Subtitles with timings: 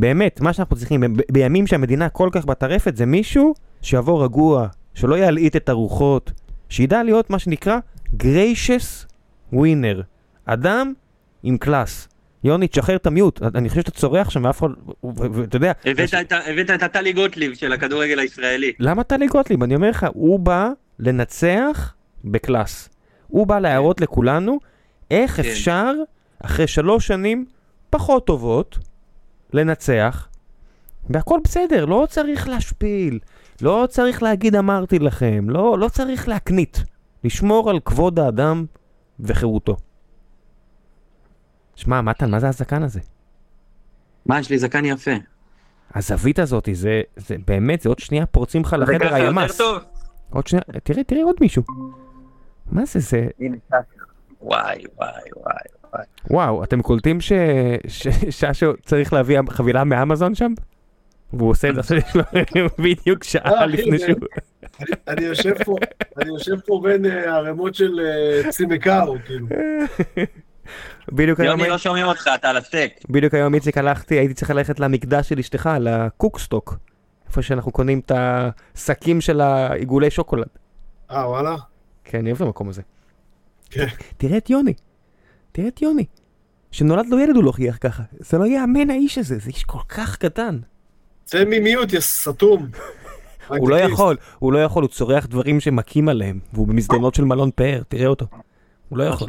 [0.00, 5.18] באמת, מה שאנחנו צריכים, ב- בימים שהמדינה כל כך בטרפת, זה מישהו שיבוא רגוע, שלא
[5.18, 6.32] ילהיט את הרוחות,
[6.68, 7.78] שידע להיות מה שנקרא
[8.22, 9.06] gracious
[9.54, 10.02] winner.
[10.44, 10.92] אדם
[11.42, 12.08] עם קלאס.
[12.44, 14.68] יוני, תשחרר את ה mute, אני חושב שאתה צורח שם ואף אחד,
[15.34, 18.72] ואתה יודע, הבאת את ה- הבאת את הטלי גוטליב של הכדורגל הישראלי.
[18.78, 19.62] למה טלי גוטליב?
[19.62, 20.68] אני אומר לך, הוא בא
[20.98, 21.94] לנצח
[22.24, 22.88] בקלאס.
[23.28, 24.58] הוא בא להראות לכולנו
[25.10, 25.42] איך כן.
[25.42, 25.92] אפשר,
[26.42, 27.44] אחרי שלוש שנים
[27.90, 28.78] פחות טובות,
[29.52, 30.28] לנצח,
[31.10, 33.18] והכל בסדר, לא צריך להשפיל,
[33.62, 36.84] לא צריך להגיד אמרתי לכם, לא, לא צריך להקנית,
[37.24, 38.66] לשמור על כבוד האדם
[39.20, 39.76] וחירותו.
[41.74, 43.00] שמע, מתן, מה זה הזקן הזה?
[44.26, 45.10] מה, יש לי זקן יפה.
[45.94, 49.58] הזווית הזאת, זה, זה באמת, זה עוד שנייה פורצים לך לחדר הימ"ס.
[49.58, 49.78] טוב?
[50.30, 51.62] עוד שנייה, תראה, תראה עוד מישהו.
[52.72, 53.26] מה זה זה?
[54.40, 55.77] וואי, וואי, וואי.
[56.30, 57.32] וואו, אתם קולטים ש-
[57.88, 60.52] ש- ששו צריך להביא חבילה מאמזון שם?
[61.32, 61.98] והוא עושה את זה עכשיו
[62.84, 64.20] בדיוק שעה אה, אחי, לפני שהוא...
[65.08, 65.76] אני יושב פה,
[66.18, 69.46] אני יושב פה בין אה, ערימות של אה, צימקאו, כאילו.
[71.12, 72.92] בדיוק היום, יוני לא שומעים אותך, אתה על הסטייק.
[73.10, 76.78] בדיוק היום איציק הלכתי, הייתי צריך ללכת למקדש של אשתך, לקוקסטוק.
[77.28, 80.48] איפה שאנחנו קונים את השקים של העיגולי שוקולד.
[81.10, 81.56] אה, וואלה?
[82.04, 82.82] כן, אני אוהב את המקום הזה.
[83.70, 83.86] כן.
[84.16, 84.74] תראה את יוני.
[85.58, 86.04] תראה את יוני.
[86.70, 88.02] שנולד לו ילד הוא לא חייך ככה.
[88.12, 90.58] זה לא ייאמן האיש הזה, זה איש כל כך קטן.
[91.24, 92.66] צא ממיוט, יא סתום.
[93.58, 97.50] הוא לא יכול, הוא לא יכול, הוא צורח דברים שמכים עליהם, והוא במסדרונות של מלון
[97.54, 98.26] פאר, תראה אותו.
[98.88, 99.28] הוא לא יכול,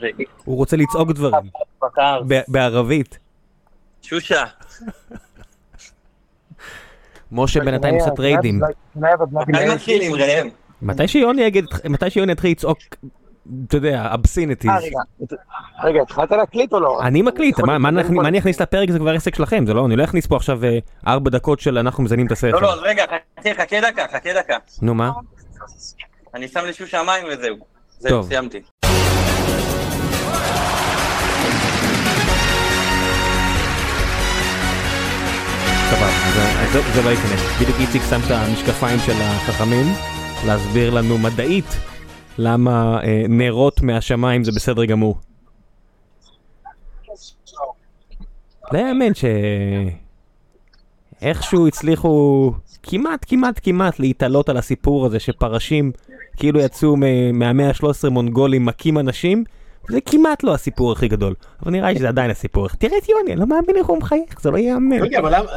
[0.00, 0.06] זה-
[0.44, 1.50] הוא רוצה לצעוק דברים,
[2.48, 3.18] בערבית.
[4.02, 4.44] שושה.
[7.32, 8.60] משה בינתיים עושה טריידים.
[10.82, 11.08] מתי
[12.10, 12.78] שיוני יתחיל לצעוק,
[13.68, 14.70] אתה יודע, obscenities.
[14.70, 14.98] אה, רגע,
[15.84, 16.98] רגע, התחלת להקליט או לא?
[17.02, 19.86] אני מקליט, מה- מה אני- מה אני אכניס לפרק זה כבר עסק שלכם, זה לא,
[19.86, 22.48] אני לא אכניס פה עכשיו אה, ארבע דקות של אנחנו מזיינים את השכל.
[22.48, 23.04] לא, לא, רגע,
[23.38, 24.56] חכה, חכה דקה, חכה דקה.
[24.82, 25.10] נו מה?
[26.34, 27.56] אני שם לשושה מים וזהו.
[27.98, 28.28] זהו, טוב.
[28.28, 28.60] סיימתי.
[35.90, 37.40] סבבה, זה- אז זה- זה לא ייכנס.
[37.60, 39.86] בדיוק איציק שם את המשקפיים של החכמים,
[40.46, 41.64] להסביר לנו מדעית
[42.40, 45.18] למה אה, נרות מהשמיים זה בסדר גמור.
[48.72, 49.24] לא יאמן ש...
[51.22, 52.52] איכשהו הצליחו
[52.82, 55.92] כמעט כמעט כמעט להתעלות על הסיפור הזה שפרשים
[56.36, 56.96] כאילו יצאו
[57.32, 59.44] מהמאה ה-13 מונגולים מכים אנשים
[59.90, 63.32] זה כמעט לא הסיפור הכי גדול אבל נראה לי שזה עדיין הסיפור תראה את יוני
[63.32, 65.50] אני לא מאמין איך הוא מחייך זה לא ייאמן רגע, אבל למה-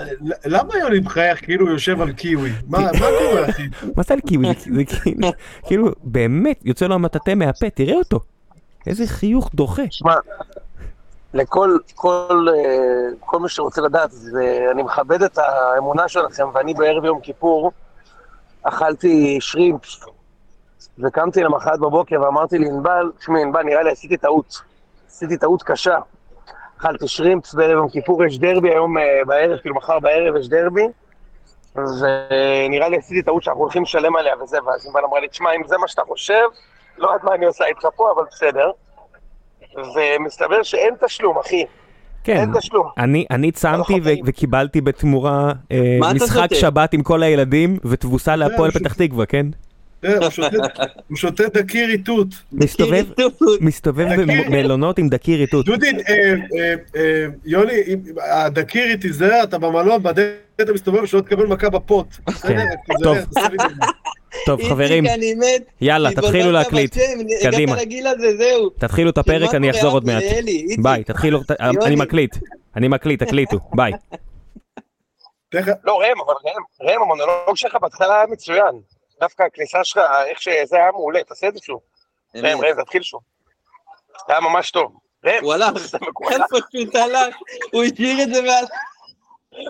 [0.46, 2.52] למה יוני מחייך כאילו הוא יושב על קיווי?
[2.68, 3.64] מה מה קורה, אחי?
[3.98, 4.48] מה זה על קיווי?
[4.60, 5.32] זה- זה כאילו,
[5.64, 8.20] כאילו, באמת, יוצא לו המטאטא מהפה, תראה אותו.
[8.88, 9.82] איזה חיוך דוחה.
[9.92, 10.14] שמע,
[11.34, 12.60] לכל כל, אה,
[13.20, 17.72] כל מי שרוצה לדעת, זה, אני מכבד את האמונה שלכם, ואני בערב יום כיפור
[18.64, 20.00] אכלתי שרימפס,
[21.00, 24.62] וקמתי למחרת בבוקר ואמרתי לענבל, תשמעי ענבל, נראה לי עשיתי טעות,
[25.08, 25.98] עשיתי טעות קשה.
[26.80, 30.88] אכלתי שרימפס בערב יום כיפור, יש דרבי היום אה, בערב, כאילו מחר בערב יש דרבי,
[31.76, 35.62] ונראה לי עשיתי טעות שאנחנו הולכים לשלם עליה וזה, ואז ענבל אמרה לי, תשמע, אם
[35.68, 36.44] זה מה שאתה חושב,
[36.98, 38.72] לא יודעת מה אני עושה איתך פה, אבל בסדר.
[39.96, 41.66] ומסתבר שאין תשלום, אחי.
[42.24, 42.88] כן, אין תשלום.
[42.98, 46.48] אני, אני צמתי ו- וקיבלתי בתמורה אה, משחק?
[46.54, 49.46] שבת עם כל הילדים ותבוסה להפועל פתח תקווה, כן?
[51.08, 52.28] הוא שותה- דקיר איתות.
[52.52, 53.06] מסתובב.
[54.48, 55.66] במלונות עם דקיר איתות.
[55.66, 56.14] דודי, אה,
[56.60, 57.74] אה, אה, יוני,
[58.22, 62.08] הדקיר איתי זה, אתה במלון, בדלת אתה מסתובב שלא תקבל מכה בפוט.
[62.42, 62.66] כן.
[63.04, 63.18] טוב.
[64.46, 65.04] טוב, חברים.
[65.82, 66.98] יאללה, תתחילו להקליט.
[67.44, 67.76] קדימה.
[68.78, 70.24] תתחילו את הפרק, אני אחזור עוד מעט.
[70.82, 71.96] ביי, תתחילו, אני.
[71.96, 72.38] מקליט.
[72.76, 73.92] אני מקליט, תקליטו, ביי.
[75.84, 78.76] לא, ראם, אבל ראם, ראם, המונולוג שלך בהתחלה היה מצוין.
[79.24, 81.82] דווקא הכניסה שלך, איך שזה היה מעולה, תעשה את זה שוב.
[82.36, 83.22] ראם, ראם, תתחיל שוב.
[84.28, 84.98] היה ממש טוב.
[85.26, 85.78] ראם, הוא הלך.
[85.92, 85.98] זה.
[86.20, 87.36] הוא פשוט הלך.
[87.74, 88.70] הוא השאיר את זה והלך.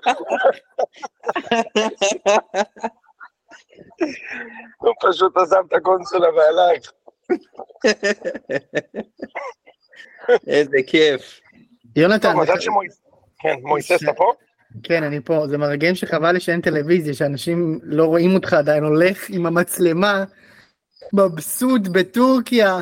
[4.77, 6.91] הוא פשוט עזב את הקונסולה והלך.
[10.47, 11.39] איזה כיף.
[11.95, 12.53] יונתן, מזל.
[13.39, 14.33] כן, מויסס אתה פה?
[14.83, 15.47] כן, אני פה.
[15.47, 20.23] זה מרגש שחבל לי שאין טלוויזיה, שאנשים לא רואים אותך עדיין הולך עם המצלמה,
[21.13, 22.79] מבסוט בטורקיה.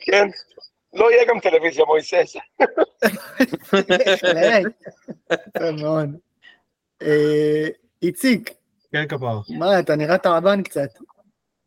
[0.00, 0.28] כן.
[0.94, 2.36] לא יהיה גם טלוויזיה, מויסס.
[5.58, 6.10] טוב מאוד.
[7.02, 7.68] אה,
[8.02, 8.50] איציק,
[8.92, 9.38] כן, כפר.
[9.58, 10.88] מה, אתה נראה תעבן קצת.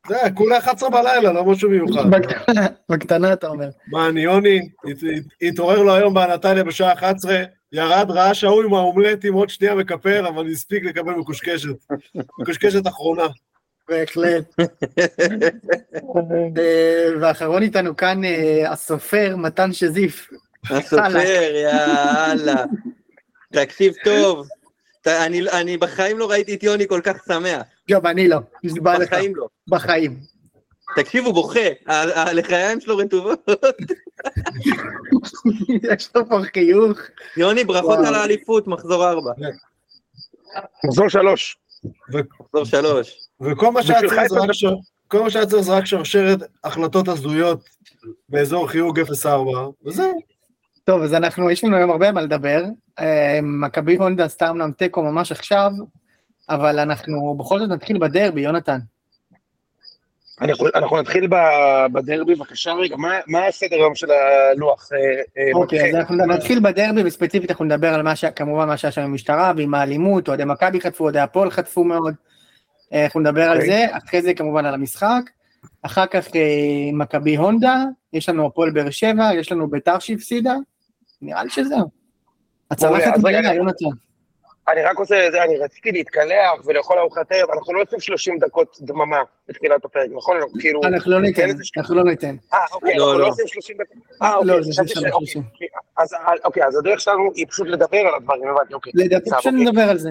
[0.08, 2.04] זה, כולה 11 בלילה, לא משהו מיוחד.
[2.90, 3.70] בקטנה- אתה אומר.
[3.92, 8.74] מה, אני יוני, הת- הת- התעורר לו היום בנתניה בשעה 11, ירד, ראה שההוא עם
[8.74, 11.70] האומלטים עוד שנייה מקפל, אבל הספיק לקבל מקושקשת.
[12.40, 13.24] מקושקשת אחרונה.
[13.90, 14.44] בהחלט.
[16.58, 20.30] אה, ואחרון איתנו כאן אה, הסופר מתן שזיף.
[20.70, 22.64] הסופר, יאללה.
[23.54, 24.48] תקשיב טוב.
[25.02, 27.62] ת- אני- אני בחיים לא ראיתי את יוני כל כך שמח.
[27.90, 29.48] גם אני לא, נשבע לך, בחיים לא.
[29.68, 30.18] בחיים.
[30.96, 31.60] תקשיב, הוא בוכה.
[32.16, 33.48] הלחיים שלו רטובות.
[35.94, 36.98] יש לו פה חיוך.
[37.38, 38.00] יוני, ברכות.
[38.06, 39.32] על האליפות, מחזור ארבע.
[40.86, 41.58] מחזור שלוש.
[42.40, 43.18] מחזור שלוש.
[43.42, 44.76] וכל מה שהיה בשבילך צריך זה את רק שר-
[45.08, 47.60] כל מה שהיה צריך זה רק שרשרת החלטות הזויות
[48.30, 49.52] באזור חיוג 04,
[49.86, 50.20] וזהו.
[50.84, 52.64] טוב, אז אנחנו, יש לנו היום הרבה מה לדבר.
[53.00, 55.72] אה, מכבי הונדה עשתה אמנם תיקו ממש עכשיו,
[56.50, 58.80] אבל אנחנו בכל זאת נתחיל בדרבי, יונתן.
[60.48, 61.28] יכול- אנחנו נתחיל
[61.92, 64.90] בדרבי, בבקשה רגע, מה- מה הסדר היום של הלוח?
[64.94, 64.98] אה,
[65.38, 65.96] אה, אוקיי, מתחיל?
[65.96, 68.26] אז אנחנו נתחיל בדרבי, וספציפית אנחנו נדבר על מה ש...
[68.26, 72.14] כמובן מה שהיה שם עם המשטרה, ועם האלימות, אוהדי מכבי חטפו, אוהדי הפועל חטפו מאוד.
[72.94, 73.70] אה, אנחנו נדבר על אוקיי.
[73.70, 75.22] זה, אחרי זה כמובן על המשחק.
[75.82, 76.28] אחר כך
[76.94, 77.84] מכבי הונדה,
[78.14, 80.54] יש לנו הפועל באר שבע, יש לנו ביתר שהפסידה.
[81.22, 81.90] נראה לי שזהו.
[82.72, 83.86] הצלחת מלאה, אני- יונתן.
[84.68, 88.78] אני רק רוצה, זה, אני רציתי להתקלח ולאכול ארוחת ערב, אנחנו לא עושים 30 דקות
[88.82, 90.38] דממה בתחילת הפרק, נכון?
[90.60, 90.82] כאילו...
[90.84, 92.36] אנחנו לא ניתן, אנחנו לא ניתן.
[92.54, 93.26] אה, אוקיי, לא, אנחנו לא.
[93.26, 93.98] לא עושים 30 דקות.
[94.22, 95.00] אה, לא, אוקיי, חשבתי.
[95.00, 95.44] אוקיי, שלושים.
[95.98, 96.16] אז,
[96.46, 98.92] אוקיי, אז הדרך שלנו היא פשוט לדבר על הדברים, הבנתי, אוקיי.
[98.96, 99.66] לדעתי פשוט אוקיי.
[99.66, 100.10] נדבר על זה.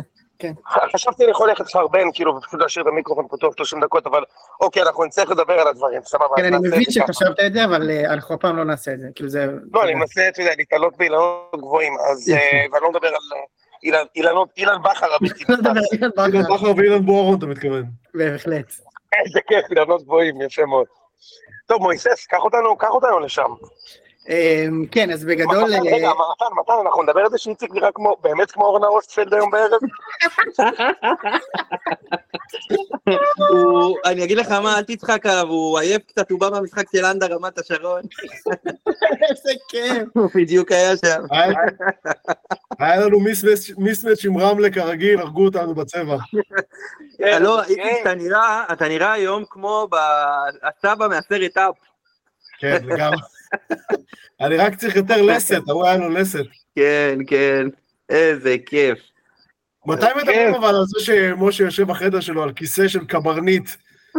[0.92, 4.22] חשבתי אני יכול ללכת לחרבן, כאילו, ופשוט להשאיר את המיקרופון פתוח 30 דקות, אבל
[4.60, 6.36] אוקיי, אנחנו נצטרך לדבר על הדברים, סבבה.
[6.36, 6.82] כן, אני מבין.
[6.90, 9.06] שחשבת את זה, אבל אה, אנחנו הפעם לא נעשה את זה.
[9.14, 9.46] כאילו זה...
[9.72, 12.30] לא, אני מנסה, אתה יודע, להתעלות באילנות גבוהים, אז...
[12.30, 13.14] אה, ואני לא מדבר על
[13.84, 14.06] אילן-
[14.56, 15.12] אילן בכר לא.
[15.14, 17.84] על בכר, אילן בכר ואילן בוארון, אתה מתכוון.
[18.14, 18.66] בהחלט.
[19.26, 20.86] איזה כיף, אילנות גבוהים, יפה מאוד.
[21.66, 23.50] טוב, מויסס, קח אותנו, קח אותנו לשם.
[24.28, 25.64] אה, כן, אז בגדול...
[25.64, 28.86] מתן, אה, רגע, מתן, מתן, אנחנו נדבר על זה שאיציק נראה כמו, באמת כמו אורנה
[28.86, 29.80] אוסטפלד היום בערב?
[34.04, 37.26] אני אגיד לך מה, אל תצחק עליו, הוא עייף קצת, הוא בא מהמשחק של אנדה
[37.26, 38.00] רמת השרון.
[39.30, 40.08] איזה כיף.
[40.12, 41.22] הוא בדיוק היה שם.
[42.78, 43.20] היה- לנו
[43.78, 46.16] מיסמץ'- עם רמלה כרגיל, הרגו אותנו בצבע.
[47.18, 47.70] כן, לא, כן.
[47.70, 48.06] איציק,
[48.72, 49.88] אתה נראה, היום כמו
[50.62, 51.74] הסבא מהסרט אפ.
[52.58, 53.18] כן, לגמרי.
[54.40, 56.44] אני רק צריך יותר לסת, ההוא היה לו לסת.
[56.76, 57.66] כן, כן,
[58.08, 58.98] איזה כיף.
[59.86, 63.70] מתי מדברים אבל על זה שמשה יושב בחדר שלו על כיסא של קברניט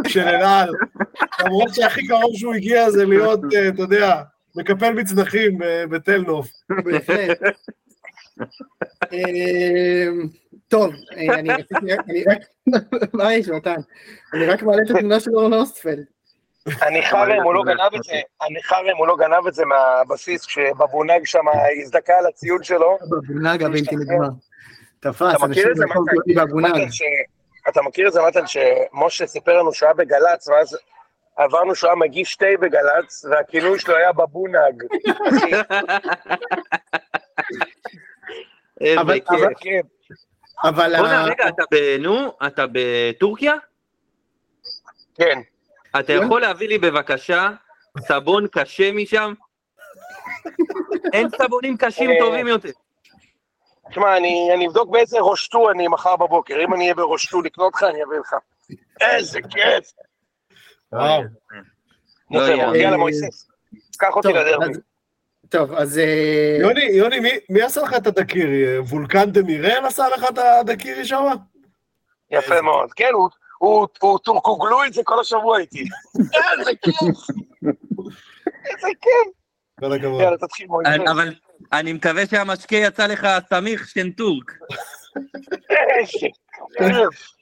[0.06, 0.68] של אל על,
[1.44, 4.22] למרות שהכי קרוב שהוא הגיע זה להיות, אה, אתה יודע,
[4.56, 6.50] מקפל מצנחים ב- בתל נוף.
[6.84, 7.38] בהחלט.
[9.12, 10.08] אה,
[10.68, 12.38] טוב, אה, אני רציתי, אני רק,
[13.14, 13.80] מה יש מתן?
[14.34, 16.04] אני רק מעלה את התמונה של אורן אוסטפלד.
[16.82, 18.20] אני חרם, הוא לא גנב את זה,
[18.98, 21.44] הוא לא גנב את זה מהבסיס, כשבבונג שם
[21.82, 22.98] הזדכה על הציוד שלו.
[23.10, 24.28] בבונג הבלתי נגמר.
[25.00, 26.16] תפס, אתה מכיר אנשים את זה, ברחוב מתן?
[26.16, 26.88] אותי בבונג.
[27.68, 30.78] אתה מכיר את זה, מתן, שמשה סיפר לנו שהוא היה בגל"צ, ואז
[31.36, 34.82] עברנו שהוא היה מגיש תה בגל"צ, והכינוי שלו היה בבונג.
[38.98, 39.20] אבל-.
[40.64, 41.48] אבל- בוא'נה, רגע,
[42.46, 43.54] אתה בטורקיה?
[45.14, 45.40] כן.
[46.00, 47.50] אתה יכול להביא לי בבקשה
[47.98, 49.34] סבון קשה משם?
[51.12, 52.68] אין סבונים קשים אה, טובים יותר.
[53.90, 56.54] תשמע, אני אני אבדוק באיזה ראשטו אני מחר בבוקר.
[56.64, 58.34] אם אני אהיה בראשטו לקנות לך, אני אביא לך.
[59.00, 59.92] איזה כיף.
[60.92, 61.22] וואו.
[62.30, 62.40] לא.
[62.76, 63.48] יאללה, מויסס.
[63.98, 64.64] קח אותי טוב, לדרבי.
[64.64, 64.80] אז-
[65.48, 65.98] טוב, אז...
[65.98, 68.78] אה, יוני, יוני, מי- מי עשה לך את הדקירי?
[68.78, 71.24] וולקן דה מירל עשה לך את הדקירי שם?
[72.30, 72.92] יפה מאוד.
[72.92, 75.84] כן, הוא- הוא הוא טורקוגלו את זה כל השבוע איתי.
[76.58, 76.94] איזה כיף.
[78.66, 79.32] איזה כיף.
[79.80, 80.20] כל הכבוד.
[80.20, 81.10] יאללה, תתחיל מויסס.
[81.10, 81.34] אבל
[81.72, 84.52] אני מקווה שהמשקה יצא לך סמיך שנטורק.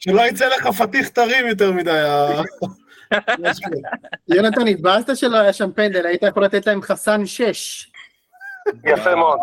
[0.01, 2.05] שלא יצא לך פתיח טרים יותר מדי.
[4.29, 7.91] יונתן, התבאסת שלא היה שם פנדל, היית יכול לתת להם חסן 6.
[8.85, 9.39] יפה מאוד.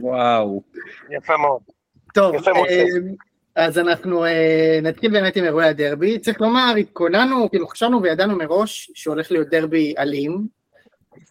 [0.00, 0.62] וואו.
[1.10, 1.62] יפה מאוד.
[2.14, 2.82] טוב, יפה מאוד, אה,
[3.56, 6.18] אז אנחנו אה, נתחיל באמת עם אירועי הדרבי.
[6.18, 10.46] צריך לומר, התכוננו, כאילו חשבנו וידענו מראש שהולך להיות דרבי אלים,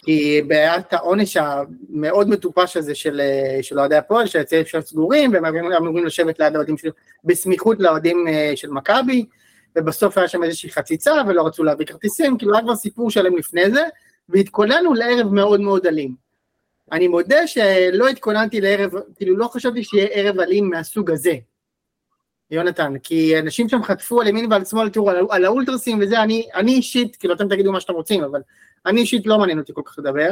[0.06, 6.06] כי בעיית העונש המאוד מטופש הזה של אה, אוהדי הפועל, שהיציעים שם סגורים, והם אמורים
[6.06, 6.90] לשבת ליד האוהדים של,
[7.24, 9.26] בסמיכות לאוהדים אה, של מכבי,
[9.76, 13.72] ובסוף היה שם איזושהי חציצה ולא רצו להביא כרטיסים, כאילו היה כבר סיפור שלם לפני
[13.72, 13.84] זה,
[14.30, 16.16] והתכוננו לערב מאוד מאוד אלים.
[16.92, 21.36] אני מודה שלא התכוננתי לערב, כאילו לא חשבתי שיהיה ערב אלים מהסוג הזה.
[22.52, 26.48] יונתן, כי אנשים שם חטפו על ימין ועל שמאל, תראו, על, על האולטרסים וזה, אני,
[26.56, 28.42] אני אישית, כאילו אתם תגידו מה שאתם רוצים, אבל
[28.86, 30.30] אני אישית לא מעניין אותי כל כך לדבר,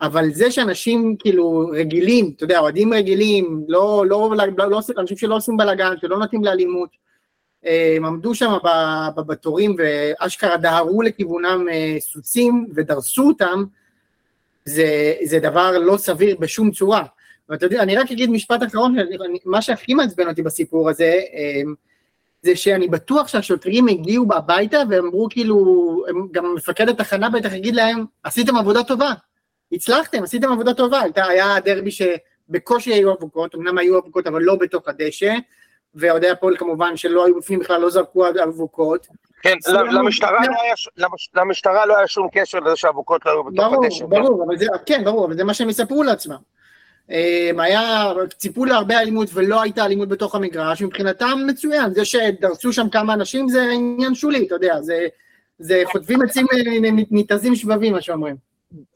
[0.00, 5.16] אבל זה שאנשים כאילו רגילים, אתה יודע, אוהדים רגילים, לא, לא, לא, לא, לא, אנשים
[5.16, 7.02] שלא עושים בלאגן, שלא נוטים לאלימות,
[7.96, 8.56] הם עמדו שם
[9.16, 13.64] בתורים ואשכרה דהרו לכיוונם אה, סוסים ודרסו אותם,
[14.64, 17.04] זה, זה דבר לא סביר בשום צורה.
[17.52, 18.96] ואתה יודע, אני רק אגיד משפט אחרון,
[19.44, 21.62] מה שהכי מעצבן אותי בסיפור הזה, אה,
[22.42, 25.56] זה שאני בטוח שהשוטרים הגיעו הביתה ואמרו כאילו,
[26.30, 29.12] גם מפקד התחנה בטח יגיד להם, עשיתם עבודה טובה,
[29.72, 34.88] הצלחתם, עשיתם עבודה טובה, היה דרבי שבקושי היו אבוקות, אמנם היו אבוקות אבל לא בתוך
[34.88, 35.34] הדשא,
[35.94, 39.06] ואוהדי הפועל כמובן שלא היו בפנים בכלל, לא זרקו אבוקות.
[39.42, 39.56] כן,
[39.92, 44.06] למשטרה לא, היה, למשטרה לא היה שום קשר לזה שהאבוקות לא היו בתוך הדשא.
[44.06, 46.36] ברור, ברור, אבל זה, כן, ברור, אבל זה מה שהם יספרו לעצמם.
[47.12, 52.88] אמ, היה, ציפו להרבה אלימות ולא הייתה אלימות בתוך המגרש, מבחינתם מצוין, זה שדרסו שם
[52.88, 55.06] כמה אנשים זה עניין שולי, אתה יודע, זה,
[55.58, 56.46] זה חוטבים עצים
[57.10, 58.36] ניתזים שבבים, מה שאומרים.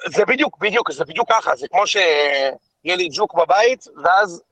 [0.07, 4.43] זה בדיוק, בדיוק, זה בדיוק ככה, זה כמו שיהיה לי ג'וק בבית, ואז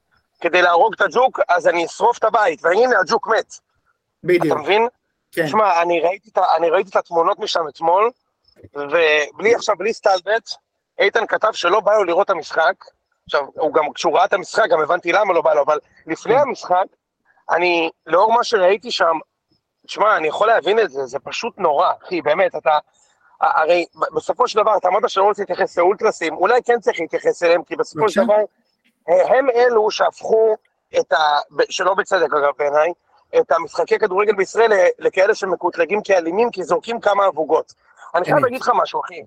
[0.40, 3.54] כדי להרוג את הג'וק, אז אני אשרוף את הבית, והנה הג'וק מת.
[4.25, 4.47] בדיוק.
[4.47, 4.87] אתה מבין?
[5.33, 5.47] כן.
[5.47, 8.11] תשמע, אני ראיתי, אני ראיתי את התמונות משם אתמול,
[8.75, 10.50] ובלי עכשיו, בלי סטלבט,
[10.99, 12.75] איתן כתב שלא בא לו לראות את המשחק.
[13.26, 16.36] עכשיו, הוא גם, כשהוא ראה את המשחק, גם הבנתי למה לא בא לו, אבל לפני
[16.36, 16.84] המשחק,
[17.50, 19.18] אני, לאור מה שראיתי שם,
[19.86, 22.78] תשמע, אני יכול להבין את זה, זה פשוט נורא, אחי, באמת, אתה...
[23.40, 27.62] הרי בסופו של דבר, אתה אמרת שלא רוצה להתייחס לאולטרסים, אולי כן צריך להתייחס אליהם,
[27.62, 28.36] כי בסופו של דבר,
[29.08, 30.56] הם אלו שהפכו
[30.98, 31.16] את ה...
[31.68, 32.92] שלא בצדק אגב בעיניי,
[33.38, 37.74] את המשחקי כדורגל בישראל לכאלה שמקוטלגים כאלימים, כי זורקים כמה אבוגות.
[38.14, 39.22] אני חייב להגיד לך משהו, אחי.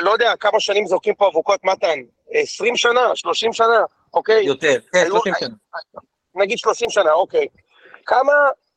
[0.00, 1.98] לא יודע כמה שנים זורקים פה אבוקות, מתן?
[2.30, 3.00] 20 שנה?
[3.14, 3.84] 30 שנה?
[4.14, 4.44] אוקיי?
[4.44, 5.54] יותר, כן, 30 שנה.
[6.34, 7.46] נגיד 30 שנה, אוקיי.
[8.06, 8.32] כמה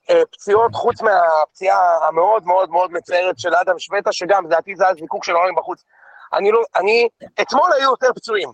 [0.10, 4.94] אה, פציעות, חוץ מהפציעה המאוד מאוד מאוד מצערת של אדם שווטה, שגם, לדעתי זה היה
[4.94, 5.84] זיקוק של העולם בחוץ.
[6.34, 7.08] אני לא, אני,
[7.42, 8.50] אתמול היו יותר פצועים.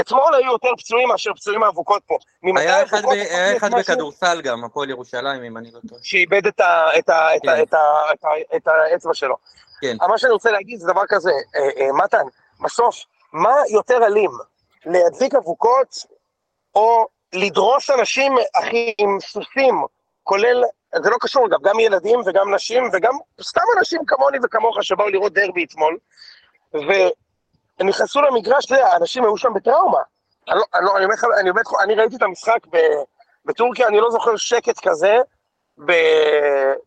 [0.00, 2.16] אתמול היו יותר פצועים מאשר פצועים מאבוקות פה.
[2.56, 6.00] היה אחד, ב, היה אחד בכדורסל גם, הפועל ירושלים, אם אני לא טועה.
[6.04, 7.48] שאיבד את, ה, את, ה, את.
[7.48, 7.78] ה, את, ה,
[8.12, 9.36] את, ה, את האצבע שלו.
[9.80, 9.96] כן.
[10.08, 12.24] מה שאני רוצה להגיד זה דבר כזה, אה, אה, מתן,
[12.60, 12.96] בסוף,
[13.32, 14.30] מה יותר אלים?
[14.86, 15.96] להדליק אבוקות,
[16.74, 19.74] או לדרוס אנשים, אחי, עם סוסים,
[20.22, 20.62] כולל,
[21.02, 25.32] זה לא קשור אגב, גם ילדים וגם נשים, וגם סתם אנשים כמוני וכמוך שבאו לראות
[25.32, 25.98] דרבי אתמול,
[27.78, 29.98] והם נכנסו למגרש, אתה יודע, אנשים היו שם בטראומה.
[30.48, 32.76] אני, לא, אני, לא, אני, אומר, אני, באמת, אני ראיתי את המשחק ב,
[33.44, 35.16] בטורקיה, אני לא זוכר שקט כזה,
[35.78, 35.92] ב,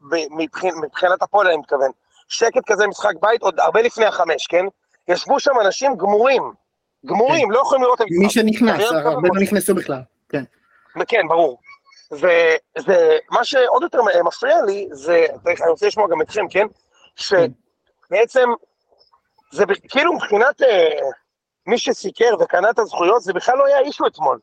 [0.10, 1.92] ב, מבחינ, מבחינת הפועל אני מתכוון.
[2.28, 4.66] שקט כזה משחק בית, עוד הרבה לפני החמש, כן?
[5.08, 6.54] ישבו שם אנשים גמורים,
[7.06, 7.54] גמורים, כן.
[7.54, 8.24] לא יכולים לראות את המשחק.
[8.24, 10.44] מי שנכנס, הרבה לא נכנסו בכלל, כן.
[11.08, 11.60] כן, ברור.
[12.12, 16.68] וזה, מה שעוד יותר מפריע לי, זה, אני רוצה לשמוע גם אתכם, כן?
[17.16, 18.50] שבעצם,
[19.52, 21.00] זה כאילו מבחינת אה,
[21.68, 24.40] מי שסיקר וקנה את הזכויות, זה בכלל לא היה אישו אתמול.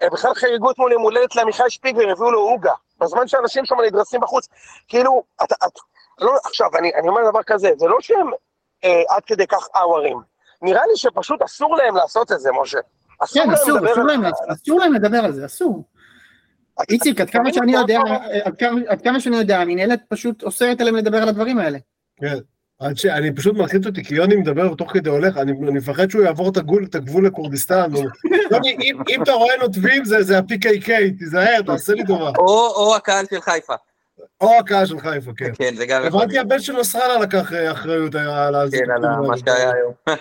[0.00, 4.20] הם בכלל חגגו אתמול יום הולדת לעמיחי שפיגלר, הביאו לו עוגה, בזמן שאנשים שם נדרסים
[4.20, 4.48] בחוץ.
[4.88, 5.78] כאילו, אתה, את,
[6.20, 8.30] לא, עכשיו, אני, אני אומר דבר כזה, זה לא שהם
[8.84, 10.18] אה, עד כדי כך אאוורים.
[10.62, 12.78] נראה לי שפשוט אסור להם לעשות את זה, משה.
[13.18, 14.22] אסור כן, להם אסור, לדבר אסור, להם.
[14.52, 15.84] אסור להם לדבר על זה, אסור.
[16.90, 18.00] איציק, עד כמה שאני יודע,
[18.88, 21.78] עד כמה שאני יודע, המנהלת פשוט אוסרת עליהם לדבר על הדברים האלה.
[22.16, 22.38] כן.
[22.82, 26.50] אני פשוט מלחיץ אותי, כי יוני מדבר תוך כדי הולך, אני מפחד שהוא יעבור
[26.84, 27.90] את הגבול לכורדיסטן.
[28.50, 28.76] יוני,
[29.08, 32.30] אם אתה רואה נוטבים, זה ה-PKK, תיזהר, תעשה לי טובה.
[32.38, 33.74] או הקהל של חיפה.
[34.40, 35.50] או הקהל של חיפה, כן.
[35.54, 36.02] כן, זה גם...
[36.02, 38.76] הבנתי הבן של נסראללה לקח אה, אחריות על זה.
[38.76, 39.92] כן, על מה שהיה היום.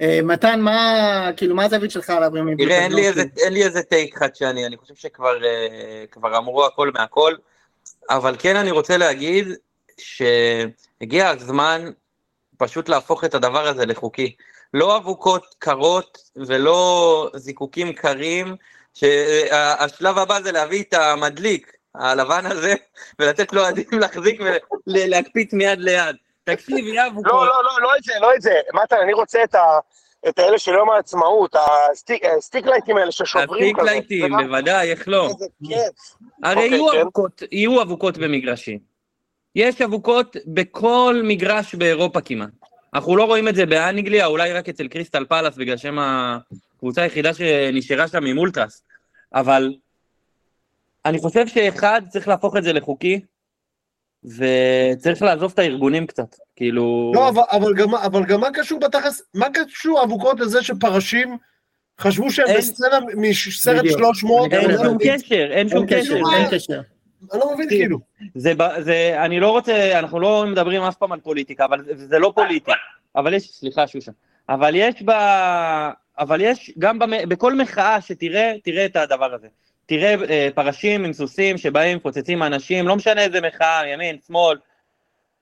[0.00, 2.84] אה, מתן, מה, כאילו, מה הזווית שלך על אברהם תראה,
[3.36, 7.34] אין לי איזה טייק חדשני, אני חושב שכבר אה, אמרו הכל מהכל,
[8.10, 9.46] אבל כן אני רוצה להגיד
[10.98, 11.90] שהגיע הזמן
[12.56, 14.36] פשוט להפוך את הדבר הזה לחוקי.
[14.74, 18.56] לא אבוקות קרות ולא זיקוקים קרים,
[18.94, 22.74] שהשלב הבא זה להביא את המדליק, הלבן הזה,
[23.18, 24.40] ולתת לאוהדים להחזיק
[24.86, 26.16] ולהקפיץ מיד ליד.
[26.44, 27.32] תקשיב, יהיה אבוקות.
[27.32, 28.54] לא, לא, לא, לא את זה, לא את זה.
[28.74, 29.78] מתן, אני רוצה את ה...
[30.28, 31.56] את האלה של יום העצמאות,
[32.36, 33.90] הסטיקלייטים האלה ששוברים כזה.
[33.92, 35.28] הסטיקלייטים, בוודאי, איך לא.
[36.44, 37.00] הרי אוקיי, כן.
[37.00, 38.78] אבוקות, יהיו אבוקות במגרשים.
[39.58, 42.48] יש אבוקות בכל מגרש באירופה כמעט.
[42.94, 47.34] אנחנו לא רואים את זה באנגליה, אולי רק אצל קריסטל פלאס, בגלל שהם הקבוצה היחידה
[47.34, 48.82] שנשארה שם עם אולטרס.
[49.34, 49.74] אבל
[51.06, 53.20] אני חושב שאחד, צריך להפוך את זה לחוקי,
[54.24, 57.12] וצריך לעזוב את הארגונים קצת, כאילו...
[57.14, 61.36] לא, אבל, אבל, גם, אבל גם מה קשור בתכלס, מה קשור אבוקות לזה שפרשים
[62.00, 63.98] חשבו שהם אין- בסצנה מסרט בדיוק.
[63.98, 66.14] 300, אין שום קשר, אין שום קשר.
[66.36, 66.80] אין קשר.
[67.32, 67.98] אני לא מבין כאילו.
[68.34, 72.18] זה, זה, אני לא רוצה, אנחנו לא מדברים אף פעם על פוליטיקה, אבל זה, זה
[72.18, 72.72] לא פוליטי.
[73.16, 74.12] אבל יש, סליחה שושה,
[74.48, 75.10] אבל יש ב...
[76.18, 79.46] אבל יש גם במ, בכל מחאה שתראה, תראה את הדבר הזה.
[79.86, 84.58] תראה אה, פרשים עם סוסים שבאים, מפוצצים אנשים, לא משנה איזה מחאה, ימין, שמאל,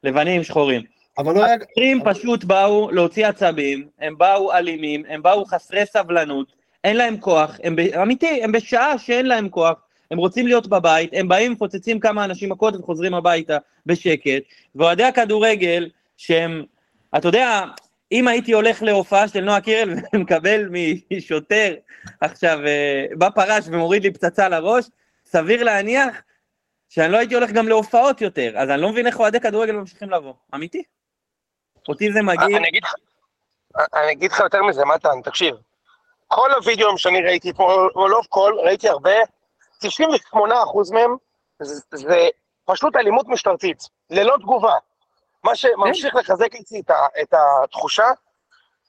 [0.04, 0.82] לבנים, שחורים.
[1.18, 1.54] אבל לא היה...
[1.54, 6.52] השוטרים פשוט באו להוציא עצבים, הם באו אלימים, הם באו חסרי סבלנות,
[6.84, 7.80] אין להם כוח, הם ב...
[7.80, 9.74] אמיתי, הם בשעה שאין להם כוח,
[10.10, 14.42] הם רוצים להיות בבית, הם באים, מפוצצים כמה אנשים מכות וחוזרים הביתה בשקט,
[14.74, 16.64] ואוהדי הכדורגל, שהם,
[17.16, 17.64] אתה יודע,
[18.12, 20.68] אם הייתי הולך להופעה של נועה קירל ומקבל
[21.10, 21.74] משוטר
[22.20, 24.84] עכשיו אה, בא פרש ומוריד לי פצצה לראש,
[25.24, 26.22] סביר להניח
[26.88, 30.10] שאני לא הייתי הולך גם להופעות יותר, אז אני לא מבין איך אוהדי כדורגל ממשיכים
[30.10, 30.82] לבוא, אמיתי.
[31.88, 32.22] אותי זה
[32.82, 32.94] לך,
[33.94, 35.54] אני אגיד לך יותר מזה, מתן, תקשיב.
[36.26, 39.10] כל הווידאוים שאני ראיתי פה, או לא כל, ראיתי הרבה,
[39.84, 40.36] 98%
[40.92, 41.16] מהם
[41.62, 42.28] זה, זה
[42.64, 43.78] פשוט אלימות משטרתית,
[44.10, 44.74] ללא תגובה.
[45.44, 48.06] מה שממשיך לחזק אצלי את, ה- את התחושה,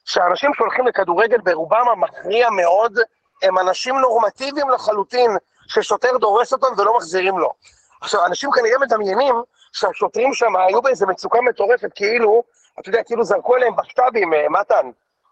[0.06, 3.00] שאנשים שהולכים לכדורגל ברובם המכריע מאוד,
[3.44, 5.32] הם אנשים נורמטיביים לחלוטין,
[5.68, 7.54] ששוטר דורס אותם ולא מחזירים לו.
[8.02, 9.36] עכשיו, אנשים כנראה מדמיינים
[9.74, 12.44] שהשוטרים שם היו באיזה מצוקה מטורפת, כאילו,
[12.80, 14.90] אתה יודע, כאילו זרקו עליהם בשטבים, אה, מתן,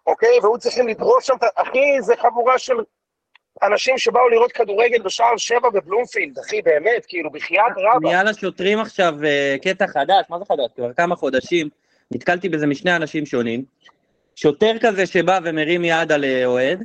[0.08, 0.40] אוקיי?
[0.40, 2.76] והיו צריכים לדרוש שם, אחי, זה חבורה של
[3.64, 8.08] אנשים שבאו לראות כדורגל בשער שבע בבלומפילד, אחי, באמת, כאילו, בחייאת רבא.
[8.08, 10.66] נהיה לשוטרים עכשיו אה, קטע חדש, מה זה חדש?
[10.76, 11.70] כבר כמה חודשים,
[12.12, 13.64] נתקלתי בזה משני אנשים שונים.
[14.36, 16.84] שוטר כזה שבא ומרים יד על אה, אוהד,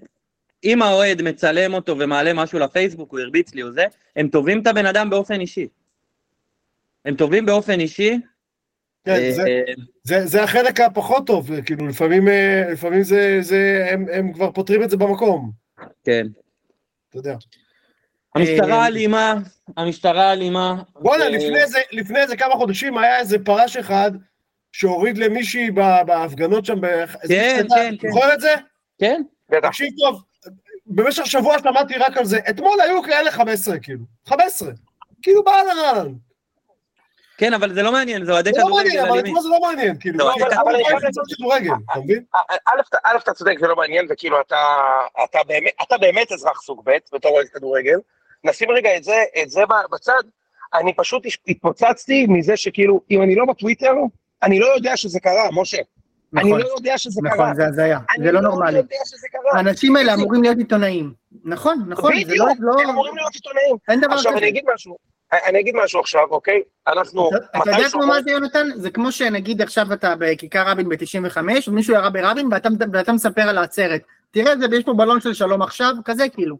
[0.64, 3.84] אם האוהד מצלם אותו ומעלה משהו לפייסבוק, הוא הרביץ לי או זה,
[4.16, 5.68] הם תובעים את הבן אדם באופן אישי.
[7.04, 8.18] הם תובעים באופן אישי.
[9.04, 9.62] כן, אה, זה-
[10.02, 12.28] זה, זה החלק הפחות טוב, כאילו לפעמים,
[12.72, 15.50] לפעמים זה, זה הם, הם כבר פותרים את זה במקום,
[16.04, 16.26] כן.
[17.10, 17.36] אתה יודע.
[18.34, 19.34] המשטרה אה, אלימה,
[19.76, 20.82] המשטרה אלימה.
[20.94, 24.10] בוא'נה, לפני זה, לפני איזה כמה חודשים היה איזה פרש אחד
[24.72, 25.70] שהוריד למישהי
[26.06, 26.80] בהפגנות שם,
[27.28, 27.66] כן.
[27.68, 28.08] כן, כן.
[28.10, 28.54] זוכר את זה?
[28.98, 29.22] כן.
[29.62, 30.22] תקשיב טוב,
[30.86, 34.72] במשך שבוע שמעתי רק על זה, אתמול היו כאלה 15, כאילו, 15,
[35.22, 36.12] כאילו באהלן אהלן.
[37.40, 39.18] כן, אבל זה לא מעניין, זה אוהדי זה לא כדורגל מעניין, אבל.
[39.18, 40.98] אתמול זה לא מעניין, כאילו, לא, אבל- לא אני חייב-
[41.38, 42.22] כדורגל, אתה מבין?
[43.04, 47.98] א', אתה- צודק, זה לא מעניין, וכאילו, אתה, באמת, אזרח סוג ב' בתור אוהד כדורגל.
[48.44, 49.60] נשים רגע את זה, את זה
[49.92, 50.22] בצד.
[50.74, 53.92] אני פשוט התפוצצתי מזה שכאילו, אם אני לא בטוויטר,
[54.42, 55.78] אני לא יודע שזה קרה, משה.
[56.36, 57.34] אני נכון, לא יודע שזה קרה.
[57.34, 58.76] נכון, זה הזיה, אני זה לא נורמלי.
[58.76, 59.56] יודע שזה קרה.
[59.58, 61.12] האנשים האלה אמורים להיות עיתונאים.
[61.44, 63.76] נכון, נכון, זה בדיוק, לא, לא, הם אמורים להיות עיתונאים.
[63.88, 64.38] אין דבר עכשיו, כזה.
[64.40, 64.96] אני אגיד משהו,
[65.32, 66.62] אני אגיד משהו עכשיו, אוקיי?
[66.86, 67.30] אנחנו,
[67.62, 68.66] אתה- יודע כמו מה זה יונתן?
[68.76, 71.38] זה כמו שנגיד עכשיו אתה בכיכר רבין ב-95
[71.68, 72.48] ומישהו ירה ברבין
[72.92, 74.00] ואתה, מספר על העצרת.
[74.30, 76.56] תראה, זה, יש פה בלון של שלום עכשיו, כזה כאילו.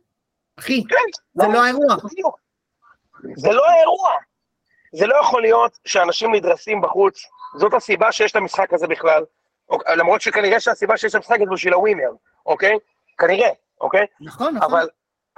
[0.58, 0.96] אחי, כן,
[1.34, 1.96] זה לא האירוע.
[2.04, 2.38] בדיוק.
[3.36, 4.10] זה לא האירוע.
[4.94, 7.22] זה לא יכול להיות שאנשים נדרסים בחוץ,
[7.58, 9.22] זאת הסיבה שיש את המשחק הזה בכלל.
[9.68, 12.10] אוק- למרות שכנראה שהסיבה שיש את המשחק הזה בשביל הווינר,
[12.46, 12.76] אוקיי?
[13.18, 13.48] כנראה,
[13.80, 14.06] אוקיי?
[14.20, 14.72] נכון, נכון.
[14.72, 14.88] אבל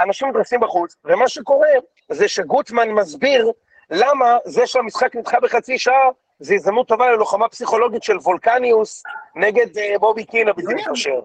[0.01, 1.69] אנשים נדרסים בחוץ, ומה שקורה
[2.13, 3.51] זה שגוטמן מסביר
[3.91, 9.03] למה זה שהמשחק נדחה בחצי שעה, זה הזדמנות טובה ללוחמה פסיכולוגית של וולקניוס
[9.37, 11.21] נגד אה, בובי קינה בלתי מתקשר.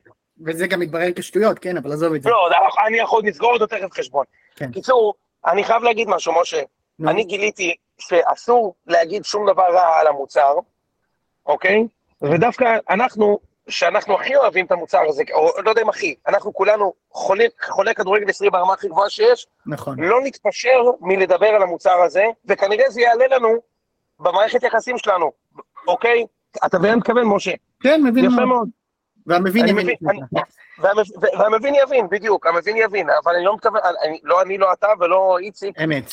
[0.46, 2.30] וזה גם מתברר כשטויות, כן, אבל עזוב את זה.
[2.30, 2.50] לא,
[2.88, 4.26] אני יכול לסגור אותו תכף חשבון.
[4.56, 4.72] כן.
[4.72, 5.14] קיצור,
[5.48, 6.62] אני חייב להגיד משהו, משה.
[7.00, 7.10] נו.
[7.10, 10.54] אני גיליתי שאסור להגיד שום דבר רע על המוצר,
[11.46, 11.88] אוקיי?
[12.22, 16.94] ודווקא אנחנו, שאנחנו הכי אוהבים את המוצר הזה, או לא יודע אם הכי, אנחנו כולנו
[17.12, 20.00] חולי, חולי כדורגל ישראלי ברמה הכי גבוהה שיש, נכון.
[20.00, 23.50] לא נתפשר מלדבר על המוצר הזה, וכנראה זה יעלה לנו
[24.20, 25.32] במערכת יחסים שלנו,
[25.88, 26.26] אוקיי?
[26.66, 27.52] אתה מבין מתכוון, משה?
[27.84, 28.48] כן, מבין יפה מאוד.
[28.48, 28.68] מאוד.
[29.26, 29.96] והמבין יבין.
[31.40, 35.38] והמבין יבין, בדיוק, המבין יבין, אבל אני לא מתכוון, אני- לא אני, לא אתה ולא
[35.42, 36.12] איציק, אמת.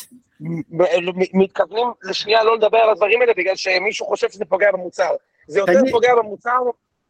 [1.32, 5.10] מתכוונים לשנייה לא לדבר על הדברים האלה בגלל שמישהו חושב שזה פוגע במוצר.
[5.48, 6.58] זה יותר פוגע במוצר,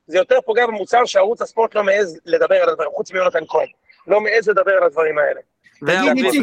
[0.07, 3.67] זה יותר פוגע במוצר שערוץ הספורט לא מעז לדבר על הדברים, חוץ מיונתן כהן.
[4.07, 5.41] לא מעז לדבר על הדברים האלה.
[6.27, 6.43] איציק.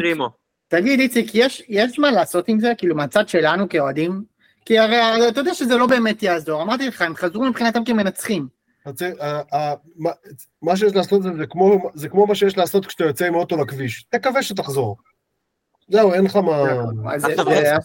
[0.68, 2.72] תגיד, איציק, יש, יש מה לעשות עם זה?
[2.78, 4.24] כאילו, מהצד שלנו כאוהדים?
[4.64, 6.62] כי הרי אתה יודע שזה לא באמת יעזור.
[6.62, 8.48] אמרתי לך, הם חזרו מבחינתם כמנצחים.
[8.82, 9.74] אתה רוצה, ה- ה-
[10.62, 13.56] מה- שיש לעשות זה, זה כמו, זה כמו מה שיש לעשות כשאתה יוצא עם אוטו
[13.56, 14.02] לכביש.
[14.10, 14.96] תקווה שתחזור.
[15.88, 16.62] זהו, אין לך מה...
[17.18, 17.34] זה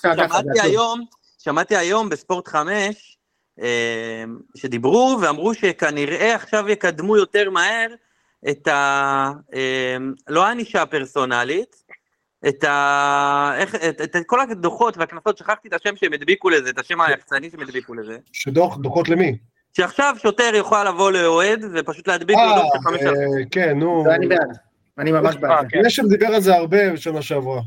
[0.02, 0.62] שמעתי.
[0.62, 1.02] היום,
[1.38, 2.90] שמעתי היום בספורט 5, אה,
[4.56, 7.88] שדיברו ואמרו שכנראה עכשיו יקדמו יותר מהר
[8.50, 9.32] את ה...
[9.54, 11.76] אה, לא הענישה הפרסונלית,
[12.48, 13.52] את ה...
[13.58, 17.02] איך, את, את, את כל הדוחות והקנסות, שכחתי את השם שהם הדביקו לזה, את השם
[17.02, 19.38] היחצני שהם הדביקו לזה, שדוח, דוחות למי?
[19.78, 23.22] שעכשיו שוטר יוכל לבוא לאוהד ופשוט להדביק לו אה, דוח של חמש אלפים.
[23.40, 24.04] אה, כן, נו.
[24.04, 24.58] זה אני בעד.
[24.98, 25.70] אני ממש אה, בעד זה.
[25.70, 25.82] כן.
[25.86, 27.62] לשם דיבר על זה הרבה בשנה שעברה.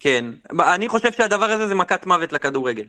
[0.00, 0.24] כן.
[0.60, 2.84] אני חושב שהדבר הזה זה מכת מוות לכדורגל.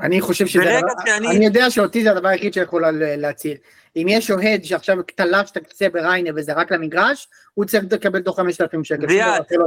[0.00, 0.78] אני חושב שזה...
[0.78, 3.56] הדבר- שאני- אני יודע שאותי זה הדבר היחיד שיכול לה- להציל.
[3.96, 8.84] אם יש אוהד שעכשיו תלש את הכיסא בריינה וזרק למגרש, הוא צריך לקבל תוך 5,000
[8.84, 9.08] שקל.
[9.08, 9.66] זיאד, לא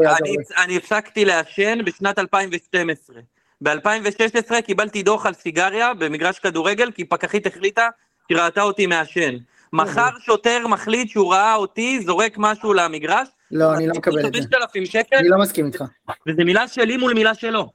[0.63, 3.15] אני, הפסקתי לעשן בשנת 2012.
[3.61, 7.87] ב-2016 קיבלתי דוח על סיגריה במגרש כדורגל, כי פקחית החליטה
[8.27, 9.35] שהיא ראתה אותי מעשן.
[9.73, 14.39] מחר שוטר מחליט שהוא ראה אותי זורק משהו למגרש, לא, אני לא מקבל את זה.
[14.39, 15.83] 5,000 שקל, אני לא מסכים איתך.
[16.27, 17.69] וזה מילה שלי מול מילה שלו.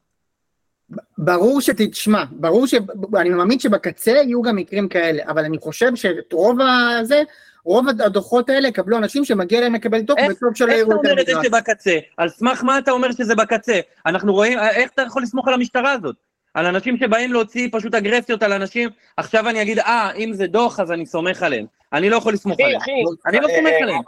[1.25, 2.75] ברור שתשמע, ברור ש...
[3.17, 6.59] אני מאמין שבקצה יהיו גם מקרים כאלה, אבל אני חושב שרוב
[7.01, 7.23] הזה,
[7.65, 10.93] רוב הדוחות האלה יקבלו אנשים שמגיע להם לקבל דוח, איך- וטוב שלא איך אתה יראו
[11.01, 11.33] את אומר את זה.
[11.45, 11.99] שבקצה?
[12.17, 13.81] על סמך מה אתה אומר שזה בקצה?
[14.07, 16.17] אנחנו רואים, איך אתה יכול לסמוך על המשטרה הזאת?
[16.55, 20.81] על אנשים שבאים להוציא פשוט אגרסיות על אנשים, עכשיו אני אגיד, אה, אם זה דוח
[20.81, 21.67] אז אני סומך עליהם.
[21.93, 22.81] אני לא יכול לסמוך עליהם.
[23.27, 24.01] אני לא אה, סומך אה, עליהם.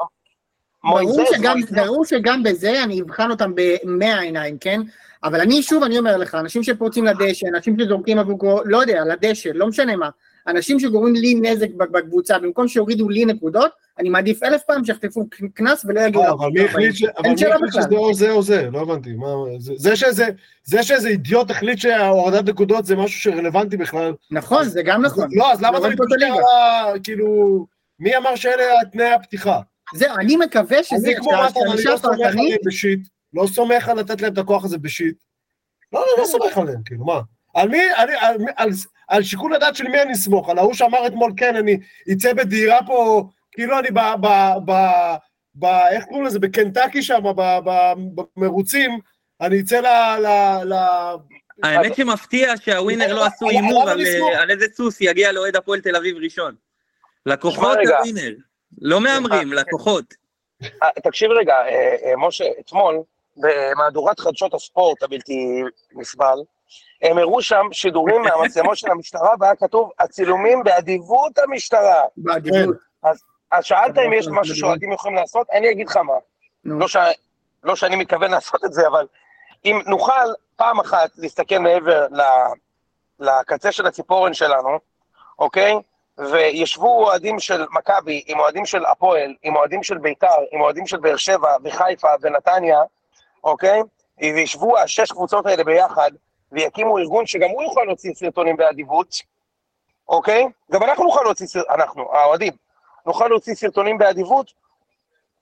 [0.85, 1.73] ברור מויזס, שגם, מויזס.
[1.73, 4.81] ברור שגם בזה אני אבחן אותם במאה עיניים, כן?
[5.25, 9.49] אבל אני שוב, אני אומר לך, אנשים שפורצים לדשא, אנשים שזורקים אבוקו, לא יודע, לדשא,
[9.55, 10.09] לא משנה מה,
[10.47, 15.85] אנשים שגורמים לי נזק בקבוצה, במקום שיורידו לי נקודות, אני מעדיף אלף פעם שיחטפו קנס
[15.89, 16.25] ולא יגיעו...
[16.25, 16.95] אה, אבל מי החליט.
[16.95, 18.69] שזה או זה או זה?
[18.73, 19.13] לא הבנתי.
[19.13, 19.27] מה-
[19.59, 19.73] זה-
[20.83, 24.13] שאיזה אידיוט החליט שהורדת נקודות זה משהו שרלוונטי בכלל.
[24.31, 25.29] נכון, זה גם נכון.
[25.33, 25.93] לא, אז למה אתה לא
[26.27, 26.99] ה...
[27.03, 27.67] כאילו...
[28.01, 29.61] מי אמר שאלה תנאי הפתיחה?
[29.95, 31.07] זהו, אני מקווה שזה...
[31.07, 33.01] אני כמו מתן, אני שהענישה לא סומך עליהם בשיט.
[33.35, 35.17] לא סומך על לתת להם את הכוח הזה בשיט.
[35.93, 37.21] לא, לא, לא סומך עליהם, כאילו, מה?
[37.55, 38.71] על מי, אני- על מי- על-
[39.09, 40.49] על שיקול הדעת של מי אני אסמוך?
[40.49, 41.79] על ההוא שאמר אתמול, כן, אני
[42.13, 43.99] אצא בדהירה פה, כאילו אני ב...
[44.21, 44.27] ב...
[44.65, 44.73] ב...
[45.55, 45.65] ב...
[45.65, 46.39] איך קוראים לזה?
[46.39, 47.93] בקנטקי שם, ב- ב-
[48.37, 48.99] במרוצים,
[49.41, 49.87] אני אצא ל...
[50.21, 50.27] ל...
[50.65, 50.75] ל...
[51.63, 54.01] האמת שמפתיע שהווינר לא עשו על- הימור על.
[54.37, 56.55] על איזה סוס יגיע לאוהד הפועל תל אביב ראשון.
[57.27, 57.79] לקוחות.
[57.99, 58.35] הווינר.
[58.83, 60.05] לא מהמרים, לקוחות.
[60.83, 63.03] אה, תקשיב רגע, אה, אה, משה, אתמול,
[63.37, 66.39] במהדורת חדשות הספורט הבלתי נסבל,
[67.03, 72.03] הם הראו שם שידורים מהמצלמות של המשטרה, והיה כתוב, הצילומים באדיבות המשטרה.
[72.17, 72.77] באדיבות.
[73.51, 76.15] אז שאלת אם יש משהו שאוהדים יכולים לעשות, אני אגיד לך מה.
[76.65, 76.97] לא, ש...
[77.65, 79.07] לא שאני מתכוון לעשות את זה, אבל
[79.65, 82.23] אם נוכל פעם אחת להסתכל מעבר ל...
[83.21, 84.79] לקצה של הציפורן שלנו,
[85.39, 85.75] אוקיי?
[86.19, 90.97] וישבו אוהדים של מכבי עם אוהדים של הפועל, עם אוהדים של ביתר, עם אוהדים של
[90.97, 92.83] באר שבע וחיפה ונתניה,
[93.45, 93.81] אוקיי?
[94.23, 96.11] וישבו השש קבוצות האלה ביחד,
[96.53, 99.17] ויקימו ארגון שגם הוא יוכל להוציא סרטונים באדיבות,
[100.09, 100.47] אוקיי?
[100.73, 102.53] גם אנחנו נוכל להוציא, סר- אנחנו, האוהדים,
[103.07, 104.53] נוכל להוציא סרטונים באדיבות,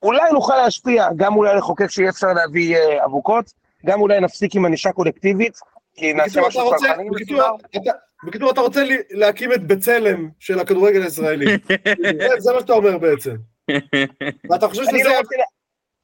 [0.03, 3.45] אולי נוכל להשפיע, גם אולי לחוקק שיהיה אפשר להביא אה, אבוקות,
[3.85, 5.57] גם אולי נפסיק עם ענישה קולקטיבית,
[5.95, 7.41] כי נעשה משהו רוצה, צרכני בקיצור.
[7.75, 7.91] אתה-
[8.23, 11.45] בקיצור, אתה רוצה לי- להקים את בצלם של הכדורגל הישראלי.
[12.37, 13.35] זה- מה שאתה אומר בעצם.
[14.49, 14.97] ואתה חושב שזה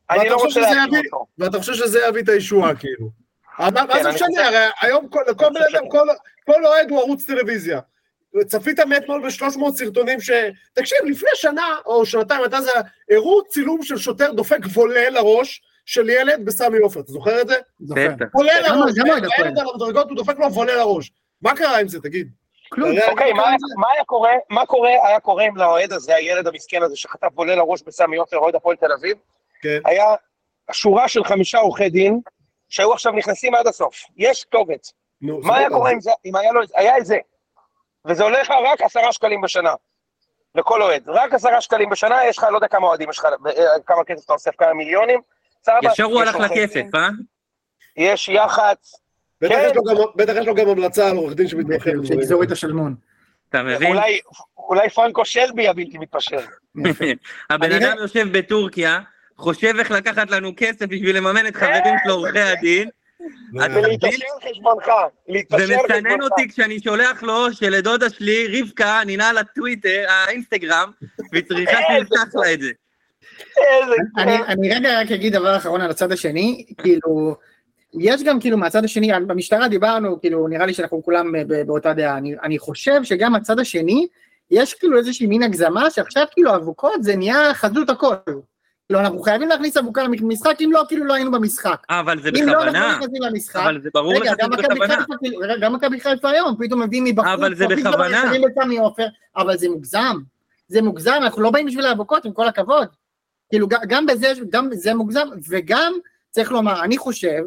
[0.10, 1.26] אני לא רוצה יביא- אותו.
[1.38, 3.10] ואתה חושב שזה יביא את הישועה, כאילו.
[3.60, 4.48] מה כן, זה משנה?
[4.48, 5.89] הרי היום כל- לכל בן אדם.
[6.45, 7.80] כל- אוהד הוא ערוץ טלוויזיה.
[8.48, 10.32] צפית מאתמול ב-300 סרטונים ש...
[10.74, 12.72] תקשיב, לפני שנה או שנתיים, הייתה זה,
[13.12, 17.56] הראו צילום של שוטר דופק וולה לראש של ילד בסמי עופר, אתה זוכר את זה?
[17.80, 18.26] בטח.
[18.34, 18.91] וולה לראש.
[19.06, 21.12] הילד על המדרגות, הוא דופק לו וולה לראש.
[21.41, 22.28] מה קרה עם זה, תגיד?
[22.69, 22.98] כלום.
[22.98, 26.95] אתה אוקיי, מה היה- קורה, מה קורה, היה קורה אם לאוהד הזה, הילד המסכן הזה
[26.95, 29.17] שחטף בולה לראש בסמי עופר, אוהד הפועל תל אביב,
[29.62, 29.80] כן.
[29.86, 30.06] היה
[30.72, 32.19] שורה של חמישה עורכי דין,
[32.69, 33.95] שהיו עכשיו נכנסים עד הסוף.
[34.17, 34.88] יש כתובת.
[35.22, 35.78] נו, מה היה סבבה.
[35.78, 37.17] קורה אם זה, אם היה לו, היה את זה.
[38.06, 39.74] וזה עולה לך רק עשרה שקלים בשנה.
[40.56, 41.04] לכל אוהד.
[41.10, 44.26] רק עשרה שקלים בשנה, יש לך, לא יודע כמה אוהדים יש לך, אה, כמה כסף
[44.26, 45.19] אתה אוסף, כמה מיליונים.
[45.65, 45.80] סבבה.
[45.91, 47.10] ישר הוא הלך לכסף, אה?
[47.98, 48.95] יש יח"צ,
[49.41, 49.67] בטח כן.
[50.41, 51.89] יש לו גם- המלצה על עורך דין שמתמחה.
[51.89, 52.43] בדברים שיגזור.
[52.43, 52.95] את השלמון.
[53.50, 53.98] אתה מבין?
[54.58, 56.39] אולי, פרנקו שלבי הבלתי מתפשר.
[57.50, 59.00] הבן אני- אדם יושב בטורקיה,
[59.39, 62.89] חושב איך לקחת לנו כסף בשביל לממן את חברים שלו עורכי הדין,
[63.60, 63.71] על
[64.49, 64.88] חשבונך.
[65.52, 66.23] על ומצנן חשבונך.
[66.23, 70.91] אותי כשאני שולח לו שלדודה שלי, רבקה, נינה לטוויטר, האינסטגרם,
[71.32, 72.71] והיא צריכה שיפתח לה את זה.
[74.17, 77.36] אני, רגע רק אגיד דבר אחרון על הצד השני, כאילו,
[77.93, 82.17] יש גם כאילו מהצד השני, במשטרה דיברנו, כאילו, נראה לי שאנחנו כולם ב- באותה דעה,
[82.17, 84.08] אני, אני חושב שגם הצד השני,
[84.52, 88.15] יש כאילו איזושהי מין הגזמה שעכשיו כאילו אבוקות זה נהיה חדלות הכל.
[88.89, 91.84] כאילו, אנחנו חייבים להכניס אבוקה למשחק, אם לא, כאילו לא היינו במשחק.
[91.89, 93.56] אבל זה אם לא, אנחנו לא בכוונה, נכנסים למשחק.
[93.63, 95.06] אבל זה ברור לך שזה בכוונה.
[95.19, 98.21] כאילו, רגע, גם מכבי חיפה היום, פתאום מביאים מבחוץ, אבל זה פתאום בכוונה.
[99.36, 100.17] אבל זה מוגזם.
[100.67, 102.88] זה מוגזם, אנחנו לא באים בשביל האבוקות, עם כל הכבוד.
[103.49, 105.93] כאילו, גם בזה, גם זה מוגזם, וגם,
[106.32, 107.41] צריך לומר, אני חושב,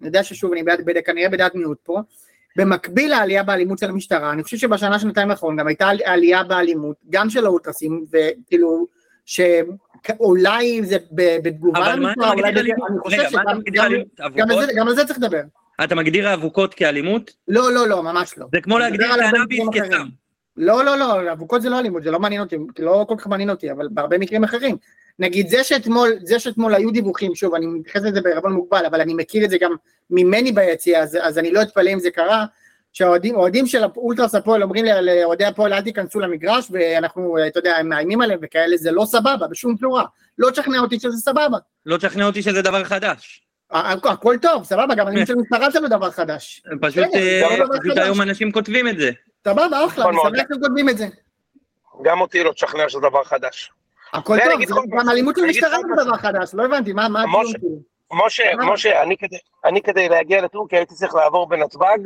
[0.00, 2.00] אני יודע ששוב, אני בעד, כנראה בדעת מיעוט פה,
[2.56, 6.96] במקביל לעלייה באלימות של המשטרה, אני חושב שבשנה, שנתיים האחרונות גם הייתה על- עלייה באלימות,
[7.10, 8.86] גם של האולטרסים, וכאילו,
[10.06, 12.90] שאולי זה ב- בתגובה אבל מה אתה למשטרה, מגדיר אולי בזה- אלימות?
[12.90, 14.68] אני חושב שגם על אבוקות?
[14.88, 15.40] זה- זה צריך לדבר.
[15.84, 17.30] אתה מגדיר האבוקות כאלימות?
[17.48, 18.46] לא, לא, לא, ממש לא.
[18.52, 19.60] זה כמו להגדיר קנאביס.
[19.72, 20.06] כסם.
[20.56, 23.50] לא, לא, לא, אבוקות זה לא אלימות, זה לא מעניין אותי, לא כל כך מעניין
[23.50, 24.76] אותי, אבל בהרבה מקרים אחרים.
[25.18, 29.14] נגיד זה שאתמול, זה שאתמול היו דיווחים, שוב, אני מתייחס לזה בערבון מוגבל, אבל אני
[29.14, 29.72] מכיר את זה גם
[30.10, 32.44] ממני ביציע, אז, אז אני לא אתפלא אם זה קרה,
[32.96, 37.88] שהאוהדים אוהדים של אולטרס הפועל אומרים לאוהדי הפועל אל תיכנסו למגרש, ואנחנו, אתה יודע, הם
[37.88, 40.04] מאיימים עליהם וכאלה, זה לא סבבה, בשום צורה.
[40.38, 41.58] לא תשכנע אותי שזה סבבה.
[41.86, 43.46] לא תשכנע אותי שזה דבר חדש.
[43.70, 46.62] הכל טוב, סבבה, גם אלימות של משטרה זה לא דבר חדש.
[46.80, 48.02] פשוט בסדר, אה, זה.
[48.02, 49.10] היום אנשים כותבים את זה.
[49.44, 50.38] סבבה, אחלה, נכון אני.
[50.38, 51.06] שמח שאתם כותבים את זה.
[52.04, 53.72] גם אותי לא תשכנע שזה דבר חדש.
[54.12, 56.64] הכל טוב, זה גם אלימות של אני אגיד לך משטרה עוד זה דבר חדש, לא
[56.64, 58.26] הבנתי, מה מה משה, הטיעון כאילו?
[58.26, 58.72] משה?
[58.72, 61.98] משה, אני כדי, אני כדי להגיע לטורקיה הייתי צריך לעבור בנתב"ג,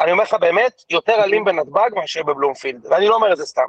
[0.00, 3.62] אני אומר לך באמת, יותר אלים בנתב"ג מאשר בבלומפילד, ואני לא אומר את זה סתם.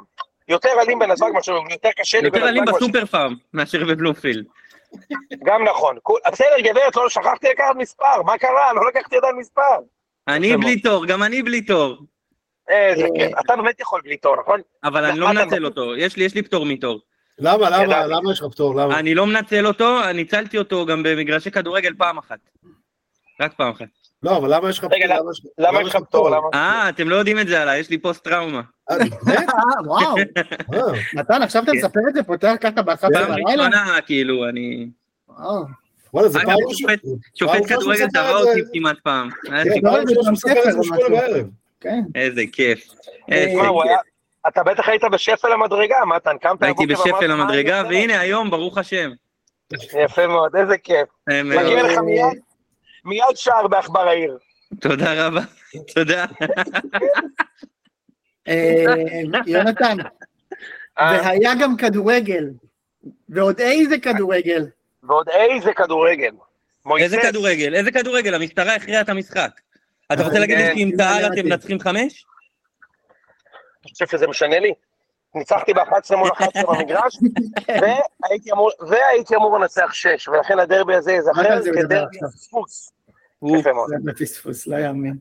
[0.48, 2.86] יותר אלים בנתב"ג מאשר בבלומפילד, יותר קשה לי יותר אלים בנתב"ג מאשר...
[2.86, 4.44] בסופר פארם מאשר בבלומפילד.
[5.44, 5.96] גם נכון.
[6.32, 8.72] בסדר, גברת, לא שכחתי לקחת מספר, מה קרה?
[8.72, 9.78] לא לקחתי עדיין מספר.
[10.28, 11.96] אני בלי תור, גם אני בלי תור.
[12.68, 13.38] איזה אה, כיף.
[13.44, 14.60] אתה באמת יכול בלי תור, נכון?
[14.84, 15.64] אבל אני לא מנצל מבין?
[15.64, 17.00] אותו, יש לי יש לי פטור מתור.
[17.38, 18.06] למה, למה.
[18.06, 18.74] למה יש לך פטור?
[18.74, 18.98] למה?
[18.98, 22.38] אני לא מנצל אותו, ניצלתי אותו גם במגרשי כדורגל פעם אחת.
[23.40, 23.86] רק פעם אחת.
[24.22, 24.98] לא, אבל למה יש לך פטור?
[25.58, 26.30] למה יש לך פטור?
[26.30, 26.46] למה?
[26.54, 28.60] אה, אתם לא יודעים את זה עליי, יש לי פוסט טראומה.
[28.90, 28.96] אה?
[28.96, 29.02] אה,
[29.86, 30.16] וואו,
[30.74, 30.80] אה,
[31.14, 31.78] מתן, עכשיו אתה כן.
[31.78, 33.32] מספר את זה, פותח ככה ב-11 פעם?
[33.46, 34.88] ראשונה, כאילו, אני...
[36.14, 36.94] וואלה, זה פעם שופט- ראשונה-
[37.34, 38.50] שופט כדורגל זה.
[38.50, 39.28] אותי כמעט פעם.
[42.14, 42.88] איזה כיף.
[43.32, 43.98] אה, איזה כיף.
[44.48, 49.10] אתה בטח היית בשפל המדרגה, מתן, קמת הייתי בשפל "מה המדרגה, והנה היום, ברוך השם.
[49.72, 51.08] עושה?" יפה מאוד, איזה כיף.
[51.44, 51.82] מגיע.
[51.82, 52.38] לך מיד,
[53.04, 54.38] מיד שער בעכבר העיר.
[54.80, 55.40] תודה רבה.
[55.94, 56.26] תודה.
[58.48, 58.84] אה,
[59.46, 59.96] יונתן,
[60.98, 62.44] אה, והיה גם כדורגל,
[63.28, 64.66] ועוד איזה כדורגל.
[65.02, 66.34] ועוד איזה כדורגל.
[67.00, 67.74] איזה כדורגל?
[67.74, 68.34] איזה כדורגל?
[68.34, 69.60] המשטרה הכריעה את המשחק.
[70.12, 71.40] אתה רוצה להגיד לי כן, תע"ל הבנתי.
[71.40, 72.24] אתם מנצחים חמש?
[73.80, 74.72] אתה חושב שזה משנה לי?
[75.34, 77.18] ניצחתי ב-11 מול 11 במגרש,
[78.22, 82.18] והייתי אמור- והייתי אמור לנצח 6, ולכן הדרבי הזה ייזכר מדבר כדרבי?
[82.34, 82.92] פספוס.
[83.58, 83.88] יפה מאוד.
[83.88, 85.16] זה בפספוס, לא יאמין.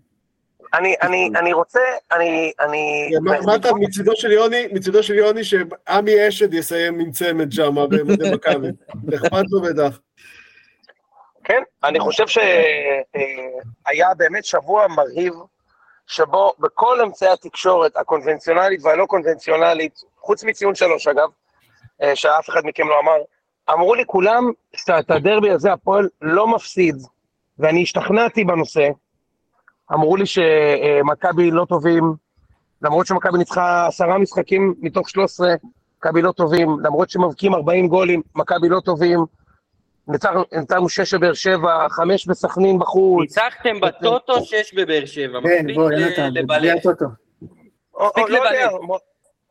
[0.73, 1.79] אני, אני, אני רוצה,
[2.11, 3.11] אני, אני...
[3.21, 8.31] מה- אתה מצידו של יוני, מצידו של יוני שעמי אשד יסיים עם צמד שם במדי
[8.35, 8.67] מכבי.
[9.15, 9.99] אכפת לו בטח.
[11.43, 12.53] כן, אני חושב שהיה
[14.17, 15.33] באמת שבוע מרהיב,
[16.07, 21.29] שבו בכל אמצעי התקשורת הקונבנציונלית והלא קונבנציונלית, חוץ מציון שלוש אגב,
[22.01, 23.17] אה, שאף אחד מכם לא אמר,
[23.73, 26.95] אמרו לי כולם שאת הדרבי הזה הפועל לא מפסיד,
[27.59, 28.89] ואני השתכנעתי בנושא.
[29.93, 32.13] אמרו לי שמכבי לא טובים,
[32.81, 35.47] למרות שמכבי ניצחה עשרה משחקים מתוך 13,
[35.97, 39.19] מכבי לא טובים, למרות שמבקיעים 40 גולים, מכבי לא טובים.
[40.07, 43.21] ניצחנו שש בבאר שבע, חמש בסכנין בחוץ.
[43.21, 45.39] ניצחתם בטוטו שש בבאר שבע.
[45.43, 46.29] כן, בוא, יונתן,
[46.85, 47.05] אותו.
[47.95, 48.39] או- מספיק או, לא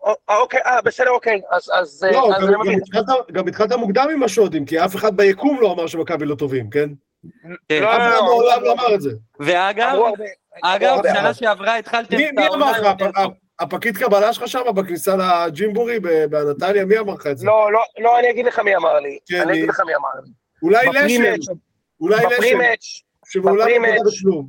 [0.01, 2.79] או- אוקיי, אה, בסדר, אוקיי, אז אז אה, לא, אז גם- אני גם מבין.
[2.83, 6.71] התחלת- גם התחלת מוקדם עם השודים, כי אף אחד ביקום לא אמר שמכבי לא טובים,
[6.71, 6.89] כן?
[7.69, 7.83] כן.
[7.83, 9.11] לא, אף אחד מעולם לא אמר את זה.
[9.41, 9.99] ואגב.
[10.63, 11.35] אגב, שנה.
[11.35, 12.87] שעברה התחלתם מי אמר לך.
[13.61, 17.47] הפקיד קבלה שלך שם בכניסה לג'ימבורי בנתניה, מי אמר לך את זה?
[17.47, 19.19] לא, לא, לא, אני אגיד לך מי אמר לי.
[19.29, 19.59] כן, אני מי?
[19.59, 20.31] אגיד לך מי אמר לי.
[20.63, 21.53] אולי לשם,
[22.01, 22.59] אולי לשם,
[23.25, 24.21] שמעולם לא בפרימץ'.
[24.21, 24.49] בכלום.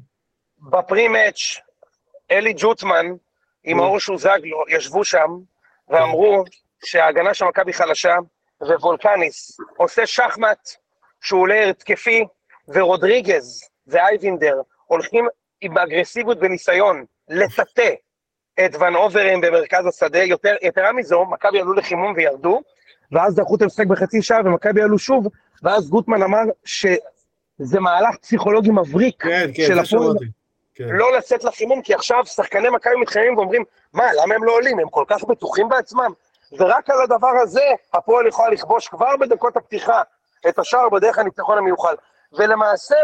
[0.59, 1.59] בפרימץ',
[2.31, 3.05] אלי ג'וטמן
[3.63, 3.83] עם נו.
[3.83, 5.29] האור שוזגלו ישבו שם
[5.89, 6.43] ואמרו
[6.85, 8.15] שההגנה של מכבי חלשה
[8.61, 10.69] ווולקניס עושה שחמט
[11.21, 12.25] שהוא עולה התקפי
[12.67, 15.27] ורודריגז ואייבינדר הולכים
[15.61, 17.93] עם אגרסיביות בניסיון לטאטא
[18.65, 22.61] את ון אוברם במרכז השדה, יותר, יתרה מזו, מכבי עלו לחימום וירדו,
[23.11, 25.27] ואז דחו את המשחק בחצי שעה ומכבי עלו שוב,
[25.63, 30.17] ואז גוטמן אמר שזה מהלך פסיכולוגי מבריק כן, כן, של הפועל.
[30.75, 30.83] כן.
[30.89, 34.79] לא לצאת לחימום, כי עכשיו שחקני מכבי מתחממים ואומרים, מה, למה הם לא עולים?
[34.79, 36.11] הם כל כך בטוחים בעצמם.
[36.59, 40.01] ורק על הדבר הזה, הפועל יכולה לכבוש כבר בדקות הפתיחה
[40.49, 41.95] את השער בדרך הניצחון המיוחל.
[42.33, 42.95] ולמעשה,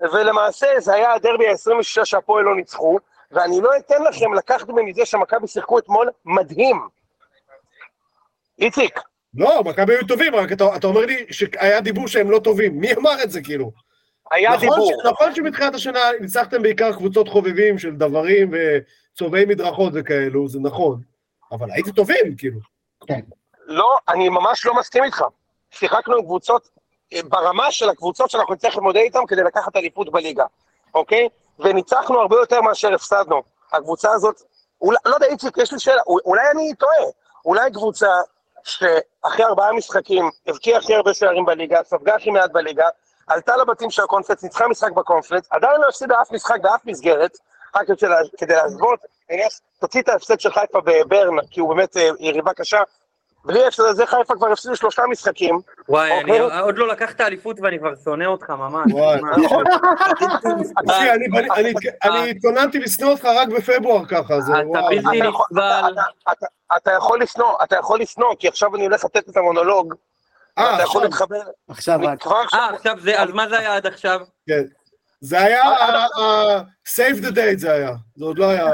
[0.00, 2.98] ולמעשה זה היה הדרבי ה-26 שהפועל לא ניצחו,
[3.30, 6.88] ואני לא אתן לכם לקחת ממני זה שמכבי שיחקו אתמול מדהים.
[8.58, 9.00] איציק,
[9.36, 12.78] לא, מכבי היו טובים, רק אתה אתה אומר לי שהיה דיבור שהם לא טובים.
[12.80, 13.70] מי אמר את זה, כאילו?
[14.32, 14.92] היה נכון דיבור.
[15.02, 21.00] ש- נכון שמתחילת השנה ניצחתם בעיקר קבוצות חובבים של דברים וצובעי מדרכות וכאלו, זה נכון.
[21.52, 22.58] אבל הייתם טובים, כאילו.
[23.66, 25.24] לא, אני ממש לא מסכים איתך.
[25.70, 26.68] שיחקנו עם קבוצות
[27.28, 30.44] ברמה של הקבוצות שאנחנו נצטרך להתמודד איתן כדי לקחת אליפות בליגה,
[30.94, 31.28] אוקיי?
[31.58, 33.42] וניצחנו הרבה יותר מאשר הפסדנו.
[33.72, 34.42] הקבוצה הזאת,
[34.80, 37.10] אולי, לא יודע, איציק, יש לי שאלה, אול- אולי אני טועה,
[37.44, 38.08] אולי קבוצה
[38.64, 42.86] שאחרי ארבעה משחקים הבקיע הכי הרבה שערים בליגה, ספגה הכי מעט בליגה,
[43.26, 47.38] עלתה לבתים של הקונפרנס, ניצחה משחק בקונפרנס, עדיין לא הפסידה אף משחק באף מסגרת,
[47.74, 49.00] רק כדי לה- כדי להשוות,
[49.80, 52.82] תוציא את ההפסד של חיפה בברן, כי הוא באמת אה, יריבה קשה,
[53.44, 56.58] בלי ההפסד הזה חיפה כבר הפסידו שלושה משחקים, וואי, אני אוקיי.
[56.60, 58.92] עוד לא לקחת אליפות ואני כבר שונא אותך ממש.
[58.92, 59.20] וואי.
[60.88, 61.72] אני- אני- אני-
[62.04, 64.88] אני התכוננתי לשנוא אותך רק בפברואר ככה, זה וואו.
[64.88, 65.94] בלתי- אתה יכול- נסבל.
[66.32, 69.94] אתה- לשנוא, אתה יכול לשנוא, כי עכשיו אני הולך לתת את המונולוג,
[70.58, 71.26] אה, אתה יכול עכשיו,
[71.68, 72.26] עכשיו רק.
[72.26, 74.20] אה, עכשיו זה, אז מה זה היה עד עכשיו?
[74.48, 74.62] כן.
[75.20, 76.60] זה היה, ה- ה-
[76.96, 78.66] save the date זה היה, זה עוד לא היה...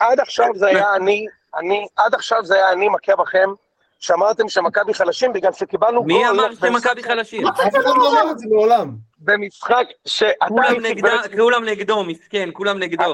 [0.00, 1.26] עד עכשיו זה היה אני,
[1.58, 3.50] אני, עד עכשיו זה היה אני מכה בכם,
[3.98, 7.46] שאמרתם שמכבי חלשים בגלל שקיבלנו מי אמר במשחק- שמכבי חלשים?
[7.46, 8.90] אף אחד לא אמר את זה מעולם.
[9.18, 10.46] במשחק שאתה
[11.36, 13.12] כולם נגדו, מסכן, כולם נגדו.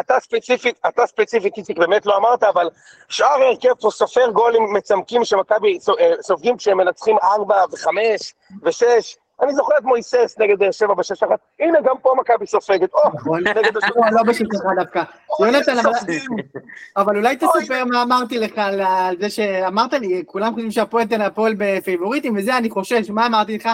[0.00, 2.70] אתה, ספציפית, אתה ספציפית, איציק, באמת לא אמרת, אבל
[3.08, 9.16] שאר ההרכב פה סופר גולים מצמקים שמכבי אה, סופגים כשהם מנצחים ארבע וחמש ושש.
[9.42, 13.00] אני זוכר את מויסס נגד באר שבע בשש אחת, הנה גם פה מכבי סופגת, או,
[13.14, 13.40] נכון.
[13.48, 13.88] נגד השבע.
[14.10, 15.02] לא, לא בשמחה דווקא.
[15.40, 15.72] יונתן,
[16.96, 18.80] אבל- אולי תספר מה אמרתי לך על
[19.20, 23.68] זה שאמרת לי, כולם חושבים שהפועל תל הפועל בפייבוריטים, וזה אני חושש, מה אמרתי לך?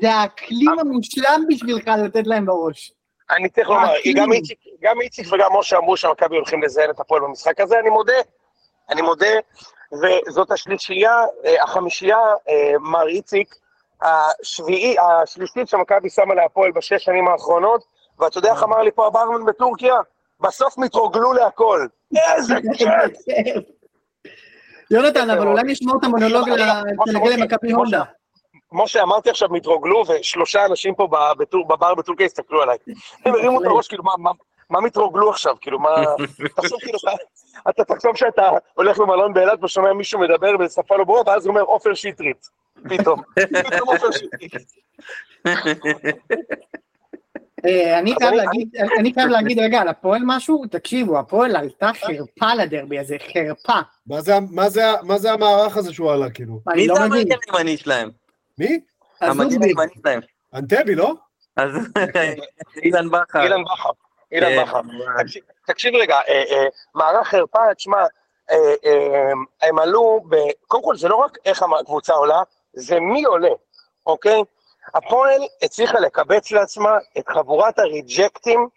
[0.00, 2.92] זה האקלים המושלם בשבילך לתת להם בראש.
[3.30, 4.32] אני צריך לומר, גם.
[4.32, 8.12] איציק, גם איציק וגם משה אמרו שמכבי הולכים לזיין את הפועל במשחק הזה, אני מודה,
[8.90, 9.26] אני מודה,
[9.92, 13.54] וזאת השלישייה, אה, החמישייה, אה, מר איציק,
[14.02, 17.84] השביעי, השלישית שמכבי שמה להפועל בשש שנים האחרונות,
[18.18, 19.94] ואתה יודע איך אמר לי פה הברמן בטורקיה?
[20.40, 21.86] בסוף מתרוגלו להכל.
[22.34, 23.64] איזה כיף!
[24.90, 26.52] יונתן, אבל אולי נשמור את המונולוג ל-
[26.96, 28.02] משה, כשנגיע למכבי הונדה.
[28.72, 31.08] משה, אמרתי עכשיו מתרוגלו, ושלושה אנשים פה
[31.68, 32.76] בבר בטורקיה הסתכלו עליי.
[33.24, 34.30] הם הרימו את הראש, כאילו, מה- מה-
[34.70, 35.54] מה מתרוגלו עכשיו?
[35.60, 35.90] כאילו, מה...
[36.56, 36.98] תחשוב כאילו,
[37.68, 41.62] אתה תחשוב שאתה הולך למלון באילת ושומע מישהו מדבר בשפה לא ברורה, ואז הוא אומר
[41.62, 42.48] עופר שטרית.
[42.88, 43.22] פתאום.
[47.66, 48.14] אה, אני
[49.14, 53.80] חייב להגיד, רגע על הפועל משהו, תקשיבו, הפועל עלתה חרפה לדרבי הזה, חרפה.
[54.06, 56.60] מה זה ה- מה זה ה- מה זה המערך הזה שהוא עלה, כאילו?
[56.74, 57.02] מי לא זה.
[57.02, 58.10] המגן הימני שלהם?
[58.58, 58.80] מי?
[59.20, 60.20] המגן הימני שלהם.
[60.54, 61.14] אנטבי, לא?
[61.56, 61.70] אז
[62.84, 63.42] אילן בכר.
[63.42, 63.90] אילן בכר.
[64.32, 64.80] אילן כן, בכר.
[65.22, 67.96] תקשיב- תקשיב רגע, אה, אה, מערך חרפה, תשמע,
[68.50, 69.32] אה, אה,
[69.68, 70.36] הם עלו, ב...
[70.68, 72.42] קודם כל זה לא רק איך הקבוצה עולה,
[72.74, 73.50] זה מי עולה,
[74.06, 74.42] אוקיי?
[74.94, 78.68] הפועל הצליחה לקבץ לעצמה את חבורת הריג'קטים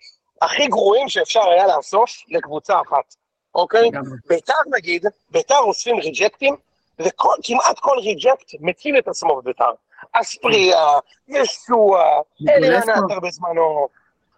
[0.42, 3.16] הכי גרועים שאפשר היה לאסוף לקבוצה אחת,
[3.56, 3.90] אוקיי?
[4.28, 6.56] ביתר נגיד, ביתר אוספים ריג'קטים,
[7.00, 9.72] וכמעט כל ריג'קט מציל את עצמו בביתר.
[10.12, 10.88] אספריה,
[11.28, 12.04] ישוע,
[12.50, 12.90] אלירן.
[12.90, 13.88] עטר בזמנו.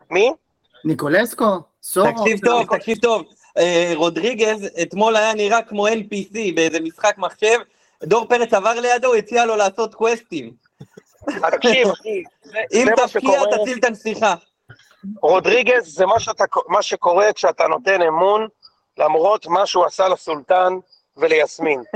[0.10, 0.34] מי?
[0.86, 1.46] ניקולסקו,
[1.82, 2.12] סורו.
[2.12, 3.24] תקשיב טוב, תקשיב טוב.
[3.58, 7.60] אה, רודריגז אתמול היה נראה כמו NPC באיזה משחק מחשב.
[8.04, 10.52] דור פרץ עבר לידו, הציע לו לעשות קווסטים.
[11.52, 12.24] תקשיב, אחי,
[12.74, 13.42] אם תפקיע.
[13.58, 14.36] תציל את הנסיכה.
[15.22, 18.48] רודריגז זה מה, שאתה, מה שקורה כשאתה נותן אמון,
[18.98, 20.74] למרות מה שהוא עשה לסולטן
[21.18, 21.82] וליסמין.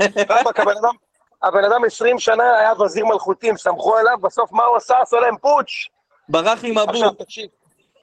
[0.60, 0.94] הבן אדם,
[1.42, 4.94] הבן אדם 20 שנה היה וזיר מלכותים, סמכו עליו, בסוף מה הוא עשה?
[5.02, 5.88] עשה להם פוטש.
[6.28, 7.22] ברח עם עכשיו הבוק.
[7.22, 7.48] תקשיב,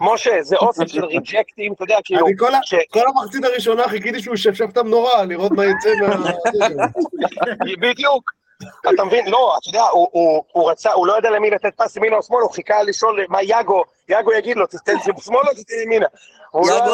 [0.01, 3.87] משה, זה אוסף של ריג'קטים, אתה יודע, כאילו, אני כל ה- ש- כל המחצית הראשונה
[3.89, 6.31] חיכיתי שהוא ישפשף את המנורה, לראות מה יצא מה...
[7.81, 8.31] בדיוק.
[8.93, 9.27] אתה מבין?
[9.27, 12.23] לא, אתה יודע, הוא, הוא, הוא רצה, הוא לא ידע למי לתת פס ימינה או
[12.23, 16.05] שמאלה, הוא חיכה לשאול מה יאגו, יאגו יגיד לו, תתן שמאלה או תתן ימינה.
[16.53, 16.85] לא יאגו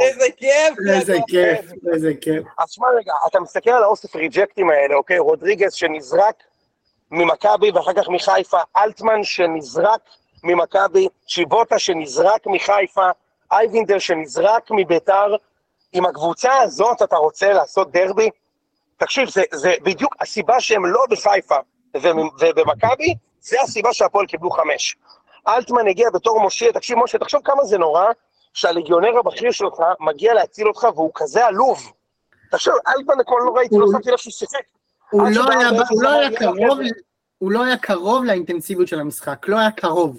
[0.00, 0.74] איזה כיף.
[0.94, 1.16] איזה.
[1.26, 2.42] כיף, איזה כיף.
[2.58, 5.18] אז שמע רגע, אתה מסתכל על האוסף ריג'קטים האלה, אוקיי?
[5.18, 6.34] רודריגז שנזרק
[7.10, 10.00] ממכבי ואחר כך מחיפה, אלטמן שנזרק
[10.42, 13.06] ממכבי, שיבוטה שנזרק מחיפה,
[13.52, 15.36] אייבינדר שנזרק מביתר.
[15.92, 18.30] עם הקבוצה הזאת אתה רוצה לעשות דרבי?
[18.96, 21.56] תקשיב, זה, זה בדיוק הסיבה שהם לא בחיפה
[21.94, 24.96] ובמכבי, זה הסיבה שהפועל קיבלו חמש.
[25.48, 28.04] אלטמן הגיע בתור מושיע, תקשיב משה, תחשוב כמה זה נורא
[28.54, 31.92] שהליגיונר הבכיר שלך מגיע להציל אותך והוא כזה עלוב.
[32.50, 34.60] תחשוב, אלטמן אתמול לא ראיתי, לא שמתי לב שהוא שיחק.
[36.02, 36.78] לא היה- קרוב.
[37.38, 40.18] הוא לא היה קרוב לאינטנסיביות של המשחק, לא היה קרוב.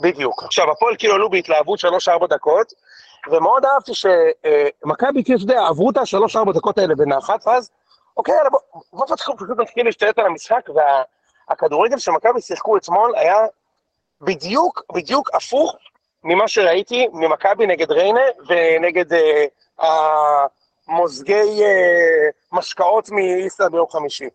[0.00, 0.42] בדיוק.
[0.42, 2.72] עכשיו, הפועל כאילו עלו בהתלהבות שלוש-ארבע דקות,
[3.30, 7.70] ומאוד אהבתי שמכבי, כאילו, אתה יודע, עברו את השלוש-ארבע דקות האלה בנחת, ואז,
[8.16, 8.50] אוקיי, יאללה,
[8.92, 10.68] בוא, נתחיל פשוט נתחיל להשתלט על המשחק,
[11.48, 13.36] והכדורגל שמכבי שיחקו אתמול היה
[14.20, 15.76] בדיוק, בדיוק הפוך
[16.24, 19.44] ממה שראיתי ממכבי נגד ריינה ונגד אה,
[20.88, 24.28] המוזגי אה, משקאות מאיסלנד ביום חמישי.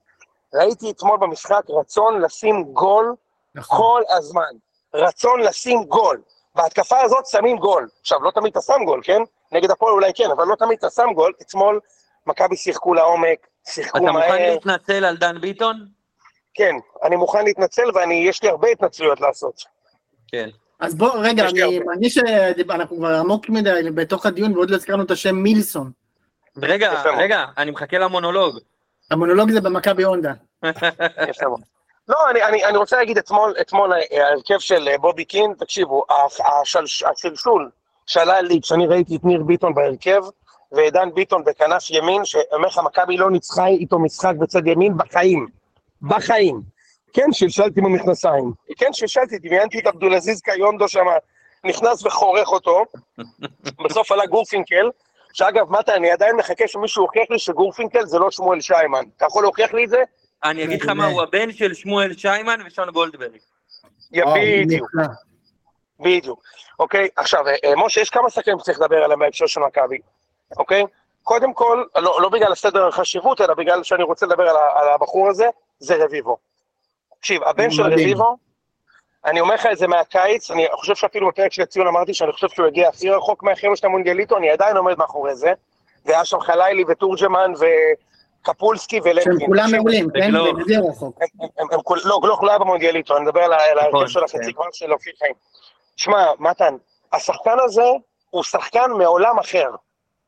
[0.53, 3.15] ראיתי אתמול במשחק רצון לשים גול
[3.55, 3.77] נכון.
[3.77, 4.51] כל הזמן.
[4.93, 6.21] רצון לשים גול.
[6.55, 7.87] בהתקפה הזאת שמים גול.
[8.01, 9.21] עכשיו, לא תמיד אתה שם גול, כן?
[9.51, 11.33] נגד הפועל אולי כן, אבל לא תמיד אתה שם גול.
[11.41, 11.79] אתמול
[12.27, 14.53] מכבי שיחקו לעומק, שיחקו אתה מוכן מהר.
[14.53, 15.87] להתנצל על דן ביטון?
[16.53, 19.63] כן, אני מוכן להתנצל ויש לי הרבה התנצלויות לעשות.
[20.27, 20.49] כן.
[20.79, 21.79] אז בוא, רגע, אני.
[21.79, 25.91] מרגיש שאנחנו כבר עמוק מדי בתוך הדיון ועוד לא הזכרנו את השם מילסון.
[26.57, 27.03] רגע.
[27.17, 28.59] רגע, אני מחכה למונולוג.
[29.11, 30.33] המונולוג זה במכבי הונדה.
[32.07, 36.03] לא, אני, אני, אני רוצה להגיד אתמול, אתמול ההרכב של אה, בובי קין, תקשיבו,
[37.05, 37.69] השלשול
[38.05, 40.21] שעלה לי כשאני ראיתי את ניר ביטון בהרכב,
[40.71, 45.47] ודן ביטון בכנף ימין, שאומר לך, מכבי לא ניצחה איתו משחק בצד ימין בחיים.
[46.01, 46.61] בחיים.
[47.13, 48.51] כן, שלשלתי במכנסיים.
[48.77, 51.05] כן, שלשלתי, דמיינתי את עבדולעזיז קיונדו שם,
[51.63, 52.83] נכנס וחורך אותו.
[53.85, 54.89] בסוף עלה גורפינקל,
[55.33, 59.03] שאגב, מטה, אני עדיין מחכה שמישהו יוכיח לי שגורפינקל זה לא שמואל שיימן.
[59.17, 60.03] אתה יכול להוכיח לי את זה?
[60.43, 63.37] אני אגיד לך מה, הוא הבן של שמואל שיימן ושון גולדברג.
[64.11, 64.91] יא, וואו, בדיוק.
[65.99, 66.43] בדיוק.
[66.79, 69.97] אוקיי, עכשיו, אה, אה, משה, יש כמה שחקנים שצריך לדבר עליהם בהקשר של מכבי,
[70.57, 70.83] אוקיי?
[71.23, 75.29] קודם כל, לא, לא בגלל הסדר החשיבות, אלא בגלל שאני רוצה לדבר על, על הבחור
[75.29, 75.47] הזה,
[75.79, 76.37] זה רביבו.
[77.19, 77.99] תקשיב, הבן של מדהים.
[77.99, 78.37] רביבו,
[79.25, 82.49] אני אומר לך את זה מהקיץ, אני חושב שאפילו בפרק של ציון אמרתי שאני חושב
[82.49, 85.53] שהוא הגיע הכי רחוק מהחבר'ה של המונדיאליטו, אני עדיין עומד מאחורי זה.
[86.05, 87.53] והיה שם חלילי ותורג'מן
[88.49, 89.23] וקפולסקי ולנקין.
[89.39, 90.31] שהם כולם מעולים, כן?
[90.61, 91.17] וזה רחוק.
[91.21, 94.23] הם- הם- הם- הם כול- לא, גלוך לא היה במונדיאליטו, אני מדבר על ההרכב של
[94.23, 94.51] החצי.
[94.51, 95.33] גמר של אופיר חיים.
[95.97, 96.75] שמע, מתן,
[97.13, 97.85] השחקן הזה
[98.29, 99.69] הוא שחקן מעולם אחר.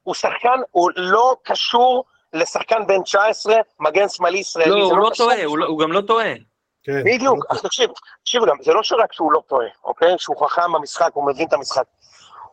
[0.04, 2.04] הוא שחקן, הוא לא קשור
[2.34, 4.70] לשחקן בן 19, מגן שמאלי ישראלי.
[4.72, 5.26] לא, הוא לא קשור.
[5.26, 6.34] טועה, הוא לא- הוא גם לא טועה.
[6.84, 7.04] כן.
[7.06, 7.90] בדיוק, אז תקשיב,
[8.22, 10.16] תקשיב גם, זה לא שרק שהוא לא טועה, אוקיי?
[10.18, 11.84] שהוא חכם במשחק, הוא מבין את המשחק.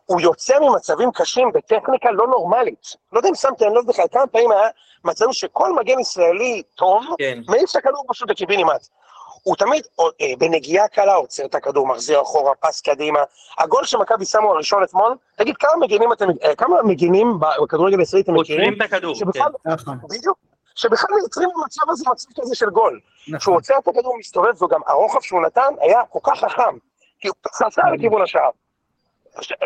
[0.05, 2.95] הוא יוצא ממצבים קשים בטכניקה לא נורמלית.
[3.11, 4.67] לא יודע אם שמתם לב בכלל, כמה פעמים היה
[5.03, 7.39] מצבים שכל מגן ישראלי טוב, כן.
[7.47, 8.87] מעיף את הכדור פשוט לקיבינימט.
[9.43, 13.19] הוא תמיד או, אה, בנגיעה קלה עוצר את הכדור, מחזיר אחורה, פס קדימה.
[13.57, 18.33] הגול שמכבי שמו הראשון אתמול, תגיד כמה מגינים אתם, אה, כמה מגינים בכדורגל הישראלי אתם
[18.33, 18.73] מכירים?
[18.73, 19.15] עוצרים את הכדור.
[19.15, 19.69] שבכלל, כן.
[19.69, 20.37] נכון, בדיוק,
[20.75, 22.99] שבכלל מייצרים במצב הזה מצב כזה של גול.
[23.27, 23.53] נכון.
[23.53, 26.77] עוצר את הכדור מסתובב, וגם הרוחב שהוא נתן היה כל כך חכם,
[27.19, 28.49] כי הוא פצצה לכיוון השער.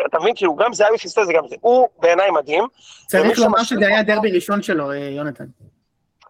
[0.06, 1.56] אתה מבין, כאילו, גם זהבי פספס זה גם זה.
[1.60, 2.64] הוא בעיניי מדהים.
[3.06, 5.44] צריך לומר שזה היה דרבי ראשון שלו, אה, יונתן.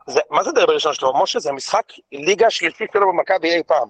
[0.07, 1.23] זה, מה זה דרבי ראשון שלו?
[1.23, 3.89] משה, זה משחק ליגה שלישית שלו במכבי אי פעם.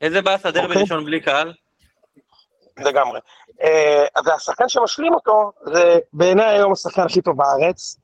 [0.00, 0.82] איזה באסה, דרבי אוקיי.
[0.82, 1.52] ראשון בלי קהל.
[2.78, 3.20] לגמרי.
[3.62, 7.96] אה, והשחקן שמשלים אותו, זה בעיניי היום השחקן הכי טוב בארץ.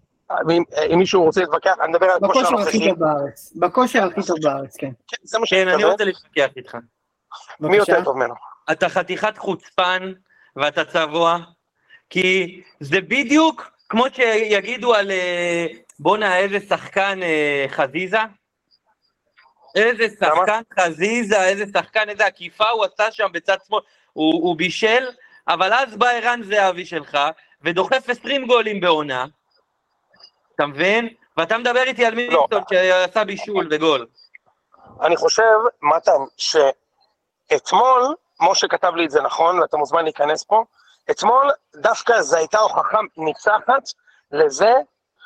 [0.50, 0.62] אם,
[0.92, 2.88] אם מישהו רוצה להתווכח, אני מדבר על כושר בכושר הכי הנוכחי.
[2.90, 3.52] טוב בארץ.
[3.56, 4.90] בכושר הכי טוב בארץ, כן.
[5.08, 5.90] כן, זה מה כן, שאני אני מתכוון.
[5.90, 6.76] רוצה להתווכח איתך.
[7.60, 7.76] מי.
[7.76, 8.34] יותר טוב ממנו?
[8.72, 10.12] אתה חתיכת חוצפן
[10.56, 11.38] ואתה צבוע,
[12.10, 15.66] כי זה בדיוק כמו שיגידו על אה,
[15.98, 18.18] בואנה איזה שחקן אה, חזיזה.
[19.74, 23.80] איזה שחקן חזיזה, איזה שחקן, איזה עקיפה הוא עשה שם בצד שמאל.
[24.12, 25.08] הוא, הוא בישל,
[25.48, 27.18] אבל אז בא ערן זהבי שלך,
[27.62, 29.26] ודוחף 20 גולים בעונה.
[30.54, 31.08] אתה מבין?
[31.36, 34.06] ואתה מדבר איתי על מילסון שעשה בישול וגול.
[35.02, 35.42] אני חושב,
[35.82, 40.64] מתן, שאתמול, משה כתב לי את זה נכון, ואתה מוזמן להיכנס פה,
[41.10, 43.82] אתמול דווקא זו הייתה הוכחה ניצחת
[44.32, 44.72] לזה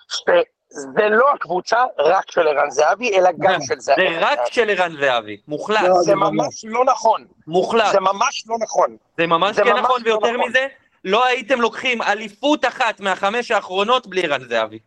[0.08, 4.02] שזה לא הקבוצה רק של ערן זהבי, אלא גם של זהבי.
[4.14, 7.92] זה רק של ערן זהבי, מוחלט, לא, זה ממש לא נכון, מוחלט.
[7.92, 8.96] זה ממש לא נכון.
[9.18, 10.48] זה ממש זה כן נכון, לא ויותר נכון.
[10.48, 10.66] מזה,
[11.04, 14.78] לא הייתם לוקחים אליפות אחת מהחמש האחרונות בלי ערן זהבי.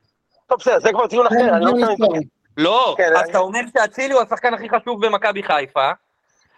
[0.48, 2.18] טוב, בסדר, זה כבר זה אחר, אני לא רוצה.
[2.58, 5.92] לא, כן, אז אתה אומר שאצילי הוא השחקן הכי חשוב במכבי חיפה.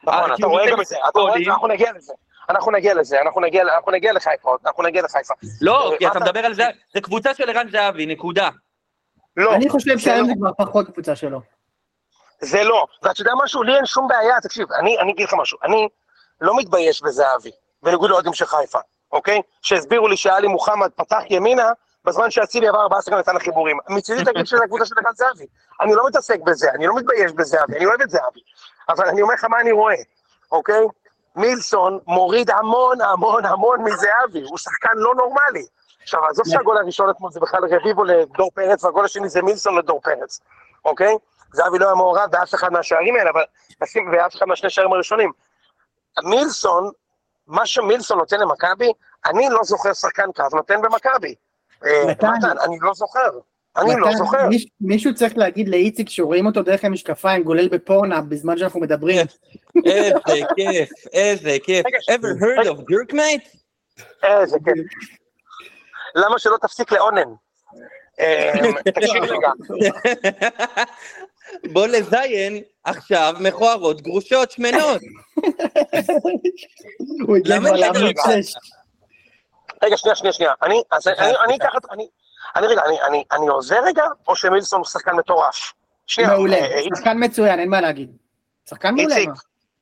[0.05, 0.95] נכון, אה, אתה כאילו, רואה גם את זה.
[1.47, 2.13] אנחנו נגיע לזה.
[2.49, 5.33] אנחנו נגיע לזה, אנחנו נגיע, אנחנו נגיע לחיפה, אנחנו נגיע לחיפה.
[5.61, 8.49] לא, אה, כי אתה אתה- מדבר על זה, זה קבוצה של ערן זהבי, נקודה.
[9.37, 10.33] לא, אני חושב שהיום לא.
[10.33, 11.41] זה כבר פחות קבוצה שלו.
[12.39, 12.85] זה לא.
[13.03, 13.63] ואתה יודע משהו?
[13.63, 15.87] לי אין שום בעיה, תקשיב, אני, אני אגיד לך משהו, אני
[16.41, 17.51] לא מתבייש בזהבי,
[17.83, 18.79] בניגוד לאוהדים של חיפה,
[19.11, 19.41] אוקיי?
[19.61, 21.71] שהסבירו לי שאלי מוחמד פתח ימינה,
[22.05, 23.77] בזמן שאצילי עבר ארבעה שחקנים נתן לחיבורים.
[23.89, 25.45] מצידי תגיד שזה הקבוצה של ערן זהבי.
[25.81, 28.39] אני לא מתעסק בזה, אני לא מתבייש בזהבי, אני אוהב את זהבי.
[28.89, 29.95] אבל אני אומר לך מה אני רואה,
[30.51, 30.85] אוקיי?
[31.35, 35.65] מילסון מוריד המון המון המון מזהבי, הוא שחקן לא נורמלי.
[36.01, 40.01] עכשיו, עזוב שהגול הראשון אתמול זה בכלל רביבו לדור פרץ, והגול השני זה מילסון לדור
[40.01, 40.39] פרץ,
[40.85, 41.17] אוקיי?
[41.53, 43.43] זהבי לא היה מעורב באף אחד מהשערים האלה, אבל
[43.81, 45.31] נשים, באף אחד מהשני שערים הראשונים.
[46.23, 46.91] מילסון,
[47.47, 48.91] מה שמילסון נותן למכבי,
[49.25, 51.35] אני לא זוכר שחקן קו נותן במכבי.
[51.85, 52.27] אה, מתן,
[52.65, 53.29] אני לא זוכר.
[53.77, 54.47] אני לא זוכר.
[54.81, 59.25] מישהו צריך להגיד לאיציק שרואים אותו דרך המשקפיים גולל בפורנה בזמן שאנחנו מדברים.
[59.85, 61.85] איזה כיף, איזה כיף.
[61.85, 63.57] ever heard of jerkmate?
[64.23, 64.85] איזה כיף.
[66.15, 67.29] למה שלא תפסיק לאונן?
[68.19, 68.53] אה,
[71.73, 75.01] בוא לזיין עכשיו מכוערות גרושות שמנות.
[77.27, 77.59] הוא הגיע
[79.83, 80.53] רגע, שנייה, שנייה, שנייה.
[80.63, 82.07] אני, אז אני, אני אקח את, אני,
[82.55, 85.73] אני רגע, אני, אני, אני עוזר רגע, או שמילסון הוא שחקן מטורף?
[86.07, 88.11] שנייה, מעולה, אה, איציק, שחקן מצוין, אין מה להגיד.
[88.69, 89.15] שחקן מעולה.
[89.15, 89.29] איציק?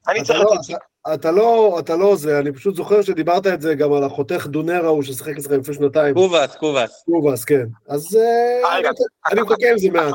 [0.08, 0.78] אני צריך לא- את איציק.
[1.14, 4.86] אתה- לא, אתה לא זה, אני פשוט זוכר שדיברת את זה גם על החותך דונרה
[4.86, 6.14] ההוא ששיחק אצלכם לפני שנתיים.
[6.14, 7.04] קובאס, קובאס.
[7.06, 7.64] קובאס, כן.
[7.88, 8.80] אז אה, אה,
[9.32, 10.14] אני מחכה עם זה מעט.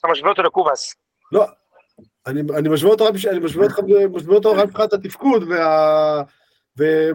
[0.00, 0.94] אתה משווה- אותו לקובאס.
[1.32, 1.44] לא,
[2.26, 2.90] אני, משווה
[4.34, 6.22] אותו רק מבחינת התפקוד וה,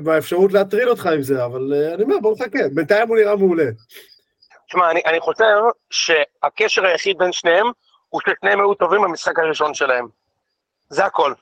[0.06, 3.66] והאפשרות להטריל אותך עם זה, אבל אה, אני אומר, בוא נחכה, בינתיים הוא נראה מעולה.
[4.68, 5.44] תשמע, אני, אני חושב
[5.90, 7.66] שהקשר היחיד בין שניהם
[8.10, 10.08] הוא ששניהם היו טובים במשחק הראשון שלהם.
[10.90, 11.34] זה הכל.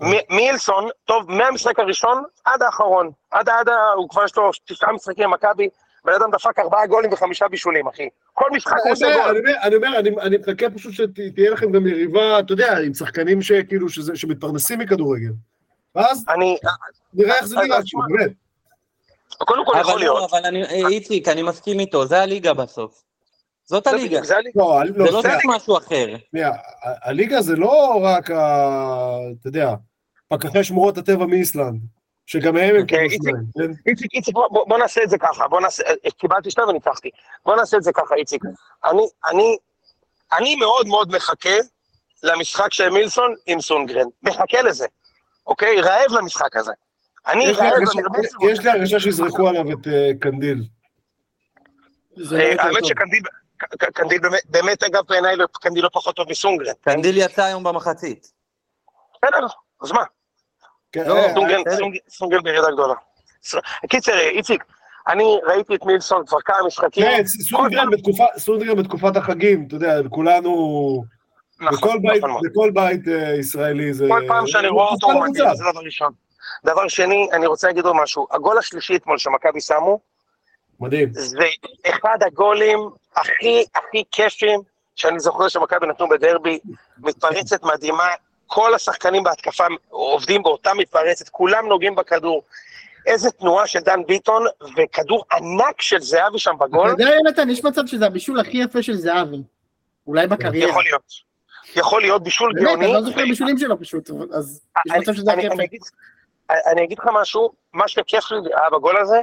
[0.00, 3.10] מ- מילסון, טוב מהמשחק הראשון עד האחרון.
[3.30, 5.68] עד עד, ה- הוא כבר יש לו תשעה משחקים עם מכבי,
[6.04, 8.08] בן אדם דפק ארבעה גולים וחמישה בישולים, אחי.
[8.32, 9.54] כל משחק הוא עושה אני גול.
[9.62, 13.88] אני אומר, אני, אני מחכה פשוט שתהיה לכם גם יריבה, אתה יודע, עם שחקנים שכאילו,
[13.88, 15.30] שזה, שמתפרנסים מכדורגל.
[15.96, 16.56] ואז אני,
[17.14, 17.78] נראה איך זה נראה,
[18.08, 18.30] באמת.
[19.38, 20.16] קודם כל יכול אבל להיות.
[20.16, 23.02] לא, אבל אני, אה, איציק, אני מסכים איתו, זה הליגה בסוף.
[23.64, 24.22] זאת הליגה.
[24.22, 24.34] זה.
[24.54, 26.06] לא, אני- זה לא, לא צריך משהו אחר.
[26.84, 28.38] הליגה זה לא רק, אתה
[29.48, 29.74] יודע,
[30.28, 31.80] פקחי שמורות הטבע מאיסלנד,
[32.26, 33.20] שגם הם הם אוקיי, כאילו איציק.
[33.22, 33.90] שניים, כן?
[33.90, 37.10] איציק, איציק, בוא, בוא, בוא נעשה את זה ככה, בוא נעשה, אה, קיבלתי שתיים וניצחתי.
[37.44, 38.42] בוא נעשה את זה ככה, איציק.
[38.84, 39.56] אני, אני,
[40.38, 41.56] אני מאוד מאוד מחכה
[42.22, 44.06] למשחק של מילסון עם סונגרן.
[44.22, 44.86] מחכה לזה,
[45.46, 45.80] אוקיי?
[45.80, 46.72] רעב למשחק הזה.
[47.26, 48.30] אני רעב הרגשה- למרדף.
[48.52, 50.62] יש לי הרגשה שיזרקו עליו את אה, קנדיל.
[52.32, 52.84] אה, האמת.
[52.84, 53.22] שקנדיל,
[53.94, 56.72] קנדיל באמת, אגב בעיניי לא- קנדיל לא פחות טוב מסונגרן.
[56.80, 58.32] קנדיל יצא היום במחצית.
[59.24, 59.46] בסדר,
[59.82, 60.02] אז מה?
[60.92, 61.34] כן, לא, אה,
[62.08, 62.94] סונגרן, בירידה גדולה.
[63.90, 64.64] קיצר, איציק,
[65.08, 67.04] אני ראיתי את מילסון כבר כמה משחקים.
[67.04, 67.22] כן,
[68.38, 71.04] סונגרן בתקופת החגים, אתה יודע, כולנו,
[71.60, 72.40] נכון, בכל בית- נכון.
[72.50, 74.04] בכל בית אה, ישראלי זה...
[74.08, 76.12] כל פעם שאני רואה אותו הוא מדהים, זה דבר ראשון.
[76.64, 78.26] דבר שני, אני רוצה להגיד עוד משהו.
[78.30, 80.00] הגול השלישי אתמול שמכבי שמו,
[80.80, 81.08] מדהים.
[81.12, 81.44] זה
[81.86, 82.78] אחד הגולים
[83.16, 84.60] הכי הכי כיפים
[84.96, 86.58] שאני זוכר שמכבי נתנו בדרבי.
[86.98, 88.08] מתפרצת מדהימה,
[88.46, 92.42] כל השחקנים בהתקפה עובדים באותה מתפרצת, כולם נוגעים בכדור.
[93.06, 94.44] איזה תנועה של דן ביטון,
[94.76, 96.88] וכדור ענק של זהבי שם אתה בגול.
[96.88, 99.42] יודע, יונתן, יש מצב שזה הבישול הכי יפה של זהבי.
[100.06, 100.70] אולי בקריירה.
[100.70, 101.25] יכול להיות.
[101.76, 102.84] יכול להיות בישול באמת, גאוני.
[102.86, 105.54] אני לא זוכר בישולים שלו פשוט, אז יש מצב שזה הכי אני- יפה.
[106.66, 109.20] אני אגיד- לך משהו, מה שכיף לי היה בגול הזה,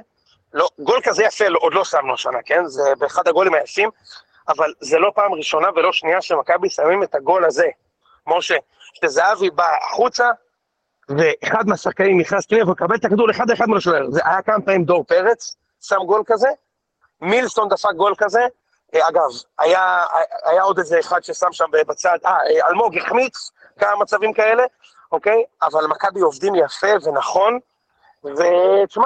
[0.53, 2.65] לא, גול כזה יפה לא- עוד לא שמנו השנה, כן?
[2.65, 3.89] זה באחד הגולים היפים,
[4.47, 7.67] אבל זה לא פעם ראשונה ולא שנייה שמכבי שמים את הגול הזה.
[8.27, 8.55] משה,
[8.93, 10.29] שזהבי בא החוצה,
[11.09, 14.11] ואחד מהשחקנים נכנס פנימה ומקבל את הכדור אחד אחד מול השוער.
[14.11, 16.47] זה היה כמה פעמים דור פרץ, שם גול כזה,
[17.21, 18.47] מילסון דפק גול כזה, אה,
[19.01, 19.29] אגב,
[19.59, 20.03] היה,
[20.43, 24.63] היה עוד איזה אחד ששם שם בצד, אה, אלמוג החמיץ כמה מצבים כאלה,
[25.11, 25.43] אוקיי?
[25.61, 27.59] אבל מכבי עובדים יפה ונכון,
[28.23, 29.05] ותשמע,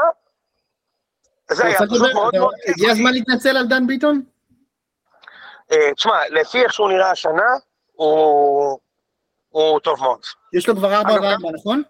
[1.51, 4.21] זה היה פשוט מאוד מאוד הגיע הזמן להתנצל על דן ביטון?
[5.71, 7.47] אה, תשמע, לפי איך שהוא נראה השנה,
[7.93, 8.79] הוא,
[9.79, 10.19] טוב מאוד.
[10.53, 11.83] יש לו כבר ארבע וארבע, נכון?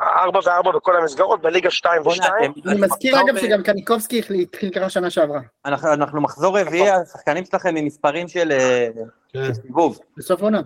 [0.00, 2.52] ארבע וארבע בכל המסגרות, בליגה שתיים ושתיים.
[2.66, 5.40] אני מזכיר אגב שגם קניקובסקי התחיל ככה שנה שעברה.
[5.64, 8.88] אנחנו אנחנו מחזור רביעי, השחקנים שלכם עם מספרים של אה,
[9.32, 9.44] כן.
[9.44, 9.98] של סיבוב.
[10.16, 10.60] בסוף עונה.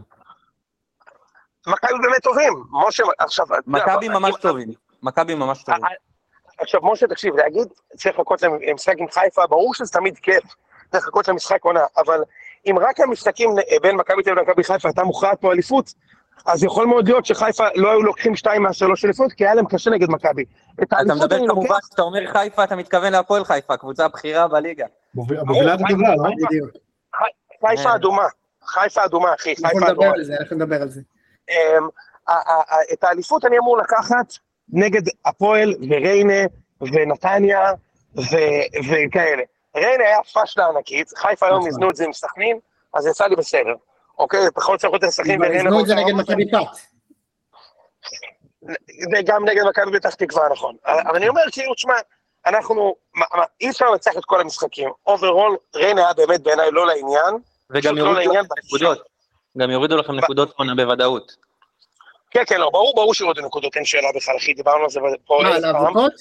[1.66, 2.52] מכבי באמת טובים.
[2.88, 3.46] משה, עכשיו...
[3.66, 4.68] מכבי ממש טובים.
[5.02, 5.82] מכבי ממש טובים.
[6.58, 10.44] עכשיו, משה, תקשיב, להגיד, צריך לחכות למשחק עם חיפה, ברור שזה תמיד כיף,
[10.92, 12.22] צריך לחכות למשחק עונה, אבל
[12.66, 13.50] אם רק המשחקים
[13.82, 15.94] בין מכבי תל אביב למכבי חיפה הייתה מוכרעת פה אליפות,
[16.44, 19.90] אז יכול מאוד להיות שחיפה לא היו לוקחים שתיים מהשלוש אליפות, כי היה להם קשה
[19.90, 20.44] נגד מכבי.
[20.82, 24.86] את אתה מדבר כמובן, כשאתה אומר חיפה, אתה מתכוון להפועל חיפה, קבוצה הבכירה בליגה.
[25.14, 26.30] מוביל- מובילה את הטבלה, לא?
[26.46, 26.70] בדיוק.
[27.66, 28.22] חיפה אדומה,
[28.66, 30.14] חיפה אדומה, אחי, אנחנו חיפה נדבר אדומה.
[30.16, 31.00] על זה, אנחנו נדבר על זה.
[31.50, 31.88] אמ,
[32.92, 34.32] את האליפות אני אמור לקחת
[34.68, 36.42] נגד הפועל וריינה
[36.80, 37.72] ונתניה
[38.16, 39.42] ו- וכאלה.
[39.76, 41.66] ריינה היה פשלה ענקית, חיפה היום נכון.
[41.68, 42.58] איזנו את זה עם סכנין,
[42.94, 43.74] אז יצא לי בסדר.
[44.18, 45.06] אוקיי, פחות צריך יותר
[45.40, 45.68] וריינה.
[45.68, 46.14] הזנו את זה נגד.
[46.14, 46.78] מכבי פת.
[49.12, 50.76] וגם נגד מכבי פתח תקווה, נכון.
[50.84, 51.94] אבל אני אומר, כאילו, תשמע,
[52.46, 52.94] אנחנו,
[53.60, 54.90] אי אפשר לנצח את כל המשחקים.
[55.06, 57.34] overall, ריינה היה באמת בעיניי לא לעניין.
[57.70, 58.98] וגם לא יורידו לכם נקודות.
[59.58, 61.32] גם יורידו לכם נקודות עונה בוודאות.
[62.30, 65.40] כן, כן, לא, ברור, ברור שיורדו נקודות, אין שאלה בכלל, אחי, דיברנו על זה פה
[65.42, 65.76] מה, על פעם.
[65.76, 66.12] האבוקות?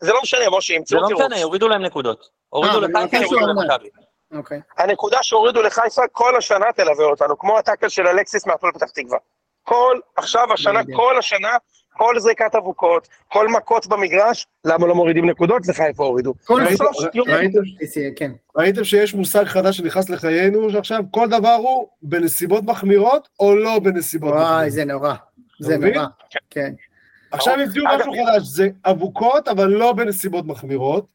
[0.00, 1.22] זה לא משנה, משה, זה ימצאו לא תירוץ.
[1.22, 2.28] משנה, יורידו להם נקודות.
[2.48, 3.62] הורידו אבל לחיפה, מתישהו יורידו.
[3.62, 3.88] למכבי.
[4.32, 4.60] אוקיי.
[4.78, 9.18] הנקודה שהורידו לחיפה כל השנה תלווה אותנו, כמו הטאקל של אלקסיס מהפועל פתח תקווה.
[9.62, 11.00] כל, עכשיו, השנה, בדיוק.
[11.00, 11.48] כל השנה,
[11.96, 15.66] כל זריקת אבוקות, כל מכות במגרש, למה לא מורידים נקודות?
[15.68, 16.34] לחיפה הורידו.
[16.44, 17.32] כל ראיתם- בסוף, יורידו.
[17.38, 17.60] ראיתם-
[18.16, 18.32] כן.
[18.56, 24.30] ראיתם שיש מושג חדש שנכנס לחיינו שעכשיו כל דבר הוא בנסיבות מחמירות או לא בנסיבות
[24.32, 24.70] וואי, מחמירות.
[24.72, 25.14] זה נורא.
[25.60, 25.76] זה?
[25.78, 26.06] נורא.
[26.50, 26.72] כן.
[27.30, 31.06] עכשיו המציאו אגב, משהו חדש, זה אבוקות אבל לא בנסיבות מחמירות.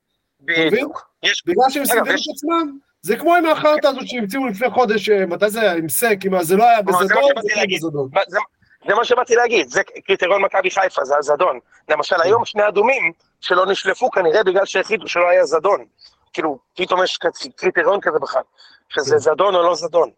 [0.41, 1.09] בדיוק.
[1.23, 2.77] יש- בגלל שהם אגב, סידרו את עצמם,
[3.07, 5.73] זה כמו עם החרטא הזאת שהמציאו לפני חודש, אה, מתי זה היה?
[5.73, 7.77] עם סק, זה לא היה מה בזדון, זה היה להגיד.
[7.77, 8.09] בזדון.
[8.27, 11.59] זה- מה שבאתי להגיד, זה קריטריון מכבי חיפה, זה הזדון.
[11.89, 15.85] למשל, היום שני אדומים שלא נשלפו כנראה בגלל שהחליטו שלא היה זדון.
[16.33, 17.19] כאילו, פתאום יש
[17.55, 18.41] קריטריון כזה בכלל,
[18.89, 19.19] שזה כן.
[19.19, 20.09] זדון או לא זדון,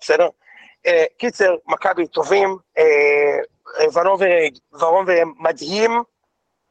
[0.00, 0.28] בסדר?
[0.86, 2.84] אה, קיצר, מכבי טובים, אה,
[3.94, 5.06] ורון ו- ורון
[5.38, 6.02] מדהים,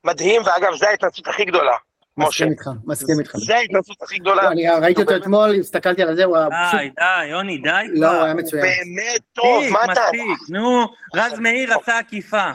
[0.04, 1.76] מדהים, ואגב, זו ההתנצלות הכי גדולה.
[2.18, 3.32] מסכים איתך, מסכים איתך.
[3.36, 4.48] זו ההתנצלות הכי גדולה.
[4.48, 6.80] אני ראיתי אותו אתמול, הסתכלתי על זה, הוא היה פשוט...
[6.80, 8.24] די, די, יוני, די לא, הוא.
[8.24, 8.62] היה מצוין.
[8.64, 9.92] באמת טוב, מה אתה...
[9.92, 12.50] מספיק, נו, רז מאיר עשה עקיפה.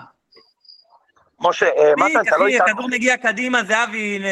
[1.41, 2.65] משה, אה, מתן, אתה לא איתנו?
[2.69, 4.23] הכדור מגיע קדימה, זהבי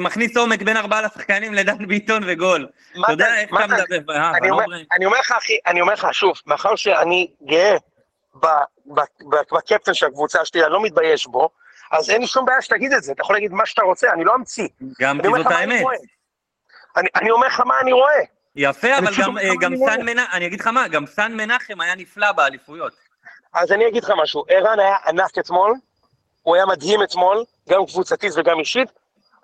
[0.00, 2.66] מכניס עומק בין ארבעה לשחקנים לדן ביטון וגול.
[3.04, 4.84] אתה יודע איך אתה מדבר, אה, אני אומר, ולוברן.
[4.96, 7.76] אני אומר לך, אחי, אני אומר לך שוב, מאחר שאני גאה
[8.42, 8.46] ב-
[8.86, 9.00] ב-
[9.30, 11.48] ב- בקפטן של הקבוצה שלי, אני לא מתבייש בו,
[11.90, 14.24] אז אין לי שום בעיה שתגיד את זה, אתה יכול להגיד מה שאתה רוצה, אני
[14.24, 14.68] לא אמציא.
[15.00, 15.82] גם אני כי אומר זאת האמת.
[15.82, 15.96] רואה.
[16.96, 18.20] אני- אני אומר לך מה אני רואה.
[18.56, 21.94] יפה, אבל גם, אה, גם סן מנחם, אני אגיד לך מה, גם סן מנחם היה
[21.94, 22.92] נפלא באליפויות.
[23.54, 25.74] אז אני אגיד לך משהו, ערן היה ענק אתמול,
[26.42, 28.88] הוא היה מדהים אתמול, גם קבוצתית וגם אישית,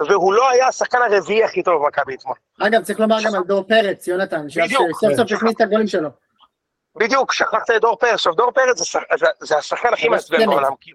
[0.08, 2.36] והוא לא היה השחקן הרביעי הכי טוב במכבי אתמול.
[2.62, 4.48] אגב, צריך לומר גם על דור פרץ, יונתן.
[4.50, 4.70] שסוף
[5.16, 6.08] סוף הכניס את הגולים שלו.
[6.96, 8.12] בדיוק, שכחת את דור פרץ.
[8.14, 10.48] עכשיו, דור פרץ זה, שח- זה, זה השחקן הכי מעצבן סצנת.
[10.48, 10.72] בעולם.
[10.80, 10.90] כי,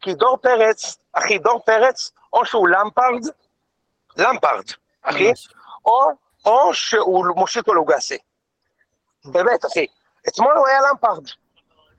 [0.00, 3.20] כי דור פרץ, אחי, דור פרץ, או שהוא למפרד,
[4.16, 4.64] למפרד,
[5.02, 5.32] אחי.
[5.84, 6.10] או,
[6.46, 8.18] או שהוא מושיקו לוגסי.
[9.24, 9.86] באמת, אחי.
[10.28, 11.24] אתמול הוא היה למפרד.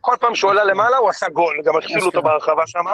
[0.02, 2.40] כל פעם שהוא עלה למעלה הוא עשה גול, גם הכשילו אותו אשכרה.
[2.40, 2.86] ברחבה שם,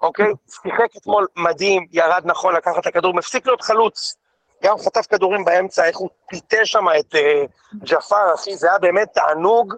[0.00, 0.32] אוקיי?
[0.50, 4.16] שיחק אתמול מדהים, ירד נכון, לקח את הכדור, מפסיק להיות חלוץ.
[4.62, 7.42] גם חטף כדורים באמצע, איך הוא פיתה שם את אה,
[7.74, 9.74] ג'פר, אחי, זה היה באמת תענוג,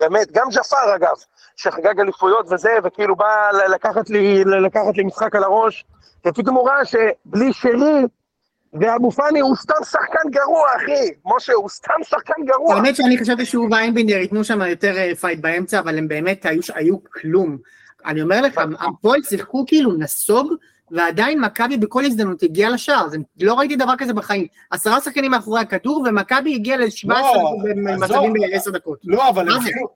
[0.00, 1.14] באמת, גם ג'פר אגב,
[1.56, 5.84] שחגג אליפויות וזה, וכאילו בא לקחת לי, לקחת לי משחק על הראש,
[6.26, 8.04] ופתאום הוא ראה שבלי שרי,
[8.72, 11.10] ואבו פאני הוא סתם שחקן גרוע, אחי.
[11.24, 12.74] משה, הוא סתם שחקן גרוע.
[12.74, 16.60] האמת שאני חשבתי שהוא ואיינבינדר ייתנו שם יותר אה, fight באמצע, אבל הם באמת היו,
[16.74, 17.58] היו כלום.
[18.06, 20.52] אני אומר לך, הפועל שיחקו כאילו נסוג,
[20.90, 24.46] ועדיין מכבי בכל הזדמנות הגיעה לשער, אז לא ראיתי דבר כזה בחיים.
[24.70, 27.52] עשרה שחקנים מאחורי הכדור, ומכבי הגיעה ל-17 לא,
[27.98, 28.32] מצבים.
[28.32, 28.98] בעשר דקות.
[29.04, 29.70] לא, אבל הם זה?
[29.70, 29.88] כאילו,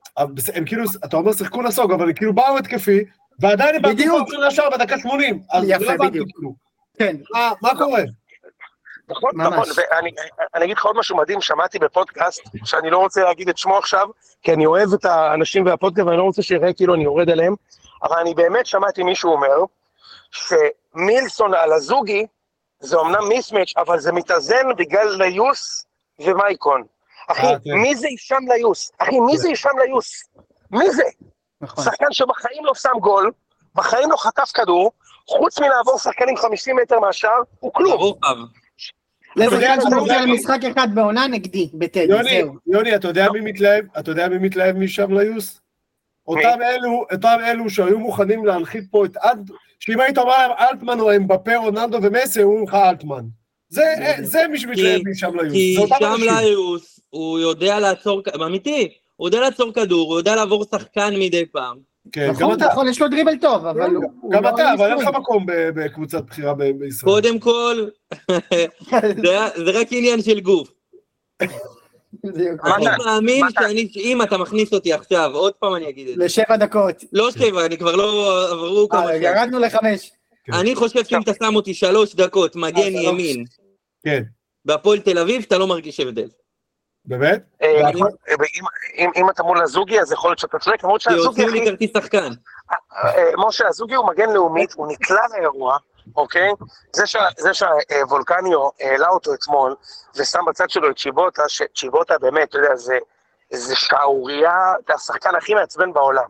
[0.53, 3.03] הם כאילו, אתה אומר שיחקו נסוג, אבל הם כאילו באו התקפי,
[3.39, 3.81] ועדיין הם.
[3.81, 4.11] בעצמם
[4.47, 6.27] לשער בדקה 80, אז יפה, לא הבנתי בדיוק.
[6.35, 6.53] כלום.
[6.99, 8.01] כן, מה- מה קורה?
[9.09, 9.47] נכון, ממש.
[9.53, 10.11] נכון, ואני
[10.55, 14.07] אני אגיד לך עוד משהו מדהים, שמעתי בפודקאסט, שאני לא רוצה להגיד את שמו עכשיו,
[14.41, 17.55] כי אני אוהב את האנשים והפודקאסט ואני לא רוצה שיראה כאילו אני יורד עליהם,
[18.03, 19.57] אבל אני באמת שמעתי מישהו אומר,
[20.93, 22.25] שמילסון על הזוגי,
[22.79, 25.85] זה אמנם מיסמץ', אבל זה מתאזן בגלל ליוס
[26.19, 26.83] ומייקון.
[27.27, 27.73] אחי, אה, כן.
[27.73, 28.91] מי זה הישאם ליוס?
[28.97, 30.23] אחי, מי זה הישאם ליוס?
[30.71, 31.03] מי זה?
[31.61, 31.83] נכון.
[31.83, 33.31] שחקן שבחיים לא שם גול,
[33.75, 34.91] בחיים לא חטף כדור,
[35.27, 38.13] חוץ מלעבור שחקנים 50 מטר מהשאר, הוא כלום.
[39.33, 42.55] אתה יודע, למשחק אחד בעונה נגדי, בטדי, יוני, זהו.
[42.67, 43.85] יוני, אתה יודע מי מתלהב?
[43.99, 45.61] אתה יודע מי מתלהב משם ליוס?
[46.27, 49.39] אותם אלו, אותם אלו שהיו מוכנים להנחית פה את אלט...
[49.79, 53.23] שאם היית אומר להם אלטמן או אמבפה, רונלדו ומסי, היו אומרים לך אלטמן.
[53.69, 53.83] זה,
[54.21, 55.53] זה מי שמתלהב משם ליוס.
[55.53, 56.15] כי שם.
[56.19, 61.77] ליוס, הוא יודע לעצור, אמיתי, הוא יודע לעצור כדור, הוא יודע לעבור שחקן מדי פעם.
[62.11, 62.67] כן, גם נכון, אתה.
[62.67, 64.31] נכון, יש לו דריבל טוב, אבל הוא...
[64.31, 65.07] גם לא אתה, אבל אין לך.
[65.07, 67.13] מקום בקבוצת בחירה בישראל.
[67.13, 67.87] קודם כל,
[69.23, 70.73] זה זה רק עניין של גוף.
[72.65, 76.23] אני מאמין שאני, אם אתה מכניס אותי עכשיו, עוד פעם אני אגיד את זה.
[76.25, 77.03] לשבע דקות.
[77.13, 79.23] לא שבע, אני כבר לא עברו כמה אה, שנים.
[79.23, 80.11] ירדנו לחמש.
[80.45, 80.53] כן.
[80.53, 83.01] אני חושב שאם אתה שם אותי שלוש דקות מגן אה.
[83.01, 83.45] ימין
[84.05, 84.23] כן,
[84.65, 86.27] בהפועל תל אביב, אתה לא מרגיש הבדל.
[87.05, 87.43] באמת?
[87.61, 87.89] אה.
[89.15, 91.91] אם- אתה מול הזוגי, אז יכול להיות שאתה צודק, למרות כי שהזוגי, הוציאו לי כרטיס
[91.97, 92.29] שחקן.
[93.47, 95.77] משה, הזוגי הוא מגן לאומית, הוא נקלע לאירוע,
[96.15, 96.49] אוקיי?
[96.93, 99.75] זה שה- זה שהוולקניו העלה אותו אתמול,
[100.15, 102.97] ושם בצד שלו את צ'יבוטה, שצ'יבוטה באמת, אתה יודע, זה-
[103.51, 106.27] זה שערורייה, זה השחקן הכי מעצבן בעולם.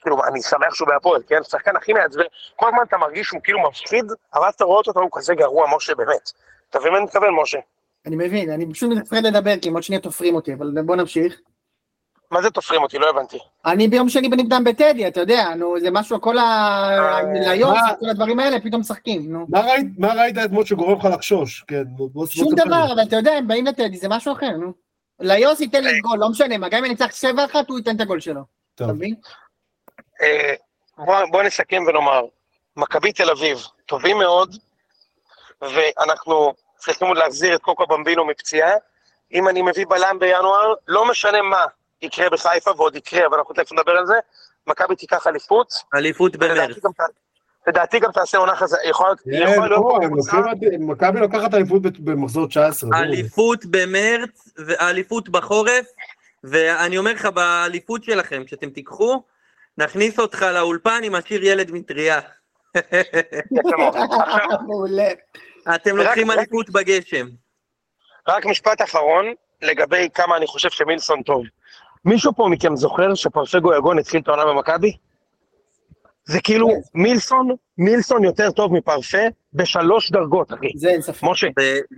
[0.00, 1.40] כאילו, אני שמח שהוא בהפועל, כן?
[1.40, 2.24] השחקן הכי מעצבן.
[2.56, 4.04] כל הזמן אתה מרגיש שהוא כאילו מפחיד,
[4.34, 6.32] אבל אתה רואה אותו, הוא כזה גרוע, משה, באמת.
[6.70, 7.58] אתה מבין מה אני מתכוון, משה?
[8.06, 11.40] אני מבין, אני פשוט מפחד לדבר, כי הם עוד שנייה תופרים אותי, אבל בוא נמשיך.
[12.30, 12.98] מה זה תופרים אותי?
[12.98, 13.38] לא הבנתי.
[13.66, 17.20] אני ביום שני בנקדם בטדי, אתה יודע, נו, זה משהו, כל ה...
[17.46, 17.94] ליוס, מה?
[18.00, 19.46] כל הדברים האלה, פתאום משחקים, נו.
[19.98, 21.64] מה ראית- אתמול שגורם לך לחשוש?
[21.68, 22.54] כן, בוא- שום.
[22.54, 24.72] דבר, אבל אתה יודע, הם באים לטדי, זה משהו אחר, נו.
[25.20, 27.10] ליוס ייתן לי גול, לא משנה מה, גם אם אני אנצח
[27.52, 28.40] 7-1, הוא ייתן את הגול שלו.
[28.74, 28.90] טוב.
[30.22, 30.54] אה,
[31.30, 32.22] בוא, נסכם ונאמר,
[32.76, 34.56] מכבי תל אביב טובים מאוד,
[35.62, 38.70] ואנחנו צריכים להחזיר את קוקו במבינו מפציעה.
[39.32, 41.64] אם אני מביא בלם בינואר, לא משנה מה
[42.02, 44.14] יקרה בחיפה, ועוד יקרה, אבל אנחנו תכף נדבר על זה,
[44.66, 45.74] מכבי תיקח אליפות.
[45.94, 46.76] אליפות במרץ.
[47.66, 52.90] לדעתי גם תעשה עונה חזקה, יכול כן, יכול להיות מכבי לוקחת אליפות ב- במחזור 19.
[52.90, 52.98] בוא.
[52.98, 55.86] אליפות במרץ, ואליפות בחורף,
[56.44, 59.22] ואני אומר לך, באליפות שלכם, כשאתם תיקחו,
[59.78, 62.20] נכניס אותך לאולפן עם השיר ילד מטריה.
[64.66, 65.08] מעולה.
[65.74, 67.26] אתם לוקחים אליפות בגשם.
[68.28, 69.26] רק משפט אחרון,
[69.62, 71.42] לגבי כמה אני חושב שמילסון טוב.
[72.04, 74.96] מישהו פה מכם זוכר שפרפגו יגון התחיל את העונה במכבי?
[76.24, 79.18] זה כאילו מילסון, מילסון יותר טוב מפרפה
[79.52, 80.66] בשלוש דרגות, אחי.
[80.76, 81.22] זה אין ספק.
[81.22, 81.46] משה,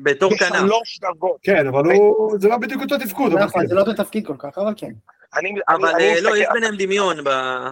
[0.03, 0.51] בתור כנף.
[0.53, 1.36] בשלוש דרגות.
[1.42, 3.32] כן, אבל הוא, זה לא בדיוק אותו תפקוד.
[3.32, 3.68] נכון, כן.
[3.68, 4.90] זה לא אותו תפקיד כל כך, אבל כן.
[5.36, 7.16] אני, אבל אני, אה, אני לא, יש ביניהם דמיון.
[7.24, 7.68] ב-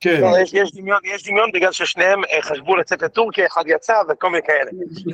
[0.00, 0.20] כן.
[0.20, 4.30] לא, יש, יש דמיון, יש דמיון בגלל ששניהם אה, חשבו לצאת לטורקיה, אחד יצא וכל
[4.30, 4.70] מיני כאלה.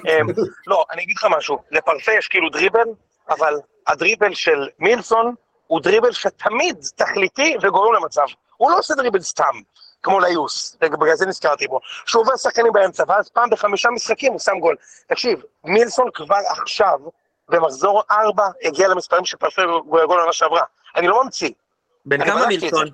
[0.08, 0.26] אמ,
[0.66, 2.88] לא, אני אגיד לך משהו, לפרפה יש כאילו דריבל,
[3.28, 3.54] אבל
[3.86, 5.34] הדריבל של מילסון
[5.70, 8.22] הוא דריבל שתמיד תכליתי וגורם למצב.
[8.56, 9.54] הוא לא עושה דריבל סתם,
[10.02, 11.80] כמו ליוס, בגלל זה נזכרתי בו.
[12.06, 14.76] שהוא עובר שחקנים באמצע, ואז פעם בחמישה משחקים הוא שם גול.
[15.06, 16.98] תקשיב, מילסון כבר עכשיו,
[17.48, 20.62] במחזור ארבע, הגיע למספרים של פרפה גול עונה שעברה.
[20.96, 21.50] אני לא ממציא,
[22.06, 22.88] בן כמה מילסון?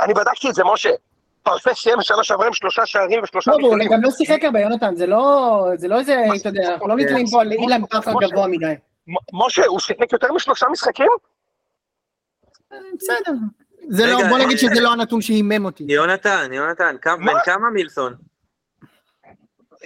[0.00, 0.90] אני בדקתי את זה, משה.
[1.42, 3.92] פרפה סיים בשנה שעברה עם שלושה שערים ושלושה לא, בישולים.
[3.92, 7.26] גם לא שיחק הרבה, יונתן, זה לא, זה לא איזה, אתה יודע, אנחנו לא מתקיים
[7.32, 8.74] פה על אילן בכר גבוה מדי.
[9.32, 11.10] משה, הוא שיחק יותר משלושה משחקים?
[12.98, 13.32] בסדר.
[13.88, 15.84] זה לא, בוא נגיד שזה לא הנתון שהימם אותי.
[15.88, 16.96] יונתן, יונתן?
[17.04, 18.14] בן כמה מילסון?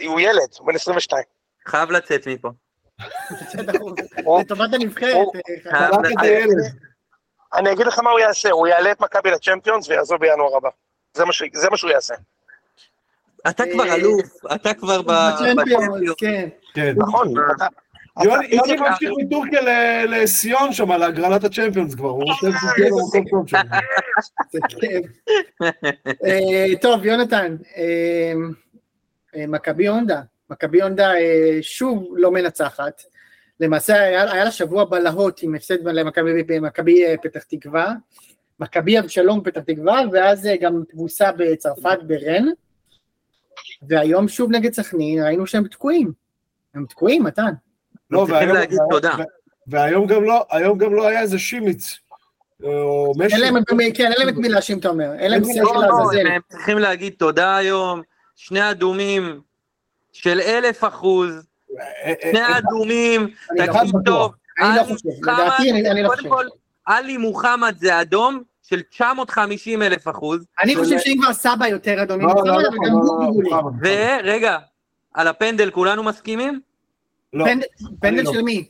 [0.07, 1.23] הוא ילד, הוא בן 22.
[1.67, 2.51] חייב לצאת מפה.
[4.41, 5.15] לטובת הנבחרת.
[5.15, 5.33] הוא-
[5.73, 5.89] אה.
[7.55, 10.69] אני אגיד לך מה הוא יעשה, הוא יעלה את מכבי לצ'מפיונס ויעזוב בינואר הבא.
[11.17, 12.15] זה מה ש- זה מה שהוא יעשה.
[13.49, 16.15] אתה כבר אה, אלוף, אתה כבר בצ'מפיונס.
[16.19, 16.49] כן.
[16.75, 16.95] כן.
[16.97, 17.35] נכון.
[18.25, 23.49] יוני ממשיך מטורקיה ל- לסיון שם, להגרלת הצ'מפיונס כבר, הוא רוצה שתהיה לו מקום טוב
[23.49, 23.61] שם.
[24.51, 25.07] זה כיף.
[26.25, 28.33] אה, טוב, יונתן, אה,
[29.37, 30.21] אה, מכבי הונדה.
[30.51, 31.13] מכבי הונדה
[31.61, 33.03] שוב לא מנצחת.
[33.61, 37.95] למעשה היה, היה לה שבוע בלהות עם הפסד למכבי במכבי, פתח תקווה,
[38.61, 42.45] מכבי אבשלום פתח תקווה, ואז גם תבוסה בצרפת ברן,
[43.89, 46.13] והיום שוב נגד סכנין ראינו שהם תקועים.
[46.75, 47.53] הם תקועים, מתן.
[48.11, 49.15] לא, צריכים והיום- להגיד וה- תודה.
[49.19, 49.25] וה-
[49.67, 51.99] והיום גם לא, היום גם לא היה איזה שימיץ.
[52.63, 53.35] או משי.
[53.35, 55.13] אין להם את מי- כן, אין להם את מי להאשים, אתה אומר.
[55.19, 56.27] אין להם לא, שכל לא, לא, לעזאזל.
[56.27, 58.03] הם צריכים להגיד תודה היום,
[58.37, 59.41] שני אדומים
[60.13, 61.47] של אלף אחוז,
[61.81, 63.91] אה, אה, שני אה, אדומים, לא תקשיב.
[64.05, 66.29] טוב, אני לא חושב, לדעתי אני- לא חושב.
[66.87, 72.25] עלי מוחמד זה אדום של 950 אלף אחוז, אני חושב שאם כבר סבא יותר אדוני
[72.25, 73.63] לא, לא, לא, לא, לא.
[73.83, 74.59] ורגע,
[75.15, 76.61] על הפנדל כולנו מסכימים?
[77.33, 77.45] לא.
[77.45, 77.67] פנדל-
[78.01, 78.33] פנדל לא.
[78.33, 78.69] של מי?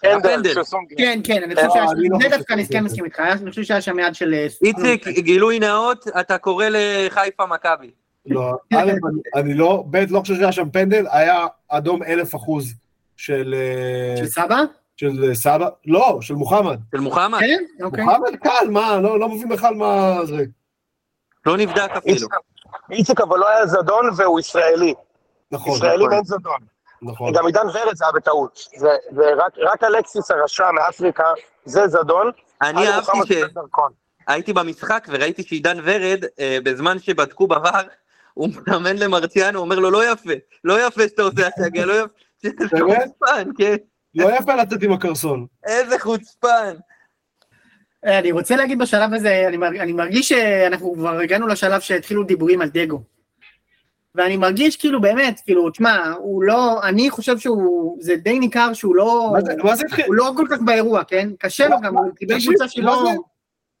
[0.00, 0.54] פנדל, הפנדל.
[0.54, 0.98] של סונגרן.
[0.98, 3.04] כן, כן, אני חושב לא, שהיה אני לא זה חושב דווקא אני שזה- כן מסכים
[3.04, 4.34] איתך, אני חושב שהיה שם יד של...
[4.34, 7.90] אה, איציק, גילוי נאות, אתה קורא לחיפה מכבי.
[8.26, 8.92] לא, א',
[9.34, 12.74] אני- לא, ב', לא חושב שהיה שם פנדל, היה אדום אלף אחוז
[13.16, 14.56] של אה, של סבא?
[14.96, 16.78] של אה, סבא, לא, של מוחמד.
[16.94, 17.40] של מוחמד?
[17.40, 18.04] כן, אוקיי.
[18.04, 20.44] מוחמד קל, מה, לא לא מבין בכלל מה זה.
[21.46, 22.26] לא נבדק אפילו.
[22.90, 24.94] איציק- אבל לא היה זדון והוא ישראלי.
[25.52, 26.12] נכון, ישראלים נכון.
[26.12, 26.58] אין זדון.
[27.02, 27.32] נכון.
[27.32, 28.58] גם עידן ורד זה היה בטעות.
[28.76, 31.24] זה- זה רק- רק אלכסיס הרשע מאפריקה,
[31.64, 32.30] זה זדון.
[32.62, 33.92] אני אהבתי דרכון.
[34.28, 37.84] שהייתי במשחק וראיתי שעידן ורד, אה, בזמן שבדקו בVAR,
[38.34, 40.32] הוא מתאמן למרציאנו, אומר לו, לא יפה,
[40.64, 42.06] לא יפה שאתה עושה הצגה, לא יפה.
[42.44, 42.98] איזה באמת?
[43.20, 43.76] חוצפן, כן,
[44.14, 45.46] לא יפה לצאת עם הקרסון.
[45.66, 46.74] איזה חוצפן.
[48.06, 52.24] אה, אני רוצה להגיד בשלב הזה, אני מרג- אני מרגיש שאנחנו כבר הגענו לשלב שהתחילו
[52.24, 53.02] דיבורים על דגו.
[54.14, 58.96] ואני מרגיש כאילו באמת, כאילו, תשמע, הוא לא, אני חושב שהוא, זה די ניכר שהוא
[58.96, 59.32] לא,
[59.64, 60.04] מה זה- התחיל?
[60.06, 61.28] הוא לא כל כך באירוע, כן?
[61.38, 63.04] קשה לו גם, הוא קיבל קבוצה מה שלא...
[63.12, 63.18] זה?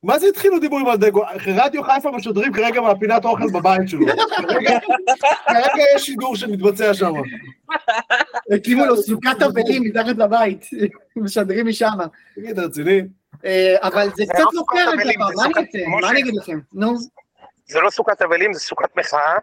[0.02, 1.22] מה זה התחילו דיבורים על דגו?
[1.56, 4.06] רדיו חיפה משדרים כרגע מהפינת אוכל בבית שלו.
[4.06, 4.78] כרגע-
[5.96, 7.12] יש שידור שמתבצע שם.
[8.54, 10.66] הקימו לו סוכת אבלים מתחת לבית,
[11.16, 11.88] משדרים משם.
[12.36, 13.00] תגיד, רציני?
[13.44, 15.16] אה, אבל זה קצת לא לא אגיד?
[15.18, 15.86] משה.
[16.00, 16.58] מה אני אגיד לכם?
[16.72, 16.94] נו,
[17.68, 19.36] זה לא סוכת אבלים, זה סוכת מחאה,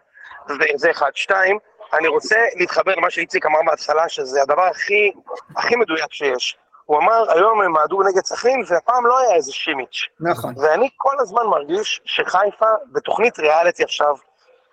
[0.58, 1.10] זה- זה אחד.
[1.14, 1.58] שתיים,
[1.92, 5.12] אני רוצה להתחבר למה שאיציק אמר בהתחלה, שזה הדבר הכי,
[5.56, 6.56] הכי מדויק שיש.
[6.84, 10.06] הוא אמר, היום הם מעדו נגד סכנין, והפעם לא היה איזה שימיץ'.
[10.20, 10.54] נכון.
[10.58, 14.14] ואני כל הזמן מרגיש שחיפה בתוכנית ריאליטי עכשיו,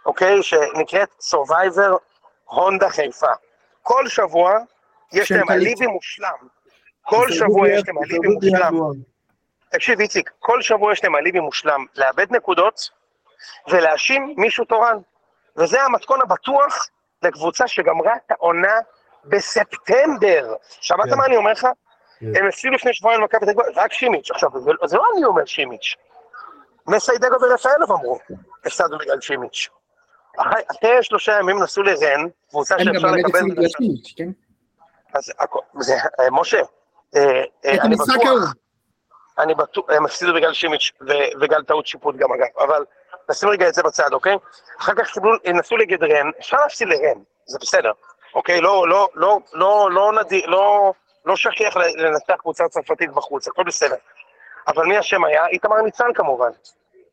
[0.05, 0.43] אוקיי?
[0.43, 1.97] שנקראת Survivor
[2.45, 3.27] הונדה חיפה.
[3.81, 4.57] כל שבוע
[5.13, 5.49] יש להם.
[5.51, 6.47] אליבי מושלם.
[7.01, 8.73] כל שבוע יש להם אליבי מושלם.
[9.71, 12.89] תקשיב, איציק, כל שבוע יש להם אליבי מושלם לאבד נקודות
[13.67, 14.97] ולהאשים מישהו תורן.
[15.57, 16.87] וזה המתכון הבטוח
[17.23, 18.73] לקבוצה שגמרה את העונה
[19.25, 20.53] בספטמבר.
[20.69, 21.17] שמעת כן.
[21.17, 21.67] מה אני אומר לך?
[22.19, 22.25] כן.
[22.35, 24.31] הם הפסידו לפני שבועיים למכבי פתח תקווה, רק שימיץ'.
[24.31, 25.95] עכשיו, זה, זה לא אני אומר שימיץ'.
[26.87, 28.19] מסיידגו ורפאלוב אמרו,
[28.65, 29.69] הפסדנו בגלל שימיץ'.
[30.37, 33.65] אחרי אחרי שלושה ימים נסעו לרן, קבוצה הם גם שאפשר באמת לקבל...
[34.17, 34.29] כן?
[35.13, 36.61] אז הכל- זה, אה, משה,
[37.15, 38.53] אה, אה, אני בטוח.
[39.39, 42.85] אני בטוח, הם הפסידו בגלל שימיץ' ו- בגלל טעות שיפוט גם אגב, אבל
[43.29, 44.37] נשים רגע את זה בצד, אוקיי?
[44.79, 47.91] אחר כך קיבלו, נסעו רן, אפשר להפסיד לרן, זה בסדר,
[48.35, 48.61] אוקיי?
[48.61, 50.93] לא, לא, לא, לא, לא נדיר, לא,
[51.25, 53.95] לא שכיח לנצח קבוצה צרפתית בחוץ, הכל בסדר.
[54.67, 55.47] אבל מי השם היה?
[55.47, 56.49] איתמר ניצן כמובן.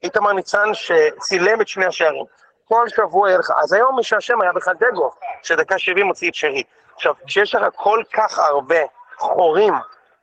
[0.02, 2.24] איתמר ניצן שצילם את שני השערים.
[2.68, 5.10] כל שבוע יהיה לך, אז היום מי שהשם היה בכלל דגו,
[5.42, 6.62] שדקה 70 הוציא את שרי.
[6.94, 8.80] עכשיו, כשיש לך כל כך הרבה
[9.16, 9.74] חורים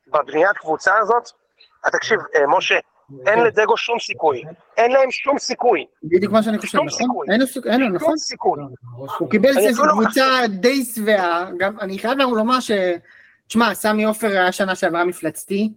[0.08, 1.30] בבניית קבוצה הזאת,
[1.92, 2.80] תקשיב, אה, משה,
[3.26, 4.44] אין לדגו שום סיכוי.
[4.78, 5.86] אין להם שום סיכוי.
[6.04, 7.00] בדיוק מה שאני חושב, שום נכון?
[7.00, 7.28] סיכוי.
[7.32, 8.08] אין לו סיכוי, אין לו, נכון?
[8.08, 8.60] שום סיכוי.
[9.20, 12.72] הוא קיבל אפילו לא קבוצה די שבעה, גם אני חייב לומר ש...
[13.48, 15.70] תשמע, סמי עופר היה שנה שעברה מפלצתי,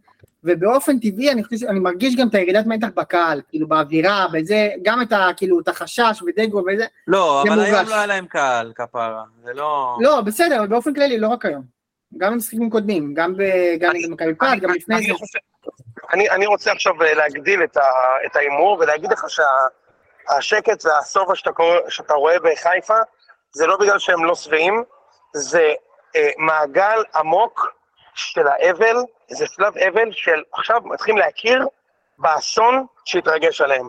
[0.45, 5.03] ובאופן טבעי אני חושב, אני מרגיש גם את הירידת מתח בקהל, כאילו באווירה, בזה, גם
[5.03, 5.29] את ה...
[5.37, 7.89] כאילו, את החשש ודגו וזה, לא, אבל היום מורגש.
[7.91, 9.23] לא היה להם קהל, כפרה.
[9.45, 9.97] זה לא...
[10.01, 11.63] לא, בסדר, אבל באופן כללי, לא רק היום.
[12.19, 13.35] גם במשחקים קודמים, גם
[13.91, 15.13] אני- במכבי פת, גם לפני זה.
[16.15, 17.63] אני, אני רוצה עכשיו אה, להגדיל
[18.27, 21.51] את, ההימור ולהגיד לך שהשקט והסובה שאתה,
[21.89, 22.99] שאתה רואה בחיפה
[23.53, 24.85] זה לא בגלל שהם לא שבעים,
[25.35, 25.73] זה
[26.17, 27.75] אה, מעגל עמוק
[28.15, 28.97] של האבל,
[29.29, 31.67] זה שלב אבל של עכשיו מתחילים להכיר
[32.19, 33.89] באסון שהתרגש עליהם.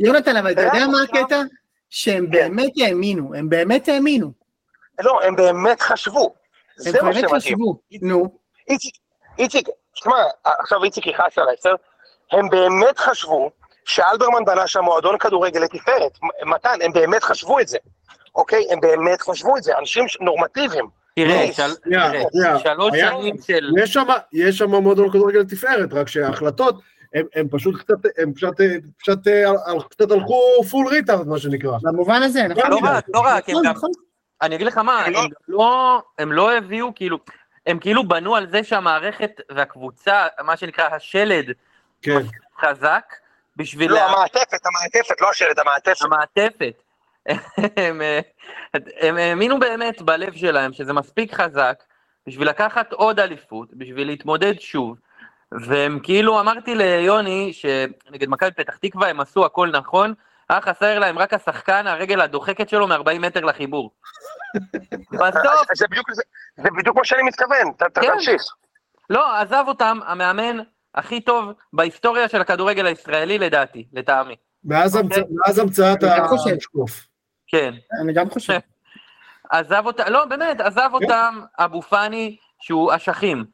[0.00, 1.42] יונתן, אבל אתה יודע מה הקטע?
[1.90, 2.30] שהם כן.
[2.30, 4.32] באמת האמינו, הם באמת האמינו.
[5.00, 6.34] לא, הם באמת חשבו.
[6.86, 7.30] הם באמת.
[7.30, 7.80] חשבו.
[8.02, 8.38] נו,
[9.38, 11.74] איציק, תשמע, עכשיו איציק יכעס עליי, בסדר?
[12.32, 13.50] הם באמת חשבו
[13.84, 16.18] שאלברמן בנה שם מועדון כדורגל לתפארת.
[16.46, 17.78] מתן, הם באמת חשבו את זה,
[18.34, 18.66] אוקיי?
[18.70, 20.88] הם באמת חשבו את זה, אנשים נורמטיביים.
[21.14, 21.46] תראה.
[22.58, 23.70] שלוש שנים של...
[23.78, 26.80] יש שם, יש שם מועדון כדורגל לתפארת, רק שההחלטות,
[27.34, 28.54] הם, פשוט קצת, הם פשוט,
[28.98, 29.52] פשוט, אה,
[29.90, 30.40] קצת הלכו
[30.70, 31.78] full retard, מה שנקרא.
[31.82, 32.70] במובן הזה, נכון?
[32.70, 33.72] לא רק, לא רק, הם נכון, גם...
[33.72, 33.90] נכון.
[34.42, 37.18] אני אגיד לך מה, הם לא- לא, הם לא הביאו, כאילו,
[37.66, 41.50] הם כאילו בנו על זה שהמערכת והקבוצה, מה שנקרא השלד,
[42.02, 42.18] כן.
[42.60, 43.04] חזק,
[43.56, 46.02] בשביל לא, לה- המעטפת, המעטפת, לא השלד, המעטפת.
[46.02, 46.82] המעטפת.
[47.76, 48.20] הם, אה,
[49.00, 51.82] הם האמינו באמת בלב שלהם שזה מספיק חזק
[52.26, 54.96] בשביל לקחת עוד אליפות, בשביל להתמודד שוב.
[55.52, 60.14] והם כאילו, אמרתי ליוני, שנגד מכבי פתח תקווה הם עשו הכל נכון,
[60.48, 63.90] היה חסר להם רק השחקן, הרגל הדוחקת שלו מ-40 מטר לחיבור.
[65.12, 66.22] בסוף, זה בדיוק זה-
[66.56, 68.12] זה בדיוק מה שאני מתכוון, ת- כן.
[68.14, 68.42] תמשיך.
[69.10, 70.56] לא, עזב אותם המאמן
[70.94, 74.36] הכי טוב בהיסטוריה של הכדורגל הישראלי לדעתי, לטעמי.
[74.64, 75.18] מאז, אוקיי.
[75.22, 75.28] המצ...
[75.46, 76.50] מאז המצאת אני גם חושב.
[76.50, 76.90] המשקוף.
[77.46, 77.74] כן.
[78.02, 78.58] אני גם חושב.
[79.50, 83.44] עזב אותם, לא באמת, עזב אותם אבו פאני שהוא אשכים.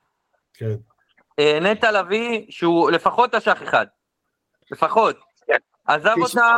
[0.55, 0.75] כן.
[1.39, 3.87] אה, נטע לביא שהוא לפחות אשך אחד.
[4.71, 5.17] לפחות.
[5.99, 6.09] כן.
[6.09, 6.57] עזב אותם,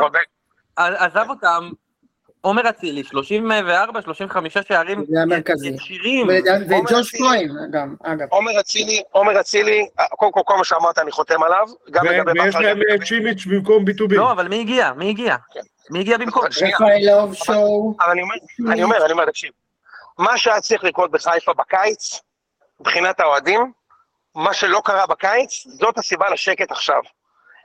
[0.77, 1.69] עזב אותם
[2.43, 5.67] עומר אצילי, 34, 35 שערים זה המרכזי.
[5.67, 6.27] ישירים.
[6.69, 7.15] וג'וש.
[7.15, 8.27] כהן גם, אגב.
[8.29, 12.31] עומר אצילי, עומר אצילי, אה, קודם כל כל מה שאמרת אני חותם עליו, גם לגבי
[12.31, 14.15] ויש בכר, להם גם אה, צ'ימיץ' במקום ביטובי.
[14.15, 14.93] לא, אבל מי הגיע?
[14.93, 15.35] מי הגיע?
[15.53, 15.59] כן.
[15.89, 16.51] מי הגיע במקום?
[16.51, 16.75] שנייה.
[16.75, 17.95] רפאלוב שואו.
[17.99, 18.35] אבל אני אומר,
[18.71, 19.51] אני אומר, אני אומר, תקשיב,
[20.17, 22.21] מה שהיה צריך לקרות בחיפה בקיץ,
[22.79, 23.71] מבחינת האוהדים,
[24.35, 27.01] מה שלא קרה בקיץ, זאת הסיבה לשקט עכשיו.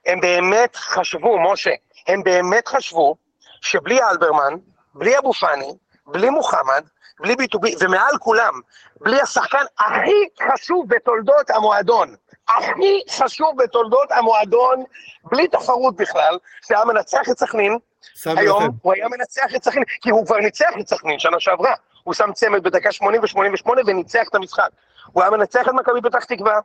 [0.07, 1.71] הם באמת חשבו, משה,
[2.09, 3.17] הם באמת חשבו
[3.61, 4.55] שבלי אלברמן,
[4.95, 5.75] בלי אבו פאני,
[6.07, 6.85] בלי מוחמד,
[7.21, 8.61] בלי ביטובי, ומעל כולם,
[9.01, 12.15] בלי השחקן הכי חשוב בתולדות המועדון,
[12.49, 14.85] הכי חשוב בתולדות המועדון,
[15.25, 17.79] בלי תחרות בכלל, שהיה מנצח את סכנין,
[18.27, 18.73] היום יפה.
[18.83, 21.75] הוא היה מנצח את סכנין, כי הוא כבר ניצח את סכנין שנה שעברה.
[22.05, 24.69] הוא שם צמד בדקה 80 ו-88 וניצח את המשחק.
[25.13, 26.61] הוא היה מנצח את מכבי פתח תקווה.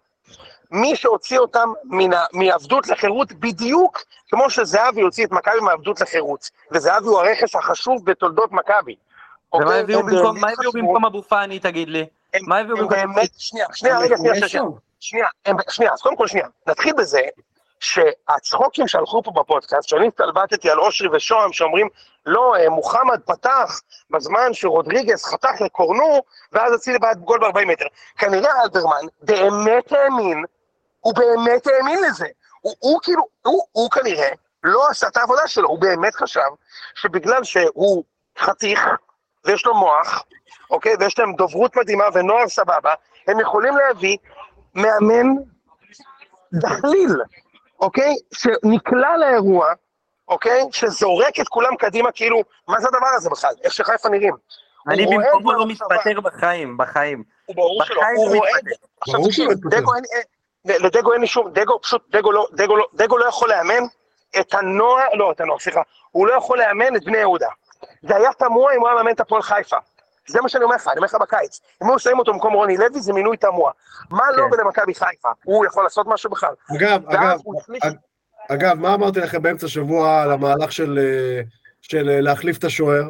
[0.72, 6.50] מי שהוציא אותם מן ה- מעבדות לחירות בדיוק כמו שזהבי הוציא את מכבי מעבדות לחירות.
[6.72, 8.96] וזהבי הוא הרכש החשוב בתולדות מכבי.
[9.54, 9.80] ומה אוקיי?
[9.80, 12.06] הביאו במקום- באמת מה הביאו חשבו- במקום אבו פאני, תגיד לי?
[12.34, 12.89] הם- מה הביאו במקום...
[12.98, 14.50] באמת, שנייה, שנייה, רגע, שנייה, שנייה,
[15.00, 15.28] שנייה.
[15.70, 17.22] שנייה, אז קודם כל שנייה, נתחיל בזה
[17.84, 21.88] שהצחוקים שהלכו פה בפודקאסט, שאני התלבטתי על אושרי ושוהם שאומרים,
[22.26, 26.22] לא, אה, מוחמד פתח בזמן שרודריגז חתך לקורנו,
[26.52, 27.86] ואז הציל בעד גול ב-40 מטר.
[28.18, 30.44] כנראה אלברמן באמת האמין,
[31.00, 32.28] הוא באמת האמין לזה.
[32.62, 34.30] הוא, הוא כאילו, הוא, הוא כנראה
[34.64, 36.50] לא עשה את העבודה שלו, הוא באמת חשב
[36.96, 38.04] שבגלל שהוא
[38.40, 38.80] חתיך,
[39.46, 40.24] ויש לו מוח,
[40.70, 42.94] אוקיי, ויש להם דוברות מדהימה ונוער סבבה,
[43.28, 44.18] הם יכולים להביא
[44.76, 45.28] מאמן
[46.54, 47.16] דחליל,
[47.80, 48.15] אוקיי?
[48.34, 49.67] שנקלע לאירוע,
[50.28, 50.63] אוקיי?
[50.71, 53.53] שזורק את כולם קדימה, כאילו, מה זה הדבר הזה בכלל?
[53.63, 54.34] איך שחיפה נראים.
[54.89, 55.65] אני במקומו לא.
[55.67, 57.24] מתפטר בחיים, בחיים.
[57.45, 58.49] הוא ברור שלא, הוא רואה.
[58.63, 58.69] זה.
[59.01, 59.78] עכשיו ברור תקשיב, שהוא מתפטר.
[59.78, 60.03] אין-
[60.84, 63.84] לדגו אין לי שום, דגו פשוט, דגו לא, דגו לא, דגו לא יכול לאמן
[64.39, 67.47] את הנוער, לא, את הנוער, סליחה, הוא לא יכול לאמן את בני יהודה.
[68.01, 69.78] זה היה תמוה אם הוא היה מאמן את הפועל חיפה.
[70.28, 71.59] זה מה שאני אומר לך, אני אומר לך בקיץ.
[71.84, 73.71] אם הוא שמים אותו במקום רוני לוי, זה מינוי תמוה.
[74.11, 74.53] מה לא כן.
[74.53, 75.30] ולמכבי חיפה?
[75.43, 76.53] הוא יכול לעשות משהו בכלל.
[76.78, 77.95] אגב, אגב, הוא אג-
[78.51, 81.41] אגב, מה אמרתי לכם באמצע השבוע על המהלך של אה,
[81.82, 83.03] של אה, להחליף את השוער?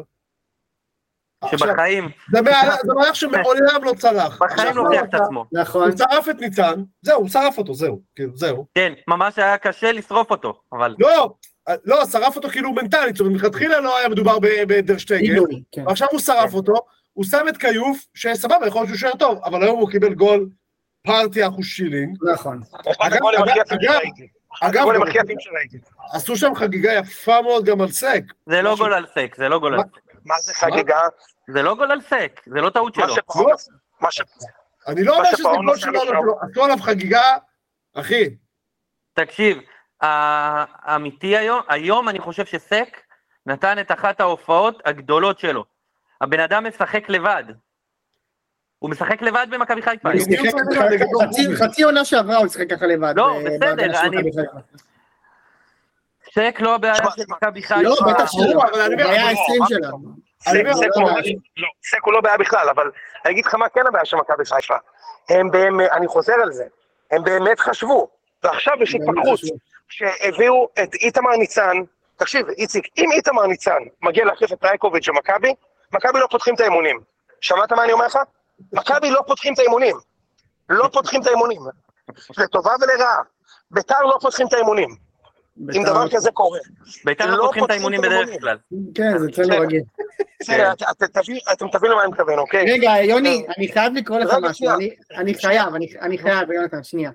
[1.56, 4.38] שבחיים, זה מהלך- שמעולם לא צלח.
[4.42, 5.44] בחיים עכשיו, לא הוכיח את עצמו.
[5.52, 5.88] נכון.
[5.90, 8.66] הוא שרף את ניצן, זהו, הוא שרף אותו, זהו, כאילו, זהו.
[8.74, 10.94] כן, ממש היה קשה לשרוף אותו, אבל...
[10.98, 11.34] לא,
[11.84, 15.86] לא, שרף אותו כאילו מנטלית, זאת אומרת, מלכתחילה לא היה מדובר ב- בדרשטייגן, עילוי, כן.
[15.86, 16.72] ועכשיו הוא שרף אותו,
[17.14, 20.48] הוא שם את כיוף, שסבבה, יכול להיות שהוא שוער טוב, אבל היום הוא קיבל גול
[21.06, 22.18] פארטי אחושילינג.
[22.32, 22.60] נכון.
[22.90, 23.64] אחד הגולים אגב,
[24.60, 25.06] אגב, אגב.
[26.12, 28.22] עשו שם חגיגה יפה מאוד גם על סק.
[28.46, 29.84] זה לא גול על סק, זה לא גול על מה?
[29.84, 30.00] סק.
[30.24, 31.00] מה זה חגיגה?
[31.50, 33.14] זה לא גול על סק, זה לא טעות שלו.
[34.10, 34.20] ש...
[34.86, 37.36] אני לא אומר שזה גול שלו, לא- עשו עליו חגיגה,
[37.94, 38.36] אחי,
[39.12, 39.58] תקשיב,
[40.00, 43.00] האמיתי היום, היום אני חושב שסק
[43.46, 45.73] נתן את אחת ההופעות הגדולות שלו.
[46.20, 47.44] הבן אדם משחק לבד.
[48.78, 50.08] הוא משחק לבד במכבי חיפה.
[50.12, 53.12] הוא חצי- עונה שעברה הוא שיחק ככה לבד.
[53.16, 54.30] לא, ב- בסדר, של אני-.
[56.34, 57.02] סק לא הבעיה של.
[57.28, 57.82] מכבי חיפה.
[57.82, 59.98] לא, בטח ברור, אבל אני הוא אומר, היה אבל העשרים מה שלנו.
[60.46, 61.02] אני סק הוא
[61.56, 61.68] לא,
[62.04, 62.90] הוא לא בעיה בכלל, אבל
[63.24, 64.74] אני אגיד לך מה כן הבעיה של מכבי חיפה.
[65.28, 66.64] הם באמת, אני חוזר על זה,
[67.10, 68.08] הם באמת חשבו,
[68.42, 69.48] ועכשיו יש חשבו.
[69.88, 71.76] שהביאו את איתמר ניצן,
[72.16, 75.54] תקשיב, איציק, אם איתמר ניצן מגיע להחליף את רייקוביץ' במכבי, מכבי
[76.14, 77.00] לא פותחים את האימונים.
[77.40, 78.18] שמעת מה אני אומר לך?
[78.72, 79.96] מכבי לא פותחים את האימונים.
[80.68, 81.60] לא פותחים את האימונים.
[82.38, 83.16] לטובה ולרעה.
[83.70, 84.88] ביתר לא פותחים את האימונים.
[85.60, 86.58] אם בית"ר- דבר כזה קורה.
[87.04, 88.28] בית"ר לא לא פותחים את האימונים בדרך.
[88.40, 88.56] כלל.
[88.94, 89.82] כן, זה אצלנו רגיל.
[90.42, 92.72] בסדר, את- את- תבין- אתם תבינו למה אני מתכוון, אוקיי?
[92.72, 94.70] רגע, יוני, אני חייב לקרוא לך משהו.
[94.70, 97.10] אני- אני חייב, אני- אני חייב, יונתן, שנייה.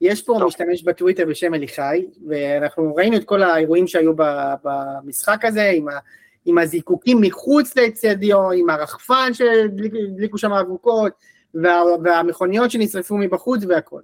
[0.00, 0.44] יש פה טוב.
[0.48, 4.12] משתמש בטוויטר בשם אליחי, ואנחנו ראינו את כל האירועים שהיו
[4.64, 5.98] במשחק הזה, עם ה-
[6.44, 11.12] עם הזיקוקים מחוץ לאצטדיון, עם הרחפן שהדליקו שם אבוקות,
[11.54, 14.00] וה- והמכוניות שנשרפו מבחוץ והכל.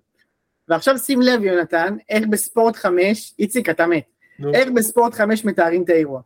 [0.69, 4.05] ועכשיו שים לב, יונתן, איך בספורט 5, איציק, אתה מת,
[4.39, 4.55] נו.
[4.55, 6.21] איך בספורט 5 מתארים את האירוע.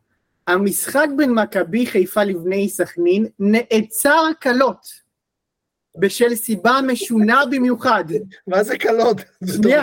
[0.46, 4.86] המשחק בין מכבי חיפה לבני סכנין נעצר קלות,
[5.98, 8.04] בשל סיבה משונה במיוחד.
[8.46, 9.16] מה זה קלות?
[9.46, 9.82] שנייה.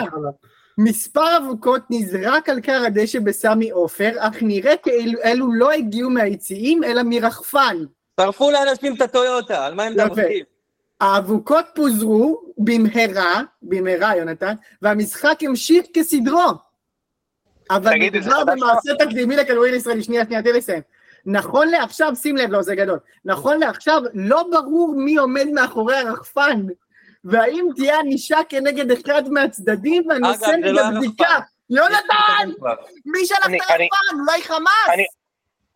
[0.84, 6.84] מספר אבוקות נזרק על כר הדשא בסמי עופר, אך נראה כאילו אלו לא הגיעו מהיציעים,
[6.84, 7.76] אלא מרחפן.
[8.20, 9.92] שרפו לאנשים את הטויוטה, על מה הם.
[9.92, 10.44] מדברים?
[11.00, 16.52] האבוקות פוזרו במהרה, במהרה יונתן, והמשחק המשיך כסדרו.
[17.70, 20.82] אבל מדובר חדש במעשה תקדימי לכדורגל ישראלי, שנייה, שנייה, תן לי לסיים.
[21.26, 22.98] נכון לעכשיו, שים לב, לא, זה גדול.
[23.24, 26.66] נכון לעכשיו, לא ברור מי עומד מאחורי הרחפן,
[27.24, 30.80] והאם תהיה ענישה כנגד אחד מהצדדים, והנושא אגב, זה לא.
[30.80, 31.40] הרחפן.
[31.70, 32.50] יונתן,
[33.06, 34.20] מי שלח את הרחפן?
[34.20, 35.06] אולי חמאס?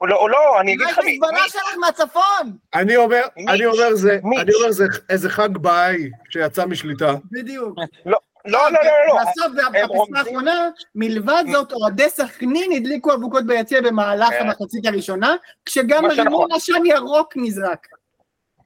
[0.08, 1.04] לא, הוא לא, אני אגיד אולי לך מי.
[1.04, 2.56] חיזבאללה מי- שלך מהצפון?
[2.74, 3.22] אני אומר?
[3.48, 4.18] אני אומר זה?
[4.42, 5.96] אני אומר זה איזה חג באי
[6.30, 7.14] שיצא משליטה.
[7.32, 7.78] בדיוק.
[8.06, 9.14] לא, לא, לא, לא, לא.
[9.20, 14.40] בסוף, בפסקה רומזים- האחרונה, מלבד זאת, אוהדי סכנין הדליקו אבוקות ביציע במהלך כן.
[14.40, 16.26] המחצית הראשונה, כשגם מה שנכון.
[16.26, 17.86] רימון עשן ירוק נזרק.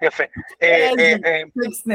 [0.02, 0.24] יפה.
[0.62, 1.42] אה, אה, אה.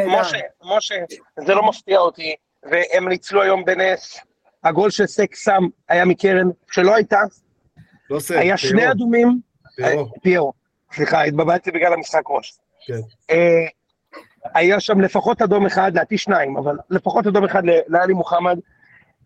[0.06, 0.96] משה, משה,
[1.40, 4.20] זה לא מפתיע אותי, והם ניצלו היום בנס.
[4.64, 7.20] הגול שסק שם היה מקרן, שלא הייתה,
[8.10, 8.40] לא עושה.
[8.40, 9.40] היה שני אדומים,
[9.76, 10.12] פירו.
[10.22, 10.54] פיירו,
[10.94, 12.54] סליחה, התבלבלתי בגלל המשחק ראש.
[12.86, 13.34] כן.
[14.54, 18.60] היה שם לפחות אדום אחד, לדעתי שניים, אבל לפחות אדום אחד ל- לאלי מוחמד.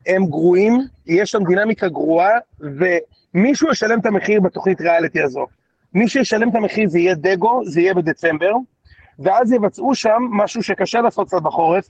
[0.07, 5.45] הם גרועים, יש שם דינמיקה גרועה, ומישהו ישלם את המחיר בתוכנית ריאליטי הזו.
[5.97, 8.51] מי שישלם את המחיר זה יהיה דגו, זה יהיה בדצמבר,
[9.19, 11.89] ואז יבצעו שם משהו שקשה לעשות קצת בחורף,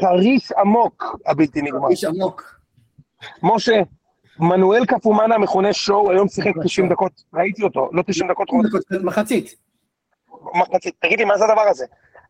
[0.00, 1.88] חריש עמוק הבלתי נגמר.
[1.88, 2.60] איש עמוק.
[3.42, 3.82] משה,
[4.38, 8.48] מנואל קפומאנה המכונה שואו, היום שיחק 90 דקות, ראיתי אותו, לא 90 דקות,
[9.02, 9.54] מחצית.
[10.54, 10.94] מחצית.
[11.00, 11.86] תגיד לי, מה זה הדבר הזה?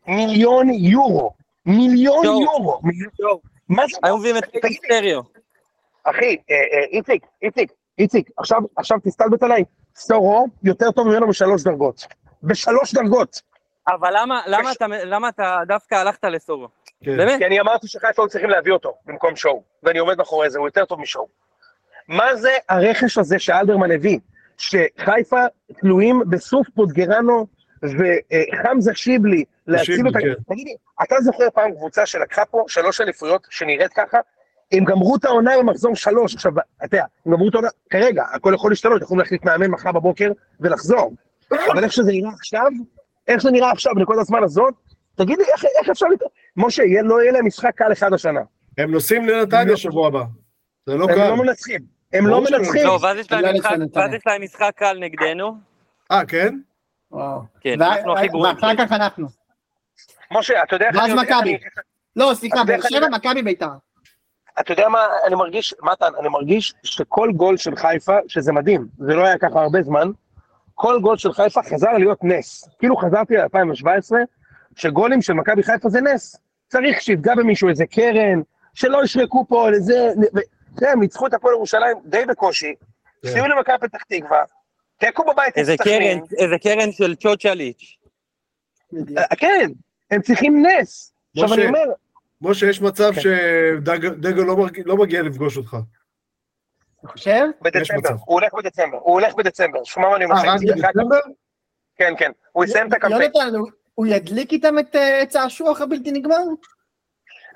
[0.06, 1.30] מיליון יורו.
[1.66, 2.24] מיליון.
[2.24, 2.80] יורו.
[2.82, 3.38] מיליון-
[3.68, 3.98] מה זה?
[4.02, 5.22] היו מביאים את סטריאו.
[6.04, 9.64] אחי, אה, אה, איציק, איציק, איציק, עכשיו, עכשיו תסתלבט עליי.
[9.96, 12.06] סורו יותר טוב ממנו בשלוש דרגות.
[12.42, 13.40] בשלוש דרגות.
[13.88, 16.68] אבל למה- למה אתה- למה אתה דווקא הלכת לסורו?
[17.04, 17.16] כן.
[17.16, 17.38] באמת?
[17.38, 20.68] כי אני אמרתי שחיפה היו צריכים להביא אותו במקום שואו, ואני עומד מאחורי זה, הוא
[20.68, 21.26] יותר טוב משואו.
[22.08, 24.18] מה זה הרכש הזה שאלברמן הביא?
[24.58, 25.40] שחיפה
[25.80, 27.46] תלויים בסוף פוטגרנו
[27.82, 30.18] וחמזה שיבלי להציל אותה.
[30.18, 30.34] כן.
[30.54, 34.18] תגידי, אתה זוכר פעם קבוצה שלקחה פה שלוש אליפויות שנראית ככה?
[34.72, 36.34] הם גמרו את העונה במחזור שלוש.
[36.34, 36.52] עכשיו,
[36.84, 40.32] אתה יודע, הם גמרו את העונה, כרגע, הכל יכול להשתנות, יכולים להחליט מאמן מחר בבוקר
[40.60, 41.14] ולחזור.
[41.50, 42.66] אבל איך שזה נראה עכשיו,
[43.28, 44.74] איך שזה נראה עכשיו, בנקודת הזמן הזאת,
[45.14, 46.06] תגיד לי, איך, איך אפשר...
[46.06, 46.20] לת...
[46.56, 48.40] משה, לא יהיה להם משחק קל אחד השנה.
[48.78, 50.22] הם נוסעים לנתניה שבוע הבא.
[50.86, 51.28] זה לא הם קל.
[51.28, 51.80] לא מנצחים.
[52.12, 52.86] הם לא מנצחים.
[52.86, 53.70] לא, ואז יש להם לא משחק-.
[53.94, 55.56] ואז יש להם משחק קל נגדנו.
[56.10, 56.54] אה, כן?
[57.10, 57.40] וואו.
[57.60, 58.54] כן, אנחנו הכי גרועים.
[58.54, 59.26] ואחר כך אנחנו.
[60.32, 61.58] משה, אתה יודע איך ואז מכבי.
[62.16, 63.66] לא, סליחה, באר שבע, מכבי ביתר.
[64.60, 69.14] אתה יודע מה, אני מרגיש, מתן, אני מרגיש שכל גול של חיפה, שזה מדהים, זה
[69.14, 70.10] לא היה ככה הרבה זמן,
[70.74, 72.68] כל גול של חיפה חזר להיות נס.
[72.78, 74.12] כאילו חזרתי ל-2017,
[74.76, 76.36] שגולים של מכבי חיפה זה נס.
[76.68, 78.40] צריך שיפגע במישהו איזה קרן,
[78.74, 80.12] שלא ישרקו פה על איזה...
[80.34, 80.40] ו-
[80.76, 82.74] תראה, הם ניצחו את הפועל ירושלים די בקושי,
[83.22, 83.28] כן.
[83.28, 84.42] הפסידו למכבי פתח תקווה,
[84.98, 85.74] תיקו בבית איזה.
[85.84, 87.96] קרן, איזה קרן של צ'וצ'ליץ'.
[89.18, 89.70] אה, כן,
[90.10, 91.12] הם צריכים נס.
[91.36, 91.84] עכשיו אני אומר,
[92.46, 93.20] משה, יש מצב כן.
[93.20, 95.76] שדגו לא מרג- לא מגיע לפגוש אותך.
[97.00, 97.44] אתה חושב?
[97.62, 98.08] בדצמבר.
[98.10, 101.18] הוא הולך בדצמבר, הוא הולך בדצמבר, שמע מה אני אומר אה, רק בדצמבר?
[101.96, 103.22] כן, כן, הוא יסיים את הקמפיין.
[103.22, 106.36] יונתן, הוא- הוא ידליק איתם את אה, עץ האשוח הבלתי נגמר?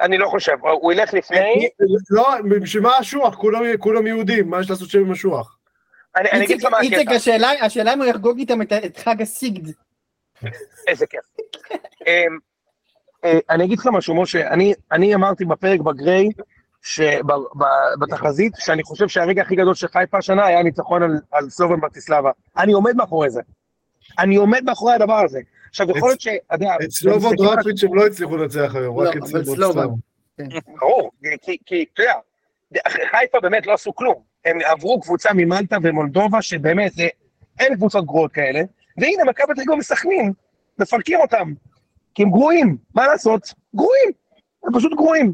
[0.01, 1.69] אני לא חושב, הוא ילך לפני,
[2.11, 2.29] לא,
[2.61, 3.35] בשביל מה אשוח?
[3.35, 5.57] כולם- כולם יהודים, מה יש לעשות שם עם אשוח?
[6.17, 8.73] אני אני אגיד איציק, לך מה איציק, הקטע, השאלה השאלה אם הוא יחגוג איתם את-
[8.73, 9.73] את חג הסיגד.
[10.89, 11.21] איזה כיף.
[13.25, 16.29] אה, אני אגיד לך משהו, משה, אני- אני אמרתי בפרק בגריי,
[18.01, 22.31] בתחזית, שאני חושב שהרגע הכי גדול של חיפה השנה היה ניצחון על- על סלובן ברטיסלבה.
[22.59, 23.41] אני עומד מאחורי זה.
[24.19, 25.41] אני עומד מאחורי הדבר הזה.
[25.69, 26.29] עכשיו, יכול להיות ש...
[26.29, 26.59] את על-
[27.37, 29.55] דראפיץ' הם לא הצליחו לנצח היום, לא, רק את סלובו.
[29.57, 29.87] סלובן.
[30.81, 31.11] ברור,
[31.43, 32.13] כי, כי, אתה יודע,
[33.11, 34.15] חיפה באמת לא עשו כלום.
[34.45, 37.09] הם עברו קבוצה ממלטה ומולדובה, שבאמת, זה,
[37.61, 38.61] אין קבוצות גרועות כאלה,
[38.99, 40.33] והנה, מכבי תל אביב מסכנים,
[40.79, 41.53] מפרקים אותם.
[42.15, 43.55] כי הם גרועים, מה לעשות?
[43.75, 44.11] גרועים,
[44.65, 45.33] הם פשוט גרועים.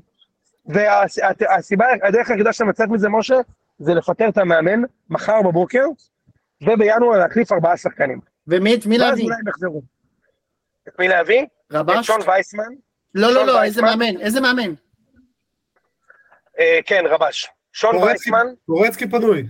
[0.66, 3.36] והסיבה, הדרך היחידה שאתה מצליח מזה, משה,
[3.78, 5.84] זה לפטר את המאמן מחר בבוקר,
[6.62, 8.20] ובינואר להחליף ארבעה שחקנים.
[8.46, 9.24] ומי את מי ואז להביא?
[9.24, 9.82] אולי הם יחזרו.
[10.88, 11.42] את מי להביא?
[11.42, 12.06] את רבש?
[12.06, 12.74] שון וייסמן,
[13.14, 13.82] לא, לא, לא, איזה?
[13.82, 14.20] מאמן?
[14.20, 14.74] איזה מאמן?
[16.58, 17.48] אה, כן, רבש.
[17.72, 19.46] שון וייסמן, קורצקי פנוי.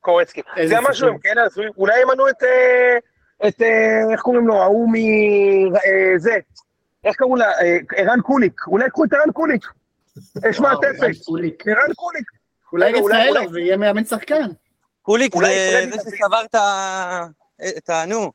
[0.00, 0.42] קורצקי.
[0.66, 1.08] זה משהו.
[1.08, 2.96] הם כן עזבו, אולי ימנו את, אה,
[3.46, 4.94] את, אה, איך קוראים לו, ההוא מ...
[5.76, 6.38] אה, זה,
[7.04, 9.66] איך קראו לה, אה, ערן קוליק, אולי יקחו את ערן קוליק.
[10.50, 11.00] יש מעטפת,
[11.66, 12.24] ערן קוליק.
[12.72, 14.46] אולי ישראלוב אולי- ויהיה מאמן שחקן.
[15.02, 15.54] קוליק אולי
[15.90, 16.10] זה.
[16.10, 17.24] ששבר את ה...
[17.78, 18.04] את ה...
[18.06, 18.32] נו.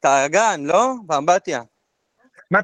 [0.00, 0.92] את האגן, לא?
[1.06, 1.62] באמבטיה.
[2.50, 2.60] מה?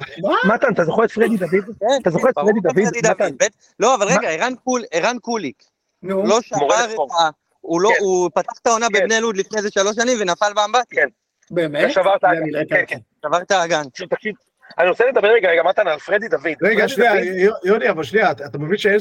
[0.55, 1.65] מתן, אתה זוכר את פרדי דוד?
[1.79, 3.49] כן, אתה זוכר את פרדי דוד?
[3.79, 5.63] לא, אבל רגע, ערן קול- ערן קוליק.
[6.03, 6.97] נו, לא שבר את.
[7.19, 7.29] ה...
[7.61, 8.03] הוא לא, כן.
[8.03, 8.93] הוא פתח את העונה כן.
[8.93, 11.05] בבני לוד לפני איזה שלוש שנים ונפל באמבטיה.
[11.51, 11.97] באמת?
[12.23, 12.83] אני לא כן.
[12.87, 12.97] כן.
[13.25, 13.83] שבר את האגן.
[13.83, 14.35] תקשיב, תקשיב.
[14.79, 16.45] אני רוצה לדבר רגע, רגע, מתן, על פרדי דוד.
[16.61, 17.11] רגע, שנייה,
[17.63, 18.99] יוני, אבל שנייה, אתה מבין שאין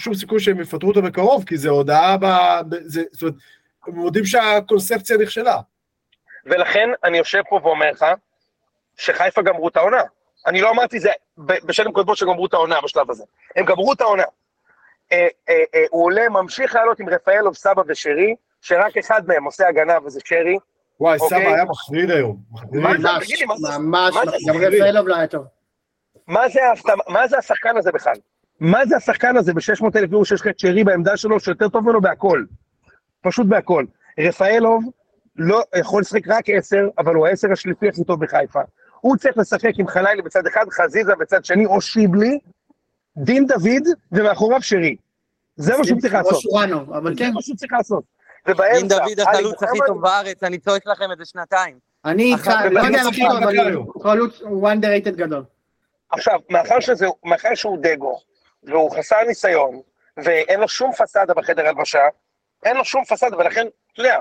[0.00, 2.24] שום- סיכוי שהם יפטרו אותו בקרוב, כי זה הודעה ב...
[3.12, 3.34] זאת אומרת,
[3.86, 5.56] הם מודים שהקונספציה נכשלה.
[6.46, 8.06] ולכן אני יושב פה ואומר לך,
[8.96, 10.02] שחיפה גמרו את העונה.
[10.46, 13.24] אני לא אמרתי זה ב- בשנים קודמות שגמרו את העונה בשלב הזה.
[13.56, 14.22] הם גמרו את העונה.
[15.12, 19.68] אה, אה, אה, הוא עולה, ממשיך לעלות עם רפאלוב, סבא ושרי, שרק אחד מהם עושה
[19.68, 20.58] הגנה וזה שרי.
[21.00, 21.28] וואי, אוקיי.
[21.40, 22.36] סבא היה מחריד היום.
[22.72, 24.56] ממש, תגיד לי, מה זה- ממש, מה זה גם?
[24.60, 25.44] רפאלוב לא היה טוב.
[26.26, 28.14] מה זה, ההפתעה- מה זה השחקן הזה בכלל?
[28.60, 31.84] מה זה השחקן הזה ב-600 אלף יורו שיש לך את שרי בעמדה שלו, שיותר טוב
[31.84, 32.44] ממנו בהכל.
[33.20, 33.84] פשוט בהכל.
[34.20, 34.84] רפאלוב
[35.36, 38.60] לא יכול לשחק רק עשר, אבל הוא העשר השליפי הכי טוב בחיפה.
[39.00, 42.38] הוא צריך לשחק עם חלילי בצד אחד, חזיזה בצד שני, או שיבלי,
[43.16, 43.82] דין דוד,
[44.12, 44.96] ומאחוריו שרי.
[45.56, 46.40] זה מה שהוא צריך או לעשות.
[46.40, 47.30] שורנוב, אבל זה כן.
[47.34, 48.04] מה שהוא צריך לעשות.
[48.46, 51.78] ובאמצע, דין דוד החלוץ הכי טוב בארץ, אני צועק לכם איזה שנתיים.
[52.04, 53.56] אני איתך, לא יודע אם הכי טוב, אבל
[54.02, 55.44] חלוץ, הוא underrated גדול.
[56.10, 58.20] עכשיו, מאחר, שזה, מאחר שהוא דגו,
[58.62, 59.80] והוא חסר ניסיון,
[60.16, 62.08] ואין לו שום פסאדה בחדר הלבשה,
[62.64, 64.18] אין לו שום פסאדה, ולכן, אתה יודע,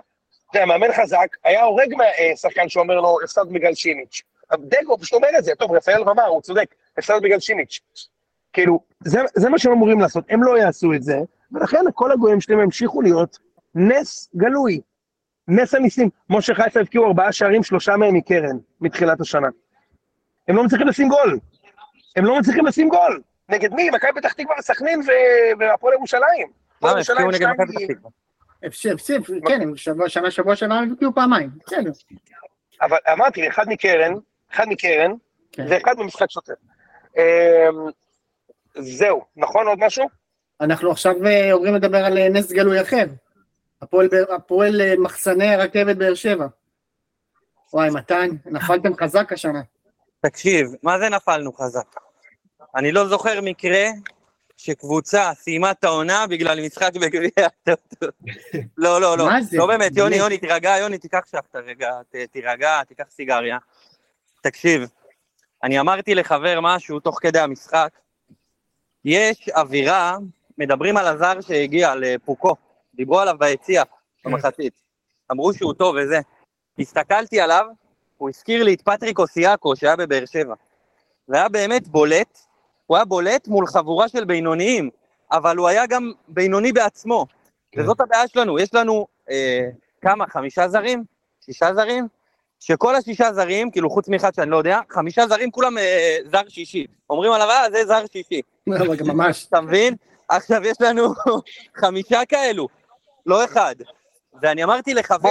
[0.50, 4.22] אתה יודע, מאמן חזק, היה הורג מהשחקן שאומר לו, הפסד בגלל שימיץ'.
[4.54, 7.80] דגו פשוט אומר את זה, טוב, רפאל אמר, הוא צודק, הפסד בגלל שימיץ'.
[8.54, 11.18] כאילו, זה, זה מה שהם אמורים לעשות, הם לא יעשו את זה,
[11.52, 13.38] ולכן כל הגויים שלהם המשיכו להיות
[13.76, 14.82] נס גלוי.
[15.48, 16.10] נס הניסים.
[16.30, 19.48] משה חיפה הבקיעו ארבעה שערים, שלושה מהם מקרן, מתחילת השנה.
[20.48, 21.40] הם לא מצליחים לשים גול.
[22.16, 23.22] הם לא מצליחים לשים גול.
[23.50, 23.90] נגד מי?
[23.90, 26.48] מכבי פתח תקווה וסכנין ו- והפועל ירושלים.
[26.78, 28.12] הפועל למה, הפקיעו ירושלים נגד שניים מכבי מ- פתח תקווה.
[28.94, 29.76] הפסיד, כן, הם
[30.08, 31.92] שנה שבוע שעבר הם הפקיעו פעמיים, בסדר.
[32.82, 34.14] אבל אמרתי, אחד מקרן,
[34.54, 35.12] אחד מקרן,
[35.52, 35.66] כן.
[35.70, 36.54] ואחד במשחק שוטף.
[37.18, 37.22] אמ,
[38.78, 40.10] זהו, נכון עוד משהו?
[40.62, 43.06] אנחנו עכשיו אה, עוברים לדבר על אה, נס גלוי אחר.
[43.86, 46.48] הפועל הפועל אה, מחסני הרכבת באר שבע.
[47.74, 49.62] וואי, מתן, נפלתם חזק השנה.
[50.22, 51.96] תקשיב, מה זה נפלנו חזק?
[52.76, 53.86] אני לא זוכר מקרה
[54.58, 58.06] שקבוצה סיימה את העונה בגלל משחק בגביע הטוטו.
[58.78, 59.26] לא, לא, לא.
[59.26, 59.58] מה זה?
[59.58, 60.16] לא באמת, יוני.
[60.16, 63.58] יוני, תירגע, יוני, תיקח שחטה רגע, ת- תירגע, תיקח סיגריה.
[64.42, 64.82] תקשיב,
[65.64, 67.90] אני אמרתי לחבר משהו תוך כדי המשחק,
[69.06, 70.18] יש אווירה,
[70.58, 72.56] מדברים על הזר שהגיע, לפוקו,
[72.96, 73.84] דיברו עליו ביציע,
[74.26, 74.74] במחצית.
[75.32, 76.20] אמרו שהוא טוב וזה.
[76.80, 77.66] הסתכלתי עליו,
[78.18, 80.54] הוא הזכיר לי את פטריק אוסיאקו שהיה בבאר שבע.
[81.28, 82.40] והיה באמת בולט,
[82.86, 84.90] הוא היה בולט מול חבורה של בינוניים,
[85.32, 87.26] אבל הוא היה גם בינוני בעצמו.
[87.72, 87.82] כן.
[87.82, 89.70] וזאת הבעיה שלנו, יש לנו אה,
[90.02, 91.04] כמה, חמישה זרים?
[91.46, 92.08] שישה זרים?
[92.60, 96.86] שכל השישה זרים, כאילו חוץ מאחד שאני לא יודע, חמישה זרים כולם אה, זר שישי.
[97.10, 98.42] אומרים עליו, אה, זה זר שישי.
[99.14, 99.46] ממש.
[99.46, 99.96] אתה מבין?
[100.28, 101.14] עכשיו יש לנו
[101.82, 102.68] חמישה כאלו,
[103.26, 103.76] לא אחד.
[104.42, 105.30] ואני אמרתי לחבר,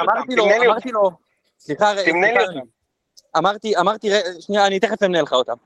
[0.00, 0.44] אמרתי לו.
[0.66, 1.10] אמרתי לו,
[1.58, 2.40] סליחה, סליחה.
[3.36, 4.10] אמרתי, אמרתי,
[4.40, 5.56] שנייה, אני תכף אמנה לך אותם.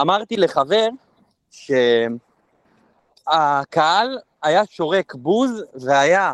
[0.00, 0.88] אמרתי לחבר
[3.30, 6.32] שהקהל היה שורק בוז והיה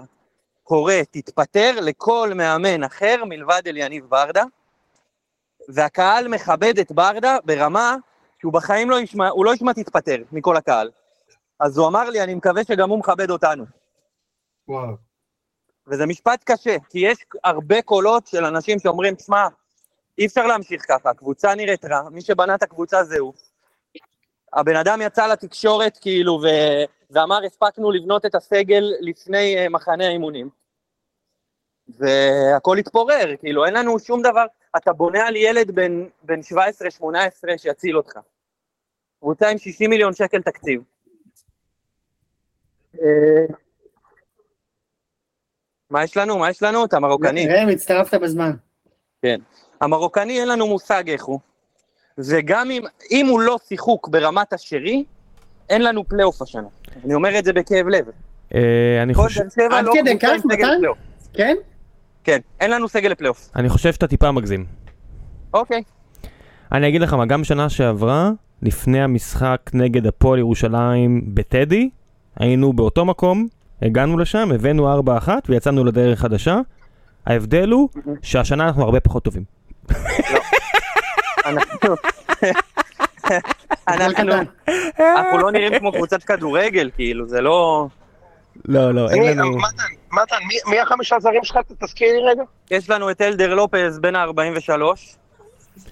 [0.62, 4.44] קורא תתפטר לכל מאמן אחר מלבד אליניב ברדה,
[5.68, 7.96] והקהל מכבד את ברדה ברמה
[8.40, 10.90] שהוא בחיים לא ישמע, הוא לא ישמע תתפטר מכל הקהל.
[11.60, 13.64] אז הוא אמר לי, אני מקווה שגם הוא מכבד אותנו.
[14.70, 14.94] וואו.
[15.86, 19.48] וזה משפט קשה, כי יש הרבה קולות של אנשים שאומרים, תשמע,
[20.18, 23.32] אי אפשר להמשיך ככה, הקבוצה נראית רע, מי שבנה את הקבוצה זה הוא.
[24.52, 26.46] הבן אדם יצא לתקשורת כאילו ו...
[27.10, 30.50] ואמר, הספקנו לבנות את הסגל לפני uh, מחנה האימונים.
[31.88, 34.44] והכל התפורר, כאילו אין לנו שום דבר,
[34.76, 36.40] אתה בונה על ילד בן, בן
[37.00, 37.04] 17-18
[37.56, 38.18] שיציל אותך.
[39.20, 40.82] קבוצה עם 60 מיליון שקל תקציב.
[45.90, 46.38] מה יש לנו?
[46.38, 46.84] מה יש לנו?
[46.84, 47.48] את המרוקני.
[47.48, 48.50] ראם, הצטרפת בזמן.
[49.22, 49.40] כן.
[49.80, 51.40] המרוקני אין לנו מושג איך הוא.
[52.18, 55.04] וגם אם, אם הוא לא שיחוק ברמת השרי,
[55.70, 56.68] אין לנו פלייאוף השנה.
[57.04, 58.04] אני אומר את זה בכאב לב.
[58.54, 58.60] אה,
[59.02, 59.40] אני חושב-
[59.70, 60.80] עד לא כדי כך, מתן?
[61.32, 61.56] כן?
[62.24, 63.50] כן, אין לנו סגל לפלייאוף.
[63.56, 64.64] אני חושב שאתה טיפה מגזים.
[65.54, 65.82] אוקיי.
[66.72, 68.30] אני אגיד לך מה, גם שנה שעברה,
[68.62, 71.90] לפני המשחק נגד הפועל ירושלים בטדי,
[72.36, 73.46] היינו באותו מקום,
[73.82, 76.58] הגענו לשם, הבאנו 4-1 ויצאנו לדרך חדשה.
[77.26, 77.88] ההבדל הוא
[78.22, 79.44] שהשנה אנחנו הרבה פחות טובים.
[83.88, 84.32] אנחנו...
[85.40, 87.86] לא נראים כמו קבוצת כדורגל, כאילו, זה לא...
[88.64, 89.50] לא, לא, אין לנו...
[89.58, 89.82] מתן,
[90.12, 91.58] מתן, מי- מי החמישה זרים שלך?
[91.78, 92.42] תזכיר לי רגע.
[92.70, 94.70] יש לנו את אלדר לופז בן ה-43,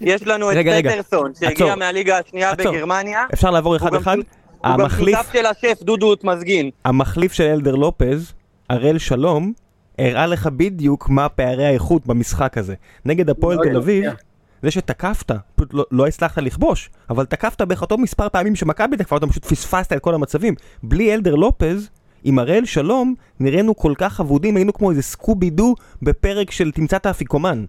[0.01, 0.56] יש לנו את.
[0.85, 1.74] פטרסון, שהגיע.
[1.74, 2.55] מהליגה השנייה.
[2.55, 3.24] בגרמניה.
[3.35, 4.16] אפשר לעבור אחד-אחד?
[4.59, 6.70] שותף- הוא גם המחליף, שותף של השף דודו מזגין.
[6.85, 8.32] המחליף של אלדר לופז,
[8.70, 9.52] הראל שלום,
[9.98, 12.74] הראה לך בדיוק מה פערי האיכות במשחק הזה.
[13.05, 14.14] נגד הפועל מאוד תל אביב, יפה.
[14.62, 19.16] זה שתקפת, פשוט לא, לא הצלחת לכבוש, אבל תקפת בערך אותו מספר פעמים שמכבי תקפה
[19.16, 20.55] אותם, פשוט פספסת את כל המצבים.
[20.82, 21.89] בלי אלדר לופז,
[22.24, 26.97] עם הראל שלום, נראינו כל כך אבודים, היינו כמו איזה סקובי דו בפרק של תמצא
[26.97, 27.64] את האפיקומן.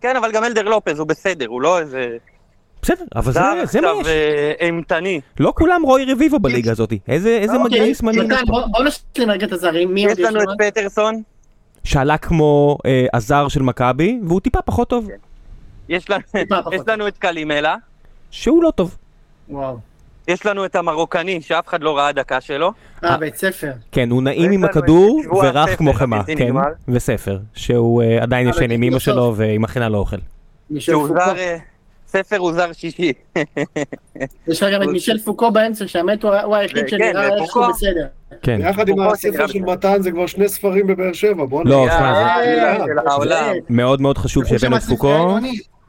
[0.00, 2.06] כן, אבל גם אלדר לופז הוא בסדר, הוא לא איזה...
[2.82, 4.06] בסדר, אבל זה, זה מה עכשיו יש.
[4.06, 5.20] אה, אימתני.
[5.40, 6.92] לא כולם רוי רביבו בליגה הזאת.
[7.08, 8.28] איזה, איזה אוקיי, מגנים שמאליים.
[8.46, 9.96] בוא בוא נשלים רגע את הזרים.
[9.96, 11.22] יש לנו את פטרסון,
[11.84, 15.08] שעלה כמו אה, הזר של מכבי, והוא טיפה פחות טוב.
[15.88, 16.72] יש לנו- טיפה פחות.
[16.72, 17.76] יש לנו את קלימלה,
[18.30, 18.96] שהוא לא טוב.
[19.48, 19.78] וואו.
[20.28, 22.72] יש לנו את המרוקני שאף אחד לא ראה דקה שלו.
[23.04, 23.72] אה, בית ספר.
[23.92, 26.52] כן, הוא נעים עם הכדור ורך כמו חמאה, כן.
[26.88, 28.98] וספר, שהוא אה, עדיין ישן עם אמא.
[28.98, 30.16] שלו ועם הכינה לא אוכל.
[30.78, 31.08] שהוא.
[31.08, 31.34] זר...
[32.14, 33.12] אה, ספר הוא זר שישי.
[34.48, 37.64] יש לך גם את מישל פוקו באמצע, שהאמת הוא היחיד כן, שנראה איך פוקו.
[37.64, 38.06] הוא בסדר.
[38.42, 38.58] כן.
[38.60, 41.98] יחד עם הספר של מתן זה כבר שני ספרים בבאר שבע, בוא לא, נראה.
[41.98, 43.52] שמע, זה- אה, של העולם.
[43.70, 45.36] מאוד מאוד חשוב שהבאנו את שמע פוקו.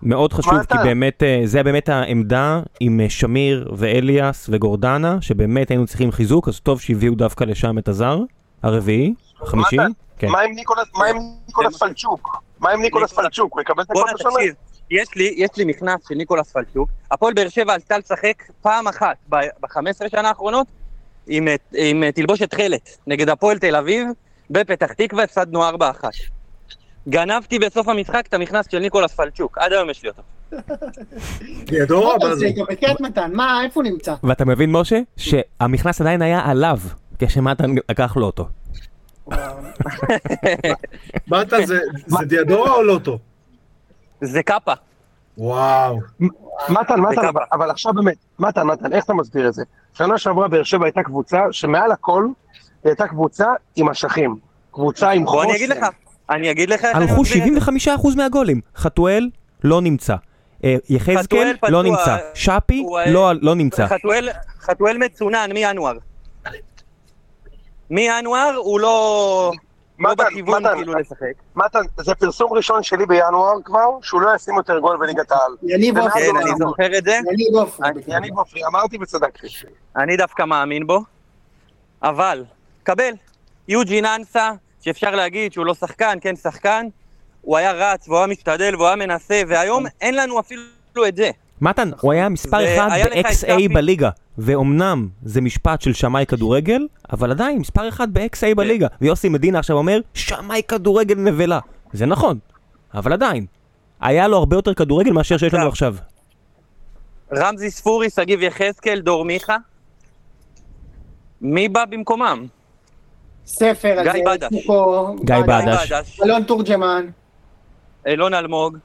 [0.03, 0.77] מאוד חשוב כי?
[0.83, 6.59] באמת אה, זה באמת העמדה עם אה, שמיר ואליאס וגורדנה, שבאמת היינו צריכים חיזוק, אז
[6.59, 8.19] טוב שהביאו דווקא לשם את הזר,
[8.63, 9.85] הרביעי, החמישי, מה
[10.17, 10.27] כן.
[10.27, 12.29] מה עם ניקולס- פלצ'וק?
[12.59, 13.53] מה עם ניקולס פלצ'וק?
[13.53, 14.29] הוא יקבל את הכל השנה?
[14.91, 19.17] יש לי, יש לי מכנס של ניקולס פלצ'וק, הפועל באר שבע עלתה לשחק פעם אחת
[19.29, 20.67] ב-15 שנה האחרונות
[21.27, 24.07] עם, עם אה, תלבושת תכלת נגד הפועל תל אביב,
[24.49, 25.73] בפתח תקווה הפסדנו 4-1.
[27.09, 30.21] גנבתי בסוף המשחק את המכנס של ניקולס פלצ'וק, עד היום יש לי אותו.
[31.69, 32.45] דיאדורה, מה זה?
[32.55, 34.15] זה בקריית מתן, מה, איפה הוא נמצא?
[34.23, 34.99] ואתה מבין משה?
[35.17, 36.77] שהמכנס עדיין היה עליו,
[37.19, 38.47] כשמתן לקח לו אותו.
[41.27, 43.19] מתן זה זה דיאדורה או לוטו?
[44.21, 44.73] זה קאפה.
[45.37, 45.99] וואו.
[46.69, 49.63] מתן, מתן, אבל- אבל עכשיו באמת, מתן, מתן, איך אתה מסביר את זה?
[49.93, 52.27] שנה שעברה באר שבע הייתה קבוצה שמעל הכל
[52.83, 54.35] הייתה קבוצה עם אשכים.
[54.71, 55.47] קבוצה עם בוא חוסן.
[55.49, 55.85] אני אגיד לך,
[56.29, 57.91] אני אגיד לך הלכו מסביר את זה.
[57.91, 58.61] 75% מהגולים.
[58.75, 59.29] חתואל
[59.63, 60.15] לא נמצא.
[60.63, 62.17] אה, יחזקאל חתואל פצוע, לא נמצא.
[62.33, 63.87] שפי לא- לא נמצא.
[63.87, 64.29] חתואל,
[64.61, 65.93] חתואל מצונן מינואר.
[67.89, 69.51] מינואר הוא לא...
[69.99, 71.33] לא בכיוון מתן, כאילו לשחק.
[71.55, 75.51] מתן, זה פרסום ראשון שלי בינואר כבר, שהוא לא ישים יותר גול בליגת העל.
[75.63, 76.21] יניב כן, עופרי.
[76.21, 77.19] כן, אני זוכר את זה.
[77.31, 77.89] יניב עופרי.
[78.07, 79.47] יניב עופרי, אמרתי וצדקתי.
[79.97, 81.03] אני דווקא מאמין בו,
[82.03, 82.45] אבל,
[82.83, 83.11] קבל,
[83.67, 84.51] יוג'ין אנסה,
[84.81, 86.87] שאפשר להגיד שהוא לא שחקן, כן שחקן,
[87.41, 90.61] הוא היה רץ והוא היה משתדל והוא היה מנסה, והיום אין לנו אפילו
[91.07, 91.31] את זה.
[91.61, 93.73] מתן, הוא היה מספר אחד ב-XA.
[93.73, 98.87] בליגה, ואומנם זה משפט של שמאי כדורגל, אבל עדיין מספר אחד ב-XA בליגה.
[99.01, 101.59] ויוסי מדינה עכשיו אומר, שמאי כדורגל נבלה.
[101.93, 102.39] זה נכון,
[102.93, 103.45] אבל עדיין.
[104.01, 105.95] היה לו הרבה יותר כדורגל מאשר שיש לנו עכשיו.
[107.37, 109.57] רמזי ספורי, שגיב יחזקאל, דור מיכה.
[111.41, 112.45] מי בא במקומם?
[113.45, 114.11] ספר, גיא
[115.35, 116.19] אז בדש.
[116.23, 117.05] אלון תורג'מן,
[118.07, 118.77] אילון אלמוג.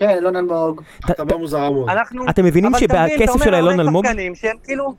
[0.00, 0.82] כן, אלון אלמוג.
[1.04, 1.88] התאמה מוזרה מאוד.
[1.88, 2.28] אנחנו...
[2.30, 4.94] אתם מבינים אתה אתה שבכסף של אילון הרבה אלמוג, שחקנים שהם כאילו...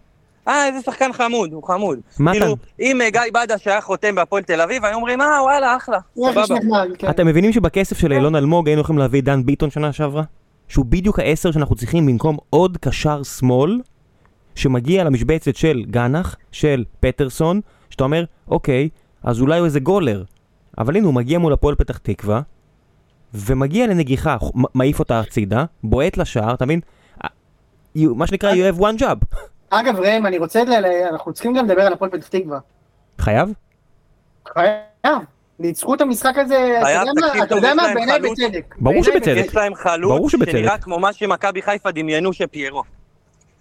[0.48, 2.00] אה, איזה שחקן חמוד, הוא חמוד.
[2.20, 2.40] מתן.
[2.40, 6.84] כאילו, אם גיא בדש היה חותם בהפועל תל אביב, היו אומרים, אה, וואלה, אחלה, סבבה.
[6.98, 7.10] כן.
[7.10, 10.24] אתם מבינים שבכסף של אילון אלמוג היינו יכולים להביא דן ביטון שנה שעברה?
[10.68, 13.82] שהוא בדיוק העשר שאנחנו צריכים במקום עוד קשר שמאל
[14.56, 18.90] שמגיע למשבצת של גנח, של פטרסון, שאתה אומר, אוקיי,
[19.24, 20.24] אז אולי הוא איזה גולר.
[20.78, 22.42] אבל הנה הוא מגיע מול הפועל פתח תקווה,
[23.34, 24.38] ומגיע לנגיחה,
[24.74, 26.80] מעיף אותה הצידה, בועט לשער, אתה מבין?
[27.24, 27.30] אה,
[27.96, 29.38] מה שנקרא, you have one job.
[29.70, 30.64] אגב, ראם, אני רוצה,
[31.10, 32.60] אנחנו צריכים גם לדבר על הפועל פתח תקווה.
[33.20, 33.54] חייב?
[34.54, 35.22] חייב.
[35.60, 36.80] ניצחו את המשחק הזה,
[37.44, 38.20] אתה יודע מה, בעיניי.
[38.20, 38.76] בצדק.
[38.80, 39.44] ברור שבצדק.
[39.46, 40.32] יש להם חלוץ.
[40.32, 42.84] שנראה כמו מה שמכבי חיפה דמיינו שפיירו.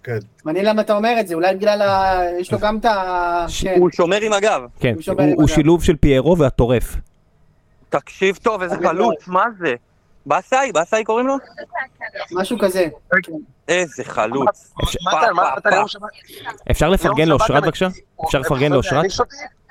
[0.03, 0.17] כן.
[0.45, 2.21] מעניין למה אתה אומר את זה, אולי בגלל ה...
[2.39, 3.45] יש לו גם את ה...
[3.61, 3.75] כן.
[3.79, 4.61] הוא שומר עם הגב.
[4.79, 4.95] כן,
[5.37, 5.47] הוא.
[5.47, 6.95] שילוב של פיירו והטורף.
[7.95, 9.73] תקשיב טוב, איזה חלוץ, מה זה?
[10.25, 11.35] באסאי, באסאי קוראים לו?
[12.31, 12.87] משהו כזה.
[13.67, 14.73] איזה חלוץ.
[14.83, 14.99] אפשר-
[15.71, 16.03] יום שבת?
[16.71, 17.87] אפשר לפרגן לאושרת בבקשה?
[18.25, 19.05] אפשר לפרגן לאושרת?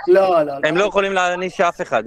[0.09, 0.52] לא, לא.
[0.64, 2.02] הם לא יכולים להעניש אף אחד.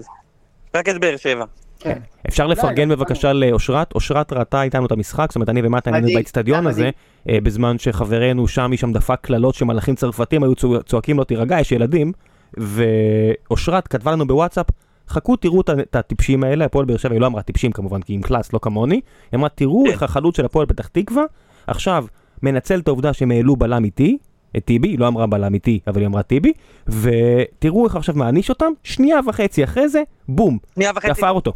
[0.76, 1.46] רק את באר שבע.
[1.80, 2.00] כן.
[2.28, 6.08] אפשר לפרגן לא, בבקשה לאושרת, אושרת ראתה איתנו את המשחק, זאת אומרת אני ומטה היינו
[6.16, 6.90] באצטדיון הזה,
[7.30, 11.72] אה, בזמן שחברנו שמי שם דפק קללות שמלאכים צרפתים היו צוע- צועקים לו תירגע, יש
[11.72, 12.12] ילדים,
[12.58, 14.66] ואושרת כתבה לנו בוואטסאפ,
[15.10, 18.18] חכו תראו את הטיפשים האלה, הפועל באר שבע, היא לא אמרה טיפשים כמובן, כי היא
[18.18, 19.92] עם קלאס, לא כמוני, היא אמרה תראו כן.
[19.92, 21.24] איך החלוץ של הפועל פתח תקווה,
[21.68, 22.06] עכשיו
[22.44, 24.18] מנצל את העובדה שהם העלו בלם איתי,
[24.58, 26.54] את טיבי, היא לא אמרה בלם איתי, אבל היא אמרה טיבי,
[26.88, 30.58] ותראו איך עכשיו מעניש אותם, שנייה וחצי אחרי זה, בום.
[31.02, 31.54] תפר אותו.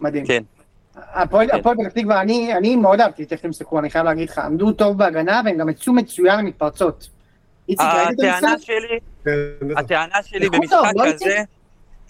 [0.00, 0.26] מדהים.
[0.26, 0.42] כן.
[0.96, 1.62] הפועל כן.
[1.62, 4.72] פתח תקווה, אני אני מאוד אהבתי את איך הם שיחקו, אני חייב להגיד לך, עמדו
[4.72, 7.08] טוב בהגנה והם גם יצאו מצוין למתפרצות.
[7.68, 8.66] איציק, ראית את הטענה המשחק?
[8.66, 9.30] שלי, כן.
[9.76, 11.42] הטענה שלי איכות במשחק טוב, לא כזה,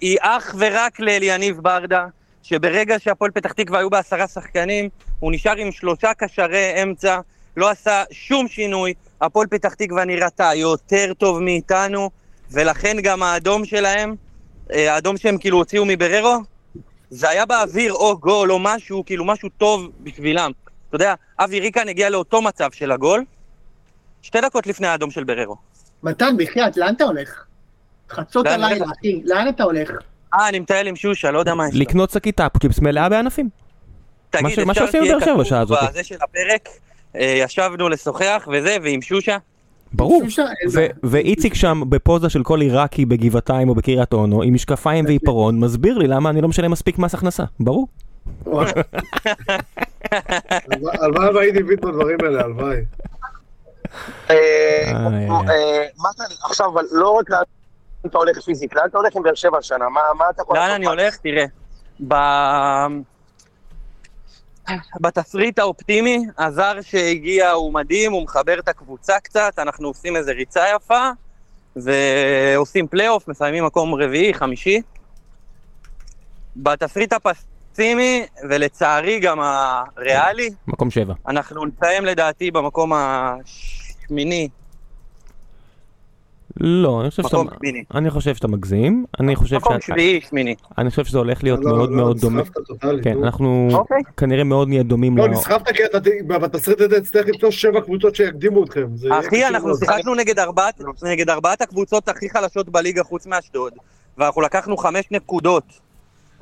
[0.01, 2.07] היא אך ורק לאליניב ברדה,
[2.43, 4.89] שברגע שהפועל פתח תקווה היו בעשרה שחקנים,
[5.21, 7.21] הוא נשאר עם שלושה קשרי אמצע,
[7.57, 12.11] לא עשה שום שינוי, הפועל פתח תקווה נראתה יותר טוב מאיתנו,
[12.51, 14.15] ולכן גם האדום שלהם,
[14.73, 16.39] אה, האדום שהם כאילו הוציאו מבררו,
[17.11, 20.51] זה היה באוויר או גול או משהו, כאילו משהו טוב בשבילם.
[20.89, 23.25] אתה יודע, אבי ריקן הגיע לאותו מצב של הגול,
[24.23, 25.57] שתי דקות לפני האדום של בררו.
[26.03, 27.45] מתן, בחייאת, לאן אתה הולך?
[28.11, 28.85] חצות הלילה?
[28.99, 29.91] אחי, לאן אתה הולך?
[30.35, 31.81] אה, אני מטייל עם שושה, לא יודע מה יש לו.
[31.81, 33.49] לקנות שקית אפקיפס מלאה בענפים.
[34.43, 35.79] מה ש- תגיד, מה אפשר שעשינו שיהיה באר שבע כתוב בשעה הזאת.
[35.91, 36.69] בזה של הפרק,
[37.17, 39.37] אה, ישבנו לשוחח וזה, ועם שושה.
[39.93, 40.23] ברור.
[41.03, 46.07] ואיציק שם בפוזה של כל עיראקי בגבעתיים או בקריית אונו, עם משקפיים ועיפרון, מסביר לי
[46.07, 47.45] למה אני לא משלם מספיק מס הכנסה.
[47.61, 47.89] ברור.
[48.47, 48.71] וואי,
[51.01, 52.77] הלוואי והייתי מבין את הדברים האלה, הלוואי.
[54.31, 54.37] אה,
[55.49, 55.85] אה,
[56.45, 57.31] עכשיו, לא רק
[58.05, 59.89] לאן אתה הולך פיזית, לאן אתה הולך עם באר שבע השנה?
[59.89, 60.77] מה מה אתה יכול לאן לעשות?
[60.77, 61.17] אני הולך?
[61.17, 61.45] תראה,
[62.09, 62.15] ב...
[65.01, 70.65] בתסריט האופטימי, הזר שהגיע הוא מדהים, הוא מחבר את הקבוצה קצת, אנחנו עושים איזה ריצה
[70.77, 71.11] יפה,
[71.77, 74.83] ועושים פלייאוף, מסיימים מקום רביעי, חמישי.
[76.57, 81.15] בתסריט הפסימי, ולצערי גם הריאלי, מקום שבע.
[81.29, 84.49] אנחנו נסיים לדעתי במקום השמיני,
[86.61, 87.37] לא, אני חושב שאתה...
[87.95, 89.05] אני חושב שאתה מגזים.
[89.21, 90.55] אני חושב מקום ש- שביעי, שמיני.
[90.79, 92.43] אני חושב שזה הולך להיות לא, מאוד לא, מאוד דומה.
[92.43, 93.25] נסחפת טוטאלית, כן, נו.
[93.25, 94.03] אנחנו אוקיי.
[94.17, 95.31] כנראה מאוד נהיה דומים לא, ל...
[95.31, 95.99] נסחפת כי אתה
[96.29, 98.87] בתסריט הזה תצטרך למצוא שבע קבוצות שיקדימו אתכם.
[99.11, 99.77] אחי, אנחנו.
[99.77, 103.73] שיחקנו נגד ארבעת, נגד ארבעת הקבוצות הכי חלשות בליגה חוץ מאשדוד,
[104.19, 105.65] ואנחנו לקחנו חמש נקודות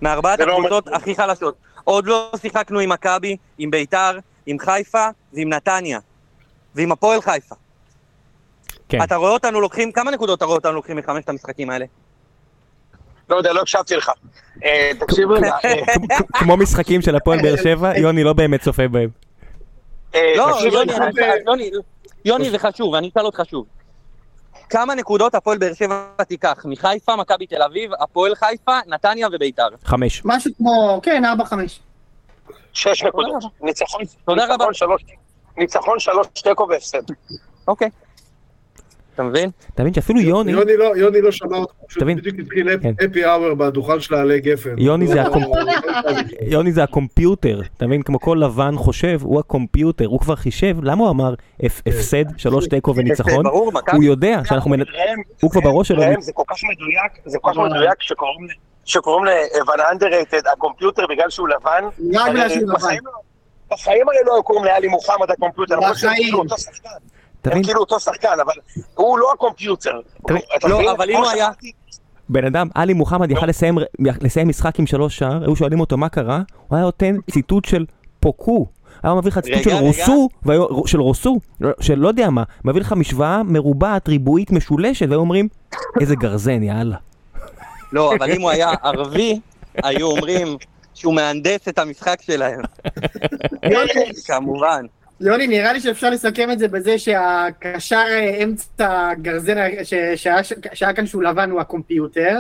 [0.03, 0.97] מארבעת לא הקבוצות כלום.
[0.97, 1.55] הכי חלשות.
[1.85, 5.99] עוד לא שיחקנו עם מכבי, עם ביתר, עם חיפה ועם נתניה.
[6.75, 7.55] ועם הפועל חיפה.
[8.93, 9.03] כן.
[9.03, 11.85] אתה רואה אותנו לוקחים, כמה נקודות אתה רואה אותנו לוקחים מחמשת המשחקים האלה?
[13.29, 14.11] לא יודע, לא הקשבתי לך.
[14.65, 15.75] אה, תקשיב רגע, אה,
[16.19, 19.09] כ- כמו משחקים של הפועל באר שבע, יוני לא באמת צופה בהם.
[20.15, 20.59] אה, לא,
[22.25, 23.67] יוני, זה חשוב, אני אשאל אותך שוב.
[24.71, 26.63] כמה נקודות הפועל באר שבע תיקח?
[26.65, 29.69] מחיפה, מכבי תל אביב, הפועל חיפה, נתניה וביתר.
[29.85, 30.23] חמש.
[30.25, 31.55] משהו כמו, כן, 4-5.
[32.73, 33.43] שש נקודות.
[33.61, 34.75] ניצחון תודה ניצחון רבה.
[34.75, 35.05] שלוש-
[35.57, 37.03] ניצחון שלוש תיקו והפסד.
[37.69, 37.89] אוקיי.
[39.15, 39.51] אתה מבין?
[39.75, 42.03] אתה מבין שאפילו יוני, יוני לא, יוני לא שמע אותך, פשוט.
[42.03, 42.93] בדיוק התחיל כן.
[43.11, 44.75] אפי אאואר בדוכן של העלי גפן.
[44.79, 45.31] יוני זה לא,
[46.41, 48.03] יוני זה ה computer, אתה מבין?
[48.03, 52.25] כמו כל לבן חושב, הוא ה computer, הוא כבר חישב, למה הוא אמר "הפ- הפסד,
[52.37, 53.45] שלוש תיקו וניצחון?
[53.45, 53.97] ברור, מכבי.
[53.97, 54.81] הוא יודע שאנחנו מנ...
[55.43, 56.03] הוא כבר בראש שלו.
[56.21, 58.53] זה כל כך מדויק, זה כל כך מדויק שקוראים ל-
[58.85, 59.25] שקוראים
[59.61, 61.85] לבן underrated ה computer בגלל שהוא לבן.
[62.15, 62.97] רק בגלל שהוא לבן.
[63.71, 66.35] בחיים הרי לא היו קוראים לאלי מוחמד ה computer, בחיים.
[67.45, 67.63] הם?
[67.63, 68.53] כאילו אותו שחקן, אבל
[68.95, 70.01] הוא לא הקומפיוטר.
[70.65, 70.93] לא?
[70.93, 71.49] אבל אם הוא היה-
[72.29, 76.09] בן אדם, עלי מוחמד יכל לסיים, לסיים משחק עם שלוש שער, היו שואלים אותו מה
[76.09, 77.87] קרה, הוא היה נותן ציטוט של
[78.21, 78.67] פוקו.
[79.03, 79.71] היה מביא לך ציטוט של.
[79.75, 80.29] רוסו,
[80.87, 81.39] של רוסו,
[81.81, 85.49] של לא יודע מה, מביא לך משוואה מרובעת, ריבועית, משולשת, והיו אומרים,
[86.01, 86.97] איזה גרזן, יאללה.
[87.93, 89.41] לא, אבל אם הוא היה ערבי,
[89.83, 90.57] היו אומרים
[90.95, 92.61] שהוא מהנדס את המשחק שלהם.
[94.27, 94.87] כמובן.
[95.23, 100.41] יוני, נראה לי שאפשר לסכם את זה בזה שהקשר אה, אמצע גרזן ה- ש- שהיה
[100.75, 102.39] שהיה כאן שהוא לבן הוא הקומפיוטר,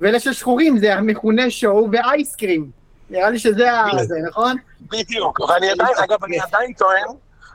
[0.00, 2.70] ואלה ששחורים זה המכונה שואו ואייסקרים.
[3.10, 3.86] נראה לי שזה ה...
[4.04, 4.56] זה, נכון?
[4.80, 7.06] בדיוק, ואני עדיין, אגב, אני עדיין טוען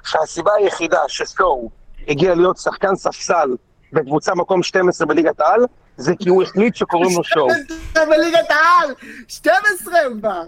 [0.04, 1.72] שהסיבה היחידה שסטור
[2.08, 3.50] הגיע להיות שחקן ספסל
[3.94, 5.62] בקבוצה מקום 12 בליגת העל,
[5.98, 7.48] זה כי הוא החליט שקוראים לו שואו.
[7.96, 8.94] בליגת העל!
[9.28, 10.42] 12 הוא כבר!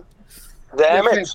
[0.77, 1.27] זה האמת.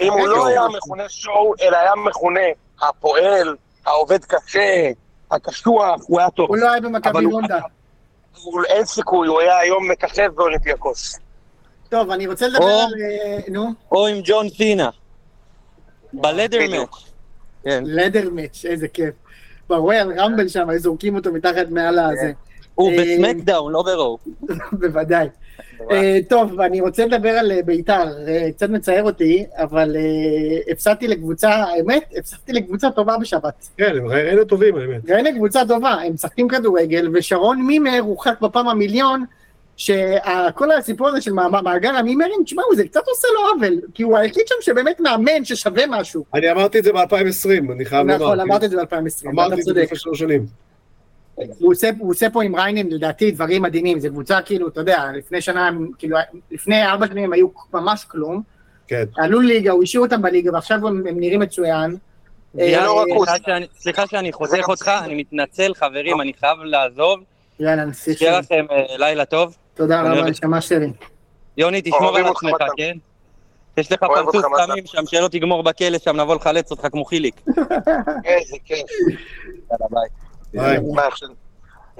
[0.00, 0.46] אם הוא לא.
[0.46, 2.40] היה מכונה שואו, אלא היה מכונה
[2.82, 3.56] הפועל,
[3.86, 4.90] העובד קשה,
[5.30, 6.48] הקשוח, הוא היה טוב.
[6.48, 7.24] הוא לא היה במכבי.
[7.24, 11.18] הוא- אין סיכוי, הוא היה היום מככב באולימפיאקוס.
[11.88, 12.92] טוב, אני רוצה לדבר על...
[13.02, 14.90] אה, נו, או עם ג'ון סינה.
[16.12, 16.58] בלדר.
[16.70, 16.88] מאץ'.
[17.64, 17.82] כן.
[17.86, 19.14] לדר מאץ', איזה כיף.
[19.68, 22.32] ברויאל רמבל שם, היו זורקים אותו מתחת מעל הזה.
[22.74, 24.18] הוא אה, בסמקדאון, לא ברור.
[24.80, 25.28] בוודאי.
[25.90, 28.04] אה, טוב, אני רוצה לדבר על אה, בית"ר,
[28.56, 33.68] קצת מצער אותי, אבל אה, הפסדתי לקבוצה, האמת, הפסדתי לקבוצה טובה בשבת.
[33.76, 35.00] כן, הם ראינו טובים, האמת.
[35.04, 39.24] והנה קבוצה טובה, הם משחקים כדורגל, ושרון מימר הוכח בפעם המיליון,
[39.76, 41.32] שכל הסיפור הזה של
[41.62, 45.82] מעגל המימרים, תשמעו, זה קצת עושה לו עוול, כי הוא היחיד שם שבאמת מאמן ששווה
[45.88, 46.24] משהו.
[46.34, 48.24] אני אמרתי את זה ב-2020, אני חייב לומר.
[48.24, 49.82] נכון, אמרתי את זה ב-2020, אמרתי אתה את זה צודק.
[49.82, 50.46] לפני שלוש שנים.
[51.58, 55.04] הוא עושה, הוא עושה פה עם ריינן לדעתי דברים מדהימים, זו קבוצה כאילו, אתה יודע,
[55.14, 56.16] לפני שנה, כאילו,
[56.50, 58.42] לפני ארבע שנים הם היו ממש כלום,
[58.88, 59.04] כן.
[59.16, 61.96] עלו ליגה, הוא השאיר אותם בליגה, ועכשיו הם, הם נראים מצוין.
[62.54, 67.20] יאללה, אה, סליחה שאני- סליחה שאני חותך אותך, אני מתנצל חברים, אני חייב לעזוב.
[67.60, 68.38] יאללה, נסיך שיהיה.
[68.38, 69.56] לכם אה, לילה טוב.
[69.74, 70.86] תודה רבה, נשמה שלי.
[71.56, 72.56] יוני, תשמור על עצמך.
[72.76, 72.96] כן?
[73.76, 74.44] יש לך פרצוף.
[74.66, 77.40] סמים שם, שלא תגמור בכלא שם, נבוא לחלץ אותך כמו חיליק.
[78.24, 78.78] איזה כיף.
[79.70, 80.08] יאללה, ביי.
[80.54, 81.28] מה עכשיו?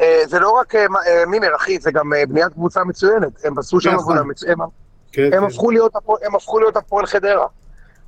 [0.01, 3.45] אה, זה לא רק אה, אה, מימר, אחי, זה גם אה, בניית קבוצה מצוינת.
[3.45, 3.99] הם עשו שם נכון.
[4.17, 4.59] עבודה מצוינת.
[5.13, 5.45] כן, הם כן.
[5.45, 7.47] הפכו להיות הפועל- הם הפכו להיות הפועל חדרה.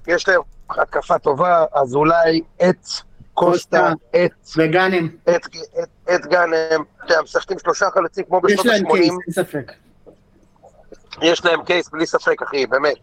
[0.06, 0.40] יש להם
[0.70, 2.86] התקפה טובה, אזולאי, עט,
[3.34, 5.08] קוסטה, עט, וגאנם,
[6.06, 6.52] עט גאנם,
[7.04, 9.72] אתה יודע, משחקים שלושה חלוצים כמו יש בשנות להם קייס, ה-80, אין ספק.
[11.22, 12.94] יש להם קייס בלי ספק, אחי, באמת.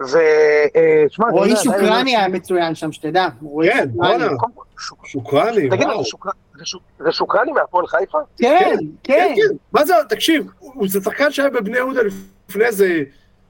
[0.00, 3.28] ושמע, רועי שוקרני היה מצוין שם, שתדע.
[3.64, 3.88] כן.
[3.92, 4.28] בואנה.
[5.04, 5.98] שוקרני, וואו.
[6.02, 8.18] זה שוקר- זה שוק- זה שוקרני מהפועל חיפה?
[8.38, 9.34] כן, כן, כן.
[9.36, 9.56] כן.
[9.72, 12.00] מה זה, תקשיב, הוא זה שחקן שהיה בבני יהודה
[12.48, 13.02] לפני איזה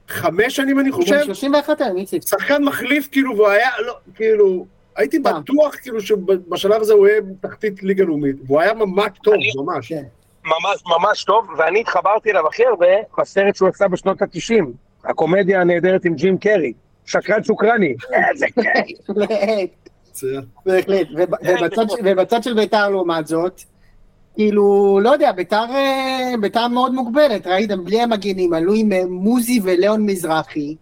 [0.07, 1.15] חמש שנים, אני הוא חושב.
[1.15, 2.21] בן 31 היום, איציק.
[2.27, 4.65] שחקן מחליף, כאילו, והוא היה, לא, כאילו,
[4.95, 5.19] הייתי.
[5.19, 8.35] בטוח, כאילו, שבשלב הזה הוא יהיה בתחתית ליגה לאומית.
[8.47, 9.33] והוא היה ממש טוב,
[9.65, 9.89] ממש.
[9.89, 10.03] כן.
[10.45, 12.87] ממש ממש טוב, ואני התחברתי אליו הכי הרבה
[13.19, 14.65] בסרט שהוא עשה בשנות ה-90,
[15.05, 16.73] הקומדיה הנהדרת עם ג'ים קרי,
[17.05, 17.93] שקרן שוקרני.
[18.31, 19.09] איזה כיף.
[20.65, 21.07] בהחלט,
[22.03, 23.61] ובצד של ביתר לעומת זאת,
[24.35, 29.59] כאילו, לא יודע, ביתר, אה, ביתר מאוד מוגבלת, ראיתם, בלי המגנים, עלו עם אה, מוזי
[29.63, 30.75] וליאון מזרחי,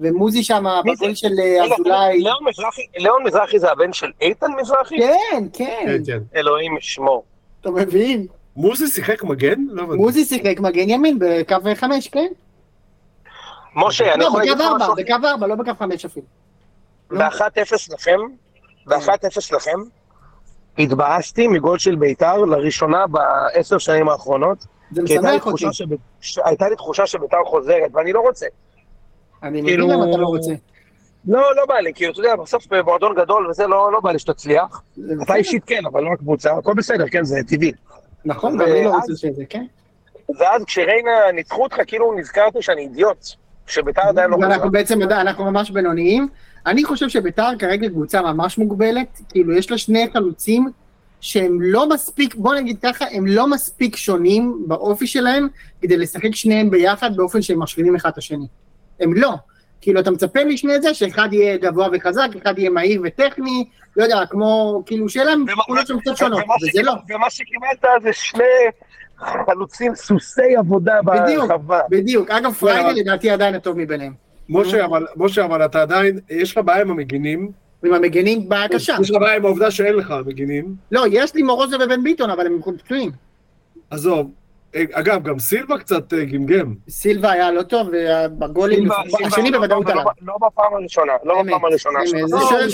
[0.00, 0.64] ומוזי שם?
[0.84, 2.18] בגול של אה, אזולאי.
[2.18, 4.96] ליאון מזרחי- ליאון מזרחי זה הבן של איתן מזרחי?
[4.98, 6.18] כן, כן, כן, כן.
[6.36, 7.22] אלוהים ישמור.
[7.60, 8.26] אתה מבין?
[8.56, 9.54] מוזי שיחק מגן?
[9.68, 9.84] לא.
[9.96, 12.28] מוזי שיחק מגן ימין בקו חמש, כן?
[13.76, 14.94] משה, אני לא, יכול להגיד לך משהו?
[14.94, 16.26] בקו ארבע, לא בקו חמש אפילו.
[17.10, 18.18] ב-1-0 לכם,
[18.86, 19.78] ב-1-0 לכם,
[20.78, 25.64] התבאסתי מגול של ביתר לראשונה בעשר שנים האחרונות, זה משמח אותי.
[26.44, 28.46] הייתה לי תחושה שביתר חוזרת, ואני לא רוצה.
[29.42, 30.52] אני מבין כאילו- למה אתה לא רוצה.
[31.28, 34.18] לא, לא בא לי, כי אתה יודע, בסוף במועדון גדול וזה לא לא בא לי
[34.18, 34.82] שתצליח.
[35.22, 35.34] אתה.
[35.34, 37.72] אישית כן, אבל לא הקבוצה, הכל בסדר, כן, זה טבעי.
[38.24, 39.64] נכון, גם אני לא רוצה שזה, כן?
[40.38, 43.26] ואז כשריינה ניצחו אותך, כאילו נזכרתי שאני אידיוט,
[43.72, 44.68] שביתר עדיין לא ואנחנו חוזר.
[44.68, 46.28] בעצם, יודע, אנחנו ממש בינוניים.
[46.66, 50.68] אני חושב שביתר כרגע קבוצה ממש מוגבלת, כאילו יש לה שני חלוצים
[51.20, 55.48] שהם לא מספיק, בוא נגיד ככה, הם לא מספיק שונים באופי שלהם
[55.82, 58.46] כדי לשחק שניהם ביחד באופן שהם משלימים אחד את השני.
[59.00, 59.32] הם לא.
[59.80, 63.64] כאילו אתה מצפה משני זה שאחד יהיה גבוה וחזק, אחד יהיה מהיר וטכני,
[63.96, 66.92] לא יודע, כמו, כאילו להם ומה- תכונות שהן קצת שונות, וזה לא.
[67.10, 68.42] ומה שקיבלת זה שני
[69.46, 71.48] חלוצים סוסי עבודה בדיוק.
[71.48, 71.80] ברחבה.
[71.90, 74.12] בדיוק, אגב פריידי לדעתי עדיין הטוב מביניהם.
[74.48, 77.50] משה, אבל, אתה עדיין, יש לך בעיה עם המגינים.
[77.84, 78.96] עם המגנים בעיה קשה.
[79.00, 80.74] יש לך בעיה עם העובדה שאין לך מגינים.
[80.92, 83.10] לא, יש לי מורוזו ובן ביטון, אבל הם פצועים.
[83.90, 84.30] עזוב.
[84.74, 86.74] אה, אגב, גם סילבה קצת אה, גמגם.
[86.88, 90.04] סילבה היה לא טוב, ובגולים, סילבה- סילבה השני לא- בוודאות לא- עליו.
[90.22, 91.98] לא בפעם הראשונה, לא בפעם הראשונה.
[92.06, 92.70] זה לא,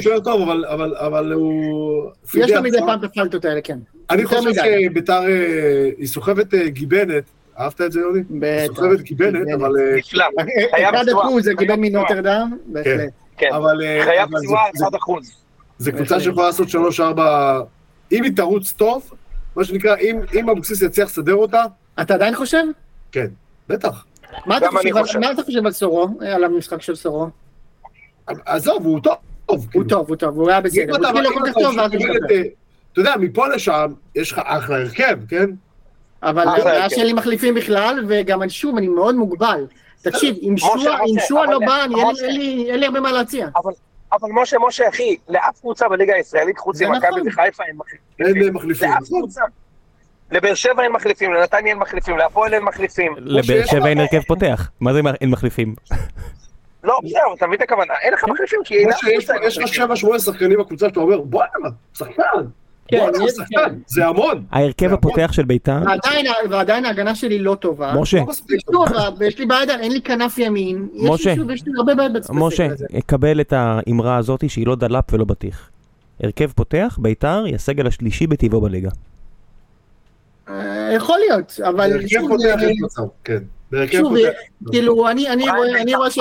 [0.00, 2.10] שוער טוב, אבל- אבל- אבל הוא...
[2.34, 2.78] יש לו מדי.
[2.86, 3.78] פעם את הפלטות האלה, כן.
[4.10, 4.40] אני חושב.
[4.54, 7.24] שביתר, אה, היא סוחבת אה, גיבנת.
[7.58, 8.20] אהבת את זה, יוני?
[8.30, 8.66] בטח.
[8.66, 9.70] סוחבת גיבנת, אבל...
[9.80, 10.24] אה, נפלא.
[10.70, 11.08] חייב אחד.
[11.08, 11.76] אחוז זה פצועה.
[11.76, 13.10] מנוטרדם, בהחלט.
[13.36, 13.48] כן.
[13.52, 13.82] אבל...
[13.84, 15.30] אה, חייב פצועה זה- 1 אחוז.
[15.78, 17.60] זה קבוצה שיכולה לעשות שלוש-ארבע...
[18.12, 19.12] אם היא תרוץ טוב,
[19.56, 21.64] מה שנקרא, אם- אם אבוקסיס יצליח לסדר אותה,
[22.00, 22.62] אתה עדיין חושב?
[23.12, 23.26] כן,
[23.68, 24.04] בטח.
[24.46, 25.18] מה אתה חושב על- חושב.
[25.18, 27.26] מה אתה חושב על סורו, על המשחק של סורו?
[28.26, 29.14] עזוב, הוא טוב.
[29.46, 29.84] הוא כאילו.
[29.84, 30.82] טוב, הוא טוב, הוא היה בסדר.
[30.90, 32.00] הוא אתה התחיל לא כל כך טוב, ואז הוא
[32.92, 35.50] אתה יודע, מפה לשם, יש לך אחלה הרכב, כן?
[36.22, 39.66] אבל הבעיה לי מחליפים בכלל, וגם אני- שוב, אני מאוד מוגבל.
[40.02, 41.94] תקשיב, אם שועה אבל לא בא, אני-
[42.26, 43.48] אין לי- אין הרבה מה להציע.
[44.12, 47.28] אבל משה, משה, אחי, לאף קבוצה בליגה הישראלית, חוץ ממכבי נכון.
[47.28, 47.76] וחיפה, אין
[48.20, 48.46] אין מחליפים.
[48.46, 48.90] אה, מחליפים.
[48.90, 49.42] לאף קבוצה.
[50.30, 53.14] לבאר שבע אין מחליפים, לנתניה אין מחליפים, להפועל אין מחליפים.
[53.18, 54.70] לבאר שבע אין הרכב פותח.
[54.80, 55.74] מה זה אין מחליפים?
[56.84, 59.66] לא, בסדר, אתה מבין את הכוונה, אין לך מחליפים, כי אין יש לך מחליפים.
[59.66, 62.22] שבע שמונה שחקנים בקבוצה שאתה אומר, בואנה, שחקן.
[62.88, 63.74] כן, יש- שחקן.
[63.86, 64.44] זה המון.
[64.50, 65.78] ההרכב הפותח של ביתר,
[66.50, 67.94] ועדיין- ההגנה שלי לא טובה.
[68.00, 68.18] משה,
[68.68, 68.84] לא
[69.18, 70.88] ויש לי בעיה, אין לי כנף ימין.
[70.94, 71.30] יש משה.
[71.54, 72.68] יש לי הרבה בעיות בספסל משה.
[73.06, 75.70] קבל את האמרה הזאת שהיא לא דלאפ ולא בטיח.
[76.22, 78.90] הרכב פותח, ביתר היא הסגל השלישי בטבעו בליגה.
[80.48, 83.38] אה, יכול להיות, אבל בהרכב שוב, פותח אה, יש מצב, כן.
[83.92, 84.28] שוב, פותח.
[84.70, 86.18] כאילו, אני אני פריים רואה אני בית"ר, רואה ש...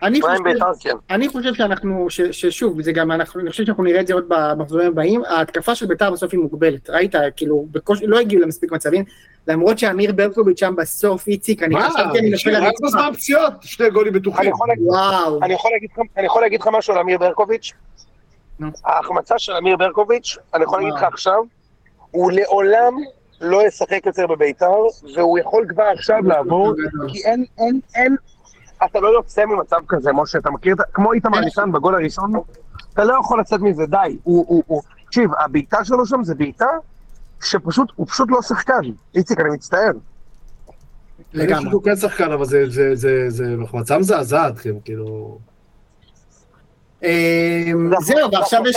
[0.00, 0.34] פריים בית"ר, כן.
[0.34, 1.14] אני חושב- בית"ר, כן.
[1.14, 4.24] אני חושב שאנחנו, ש- ששוב, זה גם, אנחנו, אני חושב שאנחנו נראה את זה עוד
[4.28, 9.04] במחזורים הבאים, ההתקפה של בית"ר בסוף היא מוגבלת, ראית, כאילו, בקושי, לא הגיעו למספיק מצבים,
[9.48, 11.74] למרות שאמיר ברקוביץ' שם בסוף, איציק, אני?
[11.82, 12.70] חשבתי, אני נופל על.
[12.84, 14.50] בזמן פציעות, שני גולים אני בטוחים.
[14.50, 17.72] יכול להגיד- וואו, אני יכול להגיד לך- אני יכול להגיד לך משהו על אמיר ברקוביץ'?
[18.84, 21.02] ההחמצה של אמיר ברקוביץ', אני יכול להגיד לך.
[21.02, 21.38] עכשיו,
[22.10, 22.92] הוא לעולם
[23.40, 24.74] לא ישחק יותר בביתר,
[25.16, 26.74] והוא יכול כבר עכשיו לעבור,
[27.08, 28.16] כי אין, אין, אין,
[28.84, 32.32] אתה לא יוצא ממצב כזה, משה, אתה מכיר, כמו איתמר ניסן בגול הראשון,
[32.94, 33.96] אתה לא יכול לצאת מזה, די.
[34.22, 36.66] הוא, הוא, הוא, תקשיב, הבעיטה שלו שם זה בעיטה
[37.44, 38.80] שפשוט, הוא פשוט לא שחקן.
[39.14, 39.90] איציק, אני מצטער.
[41.32, 41.70] לגמרי.
[41.70, 45.38] שהוא כן שחקן, אבל זה- זה- זה זה מחמצה מזעזעת, כן, כאילו...
[47.00, 47.08] זה
[48.00, 48.76] זהו, ועכשיו יש,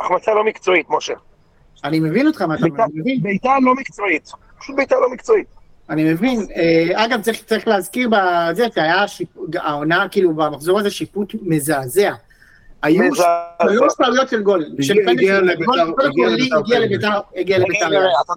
[0.00, 1.14] החמצה- לא מקצועית, משה.
[1.84, 4.30] אני מבין אותך, מה אתה מבין, בעיטה לא מקצועית.
[4.58, 5.46] פשוט בעיטה לא מקצועית.
[5.90, 6.46] אני מבין.
[6.56, 9.26] אה, אגב, צריך צריך להזכיר בזה, שהיה שיפ-
[9.58, 12.12] העונה, כאילו, במחזור הזה שיפוט מזעזע.
[12.82, 13.24] היו מזעזע.
[13.62, 14.64] שלוש פעויות של גול.
[14.80, 17.58] של הגיע- פנדל הגיע של לביתר- הגיע לביתר הגיע.
[17.58, 18.32] לביתר, אתה-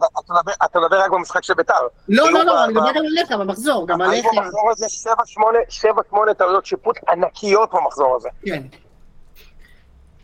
[0.66, 1.74] אתה מדבר- רק במשחק של ביתר.
[2.10, 4.26] לא, לא, לא, אני מדבר גם עליך במחזור, גם עליך.
[4.26, 8.30] היו במחזור הזה 7-8 טעויות שיפוט ענקיות במחזור הזה.
[8.46, 8.64] כן.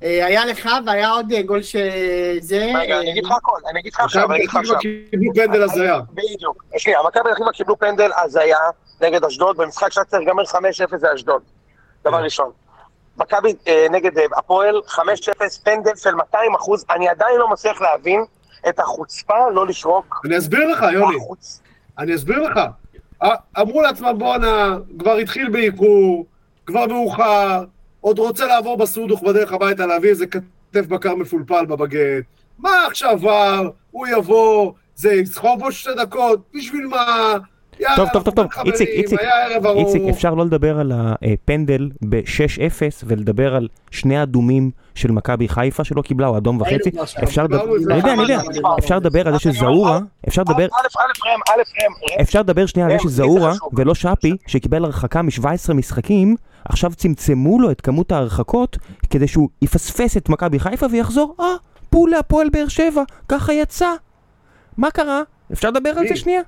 [0.03, 2.71] אה, היה לך, והיה עוד אה, גול שזה...
[2.75, 4.77] רגע, אה, אני אגיד לך הכל, אני אגיד לך עכשיו, אני אגיד לך עכשיו.
[4.79, 5.99] קיבלו פנדל הזיה.
[6.13, 6.63] בדיוק.
[6.77, 8.57] שנייה, מכבי תקווה קיבלו פנדל הזיה
[9.01, 11.41] נגד אשדוד, במשחק שהיה צריך להיגמר 5-0 זה אשדוד.
[12.03, 12.51] דבר ראשון.
[13.17, 13.53] מכבי
[13.91, 14.99] נגד הפועל, 5-0,
[15.63, 18.25] פנדל של 200 אחוז, אני עדיין לא מצליח להבין
[18.69, 20.21] את החוצפה לא לשרוק.
[20.25, 21.17] אני אסביר לך, יוני,
[21.99, 22.59] אני אסביר לך.
[23.23, 26.25] א- אמרו לעצמם, בואנה, כבר התחיל באיחור,
[26.65, 27.63] כבר מאוחר,
[28.07, 32.23] עוד רוצה לעבור בסודוך בדרך הביתה להביא איזה כתף בקר מפולפל בבגט.
[32.59, 33.69] מה עכשיו עבר?
[33.91, 37.33] הוא יבוא, זה יסחוב בו שתי דקות, בשביל מה?
[37.79, 39.19] יאללה, טוב, טוב, טוב, טוב, איציק, איציק.
[39.75, 46.01] איציק, אפשר לא לדבר על הפנדל ב-6-0 ולדבר על שני האדומים של מכבי חיפה שלא
[46.01, 46.89] קיבלה, או אדום וחצי.
[47.23, 47.63] אפשר לדבר.
[47.89, 48.39] אני יודע, אני יודע,
[48.79, 48.97] אפשר.
[48.97, 50.67] לדבר על זה שזעורה, אפשר לדבר,
[52.21, 53.53] אפשר לדבר שנייה על זה שזעורה.
[53.73, 56.35] ולא שפי, שקיבל הרחקה מ-17 משחקים,
[56.69, 58.77] עכשיו צמצמו לו את כמות ההרחקות
[59.09, 61.45] כדי שהוא יפספס את מכבי חיפה ויחזור, אה,
[61.89, 63.89] פול להפועל באר שבע, ככה יצא.
[64.77, 65.21] מה קרה?
[65.53, 66.15] אפשר לדבר על זה?
[66.15, 66.41] שנייה?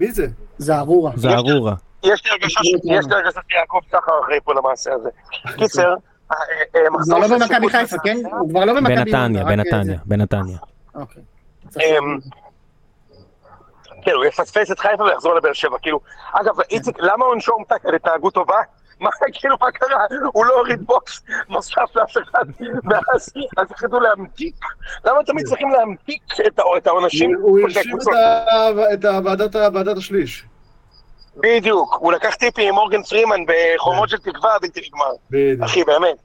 [0.00, 0.26] מי זה?
[0.58, 1.12] זערורה.
[1.16, 1.74] זערורה.
[2.02, 5.08] יש לי הרגשה ש- יש לי הרגשה שיעקב שחר אחראי פה למעשה הזה.
[5.56, 5.94] קיצר,
[6.32, 6.36] אה,
[6.76, 8.16] אה, הוא מחזור כבר לא במכבי חיפה, כן?
[8.38, 9.94] הוא כבר לא במכבי בנתניה, בנתניה, זה.
[10.04, 10.58] בנתניה.
[10.94, 11.22] אוקיי.
[14.02, 16.00] כן, הוא יפספס את חיפה ויחזור לבאר שבע, כאילו,
[16.32, 18.56] אגב, איציק, למה עונשו הומתק על התנהגות טובה?
[19.00, 20.04] מה, כאילו, מה קרה?
[20.32, 22.44] הוא לא הוריד בוקס נוסף לאף אחד
[22.84, 24.54] מאז, אז החליטו להמתיק.
[25.04, 26.22] למה תמיד צריכים להמתיק
[26.76, 27.34] את העונשים?
[27.40, 27.98] הוא הרשים?
[28.92, 29.04] את
[29.74, 30.44] ועדת השליש.
[31.36, 35.12] בדיוק, הוא לקח טיפים עם מורגן פרימן בחומות של תקווה בלתי נגמר.
[35.30, 35.62] בדיוק.
[35.62, 36.16] אחי, באמת.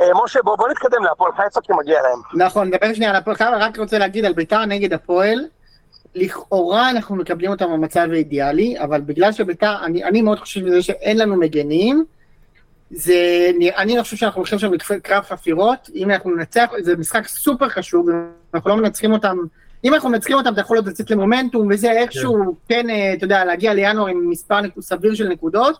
[0.00, 2.46] אה, משה, בוא בוא נתקדם להפועל חיפה כי מגיע להם.
[2.46, 5.38] נכון, נדבר שנייה על הפועל חיפה, רק רוצה להגיד על ביתר נגד הפועל,
[6.18, 11.18] לכאורה אנחנו מקבלים אותם במצב האידיאלי, אבל בגלל שביתר, אני, אני מאוד חושב מזה שאין
[11.18, 12.04] לנו מגנים,
[12.90, 17.68] זה, אני לא חושב שאנחנו הולכים שם לקרב חפירות, אם אנחנו ננצח, זה משחק סופר
[17.68, 18.06] חשוב,
[18.54, 19.36] אנחנו לא מנצחים אותם,
[19.84, 23.44] אם אנחנו מנצחים אותם, אתה יכול עוד לצאת למומנטום וזה איכשהו, כן, אה, אתה יודע,
[23.44, 25.78] להגיע לינואר עם מספר נק- סביר של נקודות,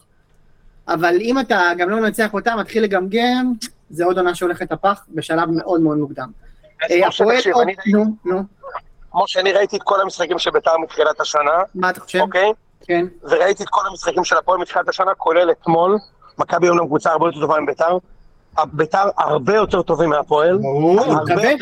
[0.88, 3.52] אבל אם אתה גם לא מנצח אותם, מתחיל לגמגם,
[3.90, 6.28] זה עוד עונה שהולכת לפח בשלב מאוד מאוד מוקדם.
[6.90, 7.36] אה, הפועל,
[7.92, 8.42] נו, נו,
[9.22, 12.20] משה, אני ראיתי את כל המשחקים של ביתר מתחילת השנה, מה אתה חושב?
[12.20, 12.52] אוקיי?
[12.84, 13.06] כן.
[13.22, 15.96] וראיתי את כל המשחקים של הפועל מתחילת השנה, כולל אתמול.
[16.38, 17.98] מכבי אומנם קבוצה הרבה יותר טובה מביתר.
[18.72, 20.58] ביתר הרבה יותר טובים מהפועל.
[20.58, 21.52] ברור, אני מקווה.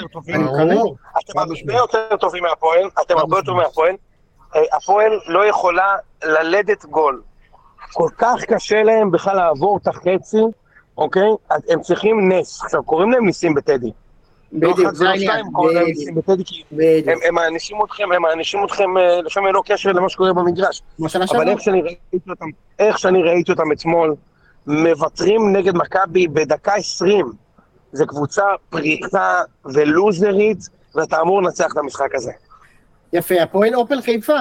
[1.19, 1.74] אתם הרבה.
[1.74, 3.95] יותר טובים מהפועל, אתם הרבה יותר מהפועל.
[4.57, 7.23] אה, הפועל לא יכולה ללדת גול.
[7.93, 10.43] כל כך קשה להם בכלל לעבור את החצי,
[10.99, 11.28] אוקיי?
[11.51, 12.62] אז הם צריכים נס.
[12.65, 13.93] עכשיו, קוראים להם ניסים בטדי.
[14.52, 15.44] לא בדיוק, אחד זה העניין.
[17.28, 20.82] הם- מענישים אתכם, הם מענישים אתכם אה, לפעמים ללא קשר למה שקורה במגרש.
[21.36, 21.48] אבל.
[21.48, 22.47] איך שאני ראיתי אותם,
[22.78, 24.14] איך שאני ראיתי אותם אתמול,
[24.66, 27.32] מוותרים נגד מכבי בדקה 20.
[27.93, 30.59] זו קבוצה פריחה ולוזרית,
[30.94, 32.32] ואתה אמור לנצח את המשחק הזה.
[33.12, 34.36] יפה, הפועל אופל חיפה.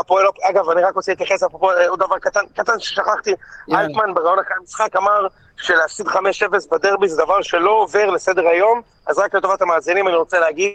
[0.00, 3.32] הפועל, אגב, אני רק רוצה להתייחס, אפרופו אה, עוד דבר קטן, קטן ששכחתי.
[3.72, 5.26] אלטמן בראיון אחרי המשחק אמר
[5.62, 6.18] שלהפסיד 5-0
[6.72, 10.72] בדרבי זה דבר שלא עובר לסדר היום, אז רק לטובת המאזינים אני רוצה להגיד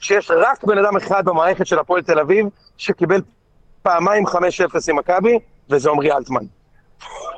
[0.00, 2.46] שיש רק בן אדם אחד במערכת של הפועל תל אביב
[2.78, 3.20] שקיבל
[3.82, 4.36] פעמיים 5-0
[4.88, 5.38] עם מכבי,
[5.70, 6.44] וזה עמרי אלטמן.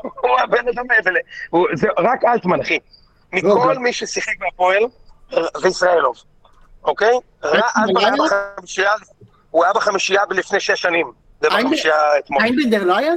[0.03, 1.21] הוא הבן אדם האלה,
[1.75, 2.79] זה רק אלטמן, אחי.
[3.33, 4.83] מכל גם- מי ששיחק בהפועל,
[5.63, 6.17] וישראלוב,
[6.85, 7.15] אוקיי?
[7.45, 8.13] אלטמן היה?
[8.57, 8.93] בחמישייה,
[9.51, 11.13] הוא היה בחמישייה לפני שש שנים.
[11.41, 12.43] זה בחמישייה אתמול.
[12.43, 13.13] איינבנדר לא היה?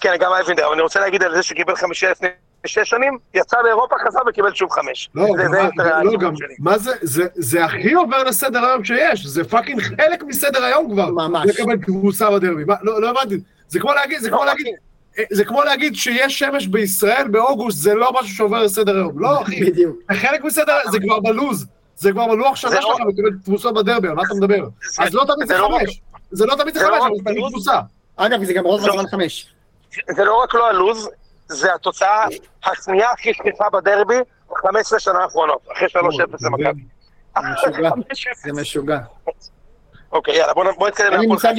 [0.00, 2.28] כן, גם אייבנדר, אבל אני רוצה להגיד על זה שקיבל חמישייה לפני
[2.66, 5.10] שש שנים, יצא לאירופה, חזר וקיבל שוב חמש.
[5.14, 6.54] לא, זה- זה לא, גם, שלי.
[6.58, 11.10] מה זה, זה, זה הכי עובר לסדר היום שיש, זה fucking חלק מסדר היום כבר.
[11.10, 11.46] ממש.
[11.48, 13.34] לקבל תבוסה בדרבי, מה, לא, לא הבנתי,
[13.68, 14.74] זה כמו להגיד, זה כמו לא, להגיד, אחי,
[15.18, 19.42] אה, זה כמו להגיד שיש שמש בישראל באוגוסט, זה לא משהו שעובר לסדר היום, לא
[19.42, 19.96] אחי, בדיוק.
[20.12, 21.66] חלק מסדר, זה כבר בלוז,
[21.96, 24.68] זה כבר בלוח שנה לא- שלך לקבל תבוסה בדרבי, על מה אתה מדבר?
[24.98, 26.00] אז לא תמיד זה לא חמש,
[26.30, 27.48] זה לא תמיד זה לא חמש, אבל זה תמיד.
[27.50, 27.80] תבוסה.
[28.16, 28.92] אגב, זה גם רוב לא.
[28.92, 29.54] הזמן חמש.
[30.16, 31.08] זה לא רק לא הלוז,
[31.50, 32.24] זה התוצאה
[32.64, 34.18] השנייה הכי שכיחה בדרבי,
[34.62, 36.00] 15 שנה האחרונות, אחרי 3-0
[36.42, 36.82] למכבי.
[37.52, 37.88] משוגע.
[37.90, 37.92] 5-0.
[38.44, 38.98] זה משוגע.
[40.12, 41.54] אוקיי, יאללה, בוא נתקדם אין לי מושג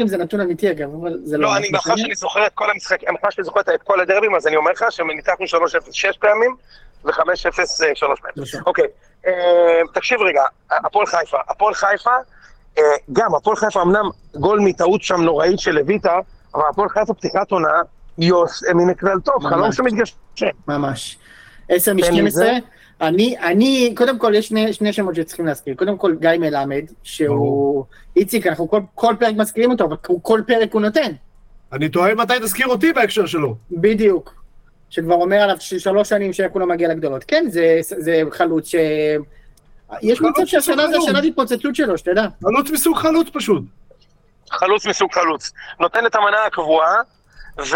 [0.00, 1.48] אם זה- נתון אמיתי אגב, אבל זה לא...
[1.48, 4.46] לא, אני מאחר שאני זוכר את כל המשחקים, מאחר שאני זוכר את כל הדרבים, אז
[4.46, 5.48] אני אומר לך שניצחנו 3-0
[5.92, 6.56] שש פעמים,
[7.04, 7.64] ו-5-0 אה,
[7.94, 8.34] שלוש פעמים.
[8.34, 8.58] שלושה.
[8.66, 8.84] אוקיי,
[9.26, 9.32] אה,
[9.94, 12.10] תקשיב רגע, הפועל חיפה, הפועל חיפה,
[12.78, 12.82] אה,
[13.12, 16.18] גם הפועל חיפה אמנם גול מטעות שם נוראית של לויטה,
[16.54, 17.80] אבל הפועל חיפה פתיחת עונה,
[18.18, 19.52] יוס מן הכלל טוב, ממש.
[19.52, 20.46] חלום שמתגשם.
[20.68, 21.18] ממש.
[21.68, 22.30] 10 תן לי מ-12.
[22.30, 22.52] זה.
[23.00, 25.74] אני, אני, קודם כל יש שני, שני שמות שצריכים להזכיר.
[25.74, 27.84] קודם כל גיא מלמד, שהוא...
[28.16, 31.12] איציק, אנחנו כל, כל פרק מזכירים אותו, אבל הוא- כל פרק הוא נותן.
[31.72, 33.56] אני תוהה מתי תזכיר אותי בהקשר שלו.
[33.70, 34.34] בדיוק.
[34.90, 37.24] שכבר אומר עליו ש- שלוש שנים שכולם מגיע לגדולות.
[37.24, 38.74] כן, זה, זה חלוץ ש...
[40.02, 40.96] יש מצב שהשנה זה.
[40.96, 42.26] השנת התפוצצות שלו, שתדע.
[42.44, 43.62] חלוץ מסוג חלוץ פשוט.
[44.50, 45.52] חלוץ מסוג חלוץ.
[45.80, 46.94] נותן את המנה הקבועה,
[47.58, 47.70] ואתה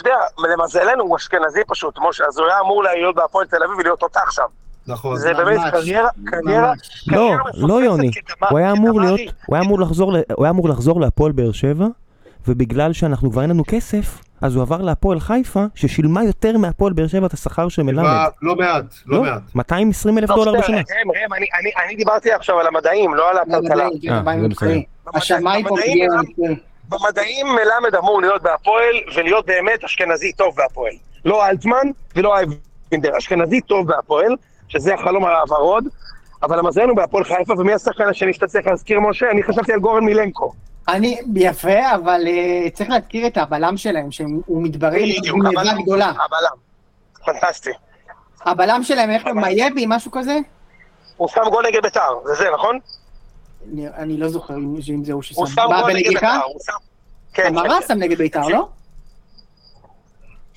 [0.00, 3.98] יודע, למזלנו הוא אשכנזי פשוט, משה, אז הוא היה אמור להיות בהפועל תל אביב ולהיות
[4.00, 4.42] תותח שם.
[4.86, 5.16] נכון.
[5.16, 5.34] זה.
[5.34, 6.72] באמת קריירה, קריירה.
[7.06, 8.10] לא, לא יוני,
[8.50, 9.00] הוא היה אמור.
[9.00, 11.86] להיות, הוא היה אמור לחזור, ל- הוא היה אמור לחזור להפועל באר שבע,
[12.48, 17.06] ובגלל שאנחנו כבר אין לנו כסף, אז הוא עבר להפועל חיפה, ששילמה יותר מהפועל באר
[17.06, 18.02] שבע את השכר של מלמד.
[18.42, 19.42] לא מעט, לא מעט.
[19.54, 20.76] 220 אלף לא, דולר בשנה.
[20.76, 23.88] ראם, ראם, אני- אני- אני דיברתי עכשיו על המדעים, לא על הכלכלה.
[24.02, 24.80] כן, אה.
[25.14, 25.76] השמיים פה
[26.88, 30.92] במדעים מלמד אמור להיות בהפועל, ולהיות באמת אשכנזי טוב בהפועל.
[31.24, 31.86] לא אלטמן
[32.16, 34.36] ולא אייבינדר, אשכנזי טוב בהפועל,
[34.68, 35.84] שזה החלום הוורוד,
[36.42, 39.30] אבל למזלנו בהפועל חיפה, ומי השחקן השני שאתה צריך להזכיר, משה?
[39.30, 40.52] אני חשבתי על גורן מילנקו.
[40.88, 45.82] אני, יפה, אבל uh, צריך להזכיר את הבלם שלהם, שהוא מתברר בגניבה הבלם.
[45.82, 46.06] גדולה.
[46.06, 46.56] הבלם.
[47.24, 47.70] פנטסטי.
[48.44, 49.40] הבלם שלהם, איך קוראים?
[49.40, 50.38] מייבי, משהו כזה?
[51.16, 52.78] הוא שם גול נגד ביתר, זה זה, נכון?
[53.72, 55.36] אני, לא זוכר אם, זה הוא ששם.
[55.40, 56.08] הוא שם גול נגד?
[56.08, 56.72] ביתר, הוא שם...
[57.32, 57.86] כן, כן, המרה כן.
[57.88, 58.68] שם נגד בית"ר, לא?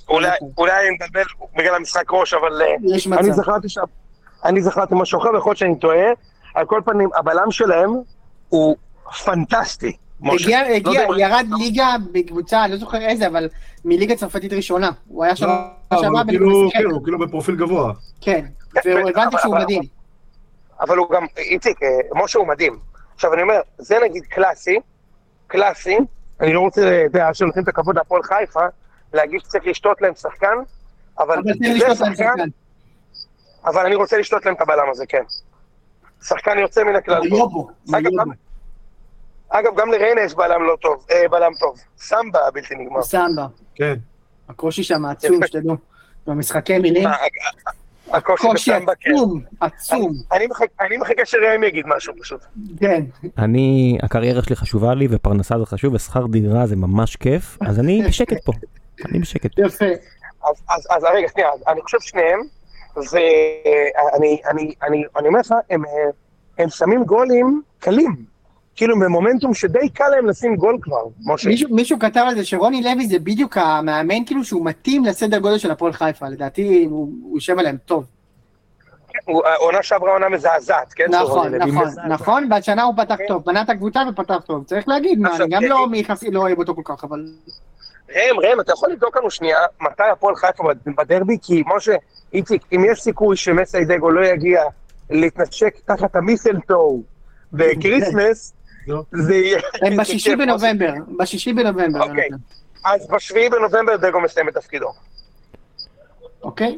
[0.09, 1.23] אולי- אולי אני מבלבל
[1.57, 2.61] בגלל המשחק ראש, אבל...
[2.61, 3.31] אה, יש אני מצב.
[3.31, 3.77] זכרתי ש...
[4.45, 6.05] אני זכרתי משהו אחר, ויכול להיות שאני טועה.
[6.55, 7.89] על כל פנים, הבלם שלהם
[8.49, 8.75] הוא
[9.25, 9.91] פנטסטי.
[10.25, 13.49] הגיע, לא הגיע, ירד ליגה בקבוצה, אני לא זוכר איזה, אבל
[13.85, 14.89] מליגה צרפתית ראשונה.
[15.07, 16.69] הוא היה שם הוא כאילו.
[16.73, 17.93] כן, הוא כאילו בפרופיל גבוה.
[18.21, 19.81] כן, אבל- והבנתי שהוא מדהים.
[20.81, 21.88] אבל הוא גם, איציק, אה,
[22.23, 22.79] משה הוא מדהים.
[23.22, 24.80] עכשיו אני אומר, זה נגיד קלאסי,
[25.48, 25.98] קלאסי,
[26.39, 28.60] אני לא רוצה, אתה יודע, שנותנים את הכבוד להפועל חיפה,
[29.14, 30.53] להגיד שצריך לשתות להם שחקן,
[31.19, 32.49] אבל זה לשתות להם שחקן.
[33.65, 35.23] אבל אני רוצה לשתות להם את הבלם הזה, כן.
[36.23, 37.22] שחקן יוצא מן הכלל.
[37.95, 38.10] אגב.
[38.19, 38.31] גם-
[39.49, 41.80] אגב, גם לריינה יש בלם לא טוב, אה, בלם טוב.
[41.98, 43.02] סמבה הבלתי נגמר.
[43.03, 43.48] סמבה.
[43.76, 43.93] כן.
[44.49, 45.39] הקושי שם עצום.
[45.48, 45.76] שתדעו.
[46.27, 47.14] במשחקי מילים, אה,
[48.13, 48.83] הקושי כן.
[49.07, 50.11] עצום, עצום.
[50.31, 52.41] אני מחכה- אני מחכה שראם יגיד משהו פשוט.
[52.79, 53.03] כן.
[53.38, 58.01] אני, הקריירה שלי חשובה לי ופרנסה זה חשוב ושכר דירה זה ממש כיף, אז אני
[58.07, 58.51] בשקט פה.
[59.05, 59.51] אני בשקט.
[59.59, 59.85] יפה.
[60.49, 62.39] אז, אז, אז רגע, שנייה, אז אני חושב שניהם,
[62.95, 65.91] ואני אני, אני, אני אומר לך, הם, אה,
[66.57, 68.30] הם שמים גולים קלים.
[68.81, 71.49] כאילו במומנטום שדי קל להם לשים גול כבר, משה.
[71.49, 75.57] מישהו, מישהו כתב על זה שרוני לוי זה בדיוק המאמן כאילו שהוא מתאים לסדר גודל
[75.57, 78.05] של הפועל חיפה, לדעתי הוא הוא יושב עליהם טוב.
[79.25, 81.05] הוא- העונה שעברה עונה מזעזעת, כן?
[81.11, 81.87] נכון, נכון.
[82.09, 85.61] נכון, והשנה הוא פתח טוב, בנה את הקבוצה ופתח טוב, צריך להגיד, מה, אני גם
[85.61, 85.67] כן.
[85.67, 87.25] לא מיחסי, לא אוהב אותו כל כך, אבל...
[88.15, 90.63] ראם, ראם, אתה יכול לבדוק לנו שנייה מתי הפועל חיפה
[90.97, 91.37] בדרבי?
[91.41, 91.95] כי משה,
[92.33, 94.63] איציק, אם יש סיכוי שמסיידגו לא יגיע
[95.09, 97.01] להתנשק תחת ה mistletoe
[97.53, 98.53] ב Christmas.
[99.11, 99.59] זה יהיה...
[99.81, 100.39] הם בשישי כיף.
[100.39, 102.29] בנובמבר, בשישי בנובמבר, אוקיי.
[102.85, 104.93] אז בשביעי בנובמבר דגו מסיים את תפקידו.
[106.43, 106.77] אוקיי?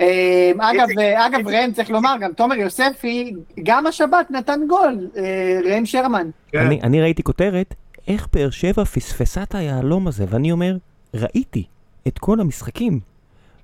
[0.00, 1.48] אה, אגב, אה, אגב.
[1.48, 3.32] ראם, צריך לומר, גם תומר יוספי,
[3.62, 6.30] גם השבת נתן גול, אה, ראם שרמן.
[6.48, 6.66] כן.
[6.82, 7.74] אני, ראיתי כותרת,
[8.08, 10.76] איך באר שבע פספסה את היהלום הזה, ואני אומר,
[11.14, 11.64] ראיתי
[12.06, 13.00] את כל המשחקים.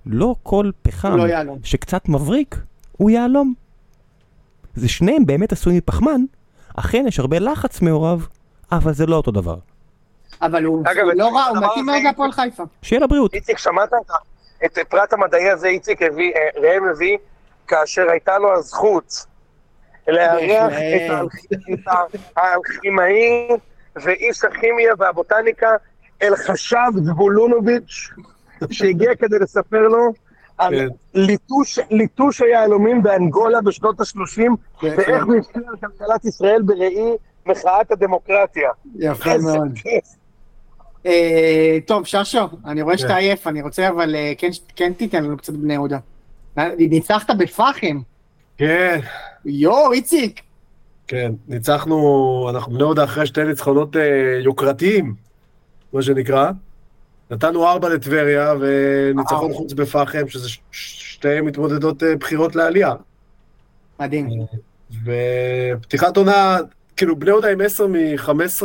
[0.06, 1.54] לא כל פחם לא.
[1.62, 2.56] שקצת מבריק,
[2.96, 3.54] הוא יהלום.
[4.74, 6.20] זה שניהם באמת עשויים מפחמן,
[6.78, 8.26] אכן יש הרבה לחץ מעורב,
[8.72, 9.56] אבל זה לא אותו דבר.
[10.42, 12.62] אבל הוא אגב, לא רע, הוא מתאים מאוד להפועל חיפה.
[12.82, 13.34] שיהיה לבריאות.
[13.34, 13.88] איציק, שמעת
[14.64, 16.08] את הפרט המדעי הזה, איציק אה,
[16.56, 17.16] ראם הביא,
[17.68, 19.26] כאשר הייתה לו הזכות
[20.08, 21.26] לארח את האל-
[21.74, 21.78] את
[22.36, 23.48] האלכימאי
[23.96, 25.68] ואיש הכימיה והבוטניקה
[26.22, 28.08] אלחשב זבולונוביץ',
[28.70, 30.12] שהגיע כדי לספר לו.
[31.14, 34.42] ליטוש, ליטוש היהלומים באנגולה בשנות ה-30,
[34.82, 37.10] ואיך הוא השפיע על כלכלת ישראל בראי
[37.46, 38.70] מחאת הדמוקרטיה.
[38.98, 39.68] יפה מאוד.
[41.06, 43.14] אה, טוב, ששו, אני רואה שאתה כן.
[43.14, 45.98] עייף, אני רוצה אבל אה, כן- כן תיתן לנו קצת בני יהודה.
[46.58, 48.00] אה, ניצחת בפחם.
[48.56, 49.00] כן,
[49.44, 50.40] יואו, איציק.
[51.06, 51.32] כן.
[51.48, 53.96] ניצחנו, אנחנו בני יהודה אחרי שתי ניצחונות
[54.44, 55.14] יוקרתיים,
[55.92, 56.50] מה שנקרא.
[57.30, 59.52] נתנו ארבע לטבריה וניצחון.
[59.52, 62.94] חוץ בפחם, שזה שתי מתמודדות אה, בחירות לעלייה.
[64.00, 64.28] מדהים.
[65.04, 66.58] ופתיחת עונה,
[66.96, 68.62] כאילו בני יהודה עם 10 מ-15.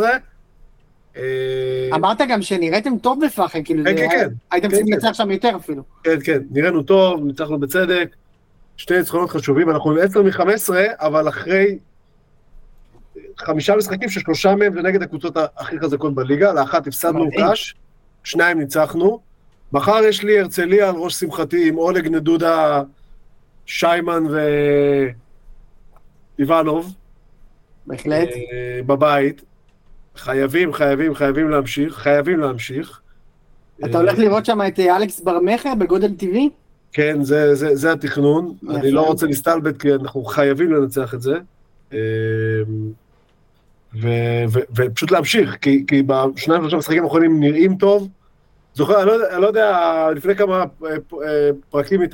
[1.93, 4.27] אמרת גם שנראיתם טוב בפחם, כאילו, כן, כן, כן.
[4.51, 5.05] הייתם כן, צריכים כן.
[5.05, 5.83] לנצח שם יותר אפילו.
[6.03, 8.15] כן, כן, נראינו טוב, ניצחנו בצדק.
[8.77, 10.69] שתי ניצחונות חשובים, אנחנו עם 10 מ-15,
[10.99, 11.77] אבל אחרי
[13.37, 17.45] חמישה משחקים ששלושה מהם זה נגד הקבוצות הכי חזקות בליגה, לאחת הפסדנו מדהים.
[18.23, 19.19] שניים ניצחנו.
[19.73, 22.83] מחר יש לי הרצליה על ראש שמחתי עם אולג נדודה,
[23.65, 24.23] שיימן
[26.39, 26.93] ואיוונוב
[27.85, 28.29] בהחלט.
[28.29, 29.41] אה, בבית.
[30.15, 33.01] חייבים, חייבים, חייבים להמשיך, חייבים להמשיך.
[33.79, 36.49] אתה אה, הולך לראות שם את אה, אלכס ברמכר בגודל טבעי?
[36.91, 38.53] כן, זה, זה, זה התכנון.
[38.69, 41.37] אני לא רוצה להסתלבט, כי אנחנו חייבים לנצח את זה.
[44.01, 44.07] ו,
[44.53, 48.07] ו, ופשוט להמשיך, כי, כי בשניים שלושה משחקים האחרונים נראים טוב.
[48.75, 49.77] זוכר, אני לא, אני לא יודע,
[50.15, 50.55] לפני כמה
[50.85, 50.89] אה,
[51.25, 52.07] אה, פרקים אה,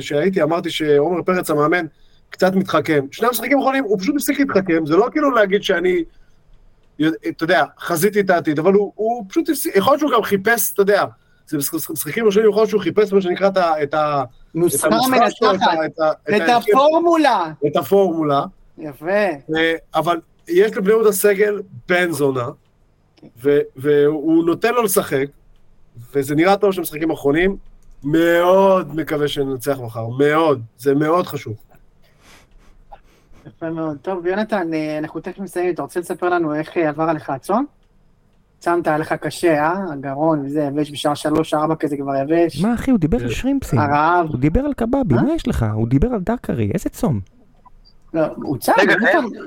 [0.00, 1.86] שהייתי, אמרתי שעומר פרץ המאמן
[2.30, 3.04] קצת מתחכם.
[3.10, 6.04] שני המשחקים האחרונים הוא פשוט הפסיק להתחכם, זה לא כאילו להגיד שאני,
[7.28, 10.72] אתה יודע, חזיתי את העתיד, אבל הוא, הוא פשוט הפסיק, יכול להיות שהוא גם חיפש,
[10.72, 11.04] אתה יודע,
[11.46, 14.22] זה משחק- משחקים ראשונים, יכול להיות שהוא חיפש מה שנקרא את ה- את ה...
[14.22, 15.54] את נוסחה את מנצחת.
[15.86, 17.44] את את את ההרכב, הפורמולה.
[17.66, 18.44] את הפורמולה,
[18.78, 19.26] יפה.
[19.94, 22.48] אבל יש לבני יהודה סגל בן זונה,
[23.42, 25.26] ו- והוא נותן לו לשחק,
[26.14, 27.56] וזה נראה טוב שמשחקים אחרונים,
[28.04, 31.56] מאוד מקווה שננצח מחר, מאוד, זה מאוד חשוב.
[33.46, 33.96] יפה מאוד.
[34.02, 35.74] טוב, יונתן, אה, אנחנו תכף מסיימים.
[35.74, 37.64] אתה רוצה לספר לנו איך אה, עבר עליך הצאן?
[38.58, 39.92] צמת עליך קשה, אה?
[39.92, 42.62] הגרון וזה יבש בשעה שלוש, ארבע כזה כבר יבש.
[42.62, 43.78] מה אחי, הוא דיבר על שרימפסים.
[43.78, 44.26] הרעב.
[44.28, 45.22] הוא דיבר על קבבי, מה?
[45.22, 45.66] מה יש לך?
[45.74, 47.20] הוא דיבר על דקרי, איזה צום?
[48.16, 48.26] לא,
[48.78, 48.94] רגע,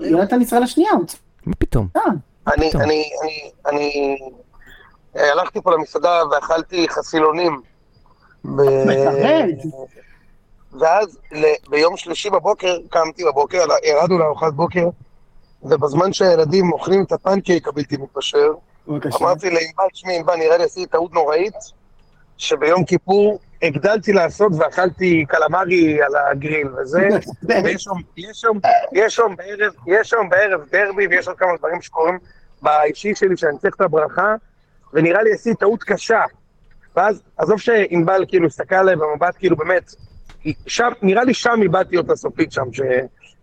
[0.01, 1.03] יונתן- ישראל השנייה, הוא
[1.45, 1.87] מה פתאום?
[1.93, 1.99] צם.
[2.47, 2.71] אני.
[2.75, 4.17] אני, אני, אני
[5.17, 7.61] אה, הלכתי פה למסעדה ואכלתי חסילונים.
[10.79, 11.17] ואז.
[11.69, 14.89] ביום שלישי בבוקר, קמתי בבוקר, ירדנו לארוחת בוקר,
[15.63, 18.51] ובזמן שהילדים אוכלים את הפנקייק הבלתי מתפשר.
[19.21, 21.53] אמרתי לענבל, תשמעי, ענבל, נראה לי עשיתי טעות נוראית,
[22.37, 27.07] שביום כיפור הגדלתי לעשות ואכלתי קלמרי על הגריל וזה,
[27.43, 28.57] ויש שם, יש שם,
[28.91, 32.17] יש שם בערב, יש שם בערב דרבי ויש עוד כמה דברים שקורים
[32.61, 34.35] באישי שלי שאני צריך את הברכה,
[34.93, 36.23] ונראה לי עשיתי טעות קשה.
[36.95, 39.95] ואז, עזוב שענבל כאילו הסתכל עליי במבט כאילו באמת,
[40.67, 42.81] שם, נראה לי שם איבדתי אותה סופית שם, ש,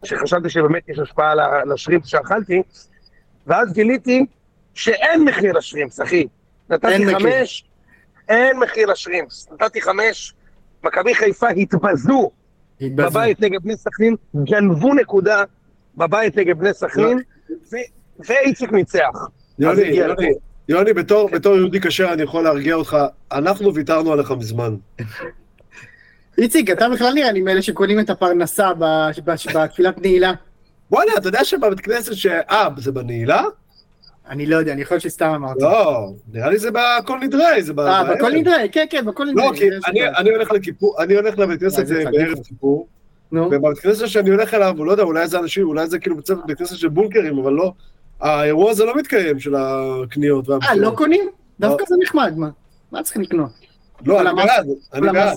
[0.05, 1.35] שחשבתי שבאמת יש השפעה
[1.65, 2.63] לשרימפס שאכלתי,
[3.47, 4.27] ואז גיליתי
[4.75, 6.27] שאין מחיר לשרימפס, אחי.
[6.71, 7.45] נתתי מחיר.
[8.29, 9.49] אין מחיר לשרימפס.
[9.53, 10.35] נתתי חמש,
[10.85, 12.31] מכבי חיפה התבזו
[12.81, 13.11] התבזו.
[13.11, 15.45] בבית נגד בני סכנין, גנבו נקודה
[15.97, 17.19] בבית נגד בני סכנין,
[18.19, 19.29] ואיציק ניצח.
[19.59, 20.33] יוני, יוני.
[20.69, 22.97] יוני, בתור בתור יהודי כשר אני יכול להרגיע אותך,
[23.33, 24.77] אנחנו ויתרנו עליך מזמן.
[26.39, 28.85] איציק, אתה בכלל נראה לי מאלה שקונים את הפרנסה ב-
[29.25, 30.33] ב- בתפילת נעילה.
[30.91, 32.27] בוא'נה, אתה יודע שבבית כנסת ש...
[32.27, 33.43] אה, זה בנעילה?
[34.29, 35.65] אני לא יודע, אני יכול שסתם אמרתי.
[35.65, 37.81] לא, נראה לי זה בכל נדרי, זה ב...
[37.81, 38.17] אה, בערב.
[38.17, 39.47] בכל נדרי, כן, כן, בכל נדרי.
[39.47, 39.69] לא, כי
[40.19, 42.11] אני- הולך לכיפור, אני הולך לבית אה, כנסת אה.
[42.11, 42.87] בערב כיפור,
[43.33, 43.43] נו.
[43.47, 46.17] ובבית כנסת שאני הולך אליו, לא יודע, אולי זה אנשים, אולי זה כאילו
[46.47, 47.73] בית כנסת של בונקרים, אבל לא,
[48.21, 50.75] האירוע הזה לא מתקיים של הקניות אה.
[50.77, 51.29] לא קונים?
[51.61, 52.49] דווקא זה נחמד, מה?
[52.93, 53.51] מה צריך לקנות?
[54.07, 55.37] לא, אני בעד, אני בעד.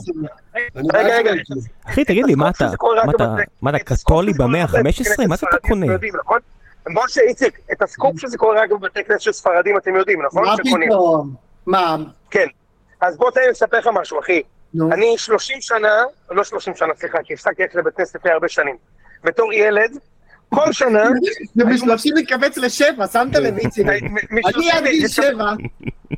[0.93, 1.31] רגע, רגע,
[1.85, 2.69] אחי, תגיד לי, מה אתה,
[3.61, 4.93] מה אתה, קתולי במאה רק בבתי ה-15?
[4.97, 5.85] כנסת מה זה אתה קונה?
[6.89, 10.43] משה, איציק, את הסקופ שזה קורה רק בבתי כנסת ספרדים אתם יודעים, נכון?
[10.45, 10.55] מה.
[10.57, 11.33] פתאום?
[11.65, 11.95] מה?
[12.31, 12.45] כן.
[13.01, 14.41] אז בוא תן לי לספר לך משהו, אחי.
[14.73, 14.91] נו.
[14.91, 18.75] אני 30 שנה, לא 30 שנה, סליחה, כי הפסקתי ללכת לבית כנסת לפני הרבה שנים.
[19.23, 19.91] בתור ילד,
[20.49, 21.03] כל שנה,
[21.55, 23.85] זה בשלושים מתכווץ לשבע, שמת לב, איציק.
[23.85, 24.01] מ- אני
[24.31, 25.51] משלושים- עד גיל שבע.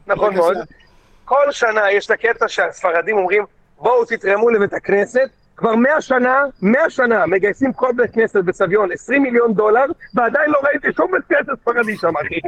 [0.07, 0.57] נכון מאוד.
[1.25, 3.43] כל שנה יש את הקטע שהספרדים אומרים,
[3.77, 5.29] בואו תתרמו לבית הכנסת.
[5.61, 10.59] כבר 100 שנה, 100 שנה, מגייסים כל בית כנסת בסביון 20 מיליון דולר, ועדיין לא
[10.63, 12.39] ראיתי שום בית כנסת ספרדי שם, אחי.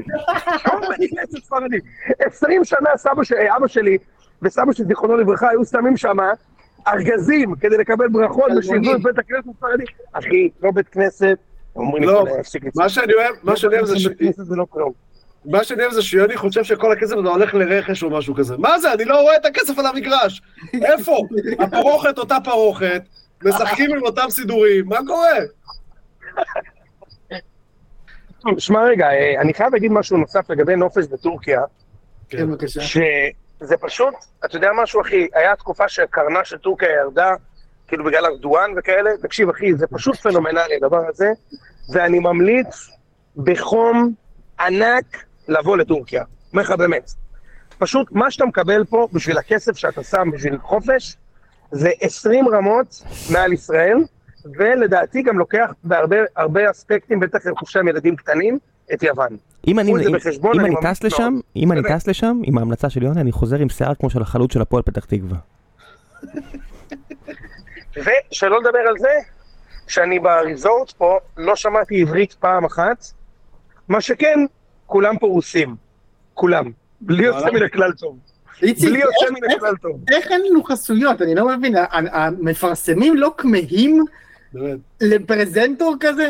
[0.57, 1.77] שום בית כנסת ספרדי.
[2.19, 3.97] 20 שנה סבא שלי, אבא שלי
[4.41, 6.17] וסבא שלי, זיכרונו לברכה, היו שמים שם
[6.87, 8.51] ארגזים כדי לקבל ברכות
[8.95, 9.83] את בית הכנסת הספרדי.
[10.13, 11.37] אחי, לא בית כנסת.
[11.75, 14.07] אומרים לי, לא, "בוא'נה, להפסיק מה שאני אוהב, מה שאני אוהב זה ש...
[15.45, 18.57] מה שאני אוהב זה שיוני חושב שכל הכסף הזה הולך לרכש או משהו כזה.
[18.57, 18.93] מה זה?
[18.93, 20.41] אני לא רואה את הכסף על המגרש.
[20.73, 21.17] איפה?
[21.59, 23.03] הפרוכת אותה פרוכת,
[23.43, 25.37] משחקים עם אותם סידורים, מה קורה?
[28.57, 31.61] שמע רגע, אה, אני חייב להגיד משהו נוסף לגבי נופש בטורקיה,
[32.29, 32.81] כן, בבקשה.
[32.81, 34.13] שזה פשוט,
[34.45, 37.33] אתה יודע משהו אחי, היה תקופה שהקרנה של טורקיה ירדה,
[37.87, 41.31] כאילו בגלל ארדואן וכאלה, תקשיב אחי, זה פשוט פנומנלי הדבר הזה,
[41.93, 42.89] ואני ממליץ
[43.37, 44.13] בחום
[44.59, 47.11] ענק לבוא לטורקיה, אומר לך באמת.
[47.77, 51.17] פשוט מה שאתה מקבל פה בשביל הכסף שאתה שם בשביל חופש,
[51.71, 53.97] זה 20 רמות מעל ישראל,
[54.57, 57.39] ולדעתי גם לוקח בהרבה הרבה אספקטים, בטח
[57.75, 58.59] עם ילדים קטנים,
[58.93, 59.37] את יוון.
[59.67, 61.43] אם אני, אם, בחשבון, אם אני אני טס לשם, מאוד.
[61.55, 61.81] אם אני.
[61.83, 64.83] טס לשם, עם ההמלצה של יוני, אני חוזר עם שיער כמו של החלוץ של הפועל
[64.83, 65.37] פתח תקווה.
[68.31, 69.09] ושלא לדבר על זה,
[69.87, 73.05] שאני בריזורט פה לא שמעתי עברית פעם אחת,
[73.87, 74.39] מה שכן,
[74.85, 75.75] כולם פה רוסים.
[76.33, 76.71] כולם.
[77.01, 78.17] בלי יוצא מן הכלל טוב.
[78.61, 78.69] בלי
[78.99, 79.99] יוצא מן איך- הכלל טוב.
[80.11, 81.21] איך אין לנו חסויות?
[81.21, 84.03] אני לא מבין, המפרסמים לא כמהים.
[85.01, 86.29] לפרזנטור כזה?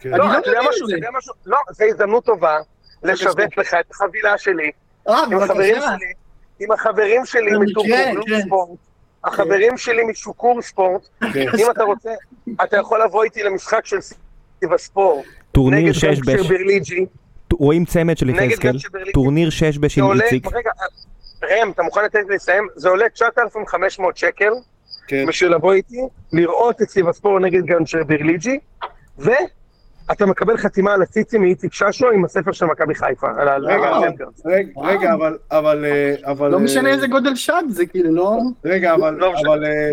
[0.00, 0.08] כן.
[0.10, 0.96] אני לא, לא אתה יודע מבין משהו, את זה.
[0.96, 1.34] אתה יודע משהו?
[1.46, 2.58] לא, זו הזדמנות טובה
[3.02, 4.70] לשווק לך את החבילה שלי,
[5.08, 5.86] אה, עם החברים בבקשה.
[5.98, 6.12] שלי,
[6.60, 8.40] עם החברים שלי במקרה, מטורקור כן.
[8.46, 8.78] ספורט,
[9.24, 11.02] החברים שלי משוקור ספורט,
[11.32, 11.46] כן.
[11.58, 12.10] אם אתה רוצה,
[12.64, 13.96] אתה יכול לבוא איתי למשחק של
[14.60, 16.46] סיבספור, טורניר נגד שש בש...
[16.48, 17.06] ברליג'י,
[17.58, 18.76] רואים צמד של יחזקאל.
[19.14, 20.46] טורניר שש בש זה עם עולה, איציק.
[20.46, 20.70] רגע,
[21.42, 22.66] ראם, אתה מוכן לתת לי לסיים?
[22.76, 24.52] זה עולה 9,500 שקל
[25.06, 25.26] כן.
[25.28, 26.00] בשביל לבוא איתי,
[26.32, 28.58] לראות את סיבספור נגד גנצ'ר ברליג'י,
[30.08, 33.26] ואתה מקבל חתימה על הציצי מאיציק ששו עם הספר של מכבי חיפה.
[33.30, 33.68] רגע, אבל-
[34.04, 34.42] הלנגרס.
[34.46, 36.50] רגע, רגע, אבל, אבל, אה, אבל...
[36.50, 38.38] לא אה, משנה איזה גודל שד זה, כאילו, לא...
[38.64, 39.32] רגע, אבל, לא.
[39.46, 39.90] אבל אה,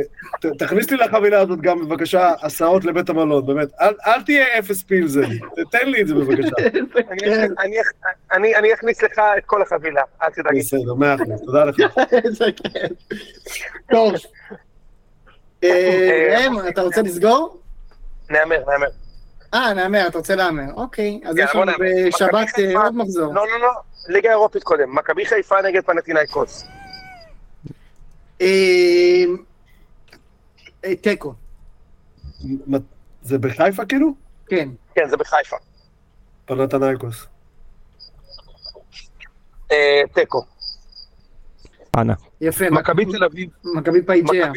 [0.60, 3.68] תכניס לי לחבילה הזאת גם בבקשה הסעות לבית המלון, באמת.
[3.82, 5.22] אל, תהיה אפס פילזן,
[5.72, 6.56] תן לי את זה בבקשה.
[8.32, 10.58] אני- אני- אכניס לך את כל החבילה, אל תדאג.
[10.60, 11.76] בסדר, מאה אחוז, תודה לך.
[12.26, 12.92] איזה כיף.
[13.92, 14.14] טוב.
[15.64, 17.60] אה, ראם, אתה רוצה לסגור?
[18.30, 18.88] נהמר, נהמר.
[19.54, 20.74] אה, נהמר, אתה רוצה להמר.
[20.74, 21.72] אוקיי, אז יאללה, יש לנו.
[22.08, 23.34] בשבת עוד מחזור.
[23.34, 23.70] לא, לא, לא,
[24.08, 24.96] ליגה אירופית קודם.
[24.96, 26.66] מכבי חיפה נגד פנטינאיקוס.
[28.42, 28.48] אה,
[30.86, 31.34] אה, תיקו,
[33.22, 34.14] זה בחיפה כאילו?
[34.48, 34.70] כן.
[34.96, 35.56] כן, זה בחיפה.
[36.46, 37.26] פנתנייקוס.
[39.72, 40.46] אה, תיקו.
[41.98, 42.14] אנא.
[42.42, 42.70] יפה.
[42.70, 43.50] מכבי תל אביב.
[43.76, 44.52] מכבי פייג'יה.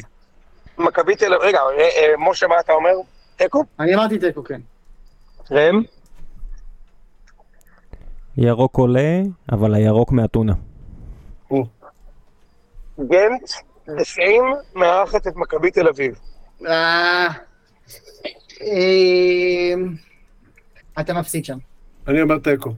[0.78, 2.90] מכבי- תל אביב, רגע, אה, משה, מה אתה אומר?
[3.36, 3.64] תיקו?
[3.81, 4.60] אני אמרתי תיקו, כן.
[5.51, 5.82] ראם?
[8.36, 9.20] ירוק עולה,
[9.52, 10.52] אבל הירוק מאתונה.
[13.01, 13.51] גנט,
[14.01, 14.43] דשאים,
[14.74, 16.19] מארחת את מכבי תל אביב.
[16.66, 17.28] אה,
[18.62, 19.74] אה,
[21.01, 21.59] אתה מפסיד שם.
[22.09, 22.70] אני אומר תיקו.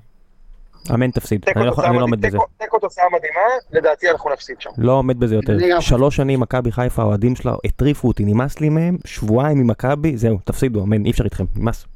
[0.94, 1.44] אמן תפסיד.
[1.56, 2.38] אני לא לא עומד בזה.
[2.58, 4.70] תיקו- תוצאה מדהימה, לדעתי אנחנו נפסיד שם.
[4.78, 5.56] לא עומד בזה יותר.
[5.80, 10.82] שלוש שנים מכבי חיפה, האוהדים שלה הטריפו אותי, נמאס לי מהם, שבועיים ממכבי, זהו, תפסידו,
[10.82, 11.86] אמן, אי אפשר איתכם, נמאס.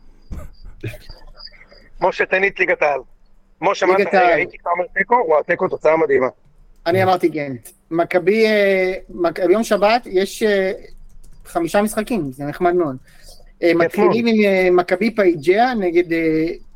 [2.01, 3.01] משה, תן לי את ליגת העל.
[3.61, 4.33] משה, מה אתה העל.
[4.33, 5.25] הייתי כבר אומר תיקו?
[5.27, 6.27] וואו, תיקו תוצאה מדהימה.
[6.87, 7.69] אני אמרתי גנט.
[7.91, 8.95] מכבי, אה,
[9.47, 10.73] ביום שבת יש אה,
[11.45, 12.97] חמישה משחקים, זה נחמד מאוד.
[13.63, 16.17] אה, מתחילים עם מכבי פייג'יה נגד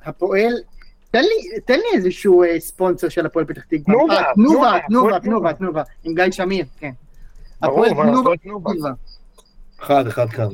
[0.04, 0.52] הפועל.
[1.10, 3.94] תן לי, תן לי איזשהו ספונסר של הפועל פתח תקווה.
[4.34, 6.90] תנובה, תנובה, תנובה, תנובה, עם גיא שמיר, כן.
[7.62, 8.36] הפועל תנובה.
[8.36, 8.90] תנובה.
[9.80, 10.48] אחד, אחד כאן.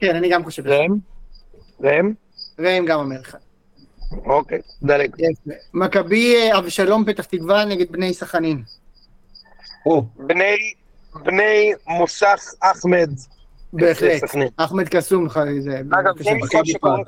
[0.00, 0.62] כן, אני גם חושב.
[1.84, 2.12] ראם?
[2.58, 2.84] ראם?
[2.86, 3.36] גם אומר לך.
[4.26, 5.10] אוקיי, דלג.
[5.74, 8.62] מכבי אה, אבשלום פתח תקווה נגד בני סכנין.
[9.86, 10.56] או, בני,
[11.22, 13.10] בני מוסך אחמד.
[13.72, 14.22] בהחלט.
[14.56, 15.80] אחמד קסום, ח- זה...
[16.00, 16.98] אגב, זה משחק שקורה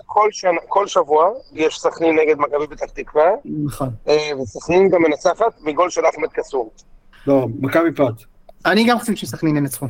[0.68, 3.30] כל שבוע, יש סכנין נגד מכבי פתח תקווה,
[3.64, 3.88] נכון.
[4.08, 6.68] אה, וסכנין גם מנצחת מגול של אחמד קסום.
[7.26, 8.14] לא, מכבי פת.
[8.66, 9.86] אני גם חושב שסכנין ינצחו.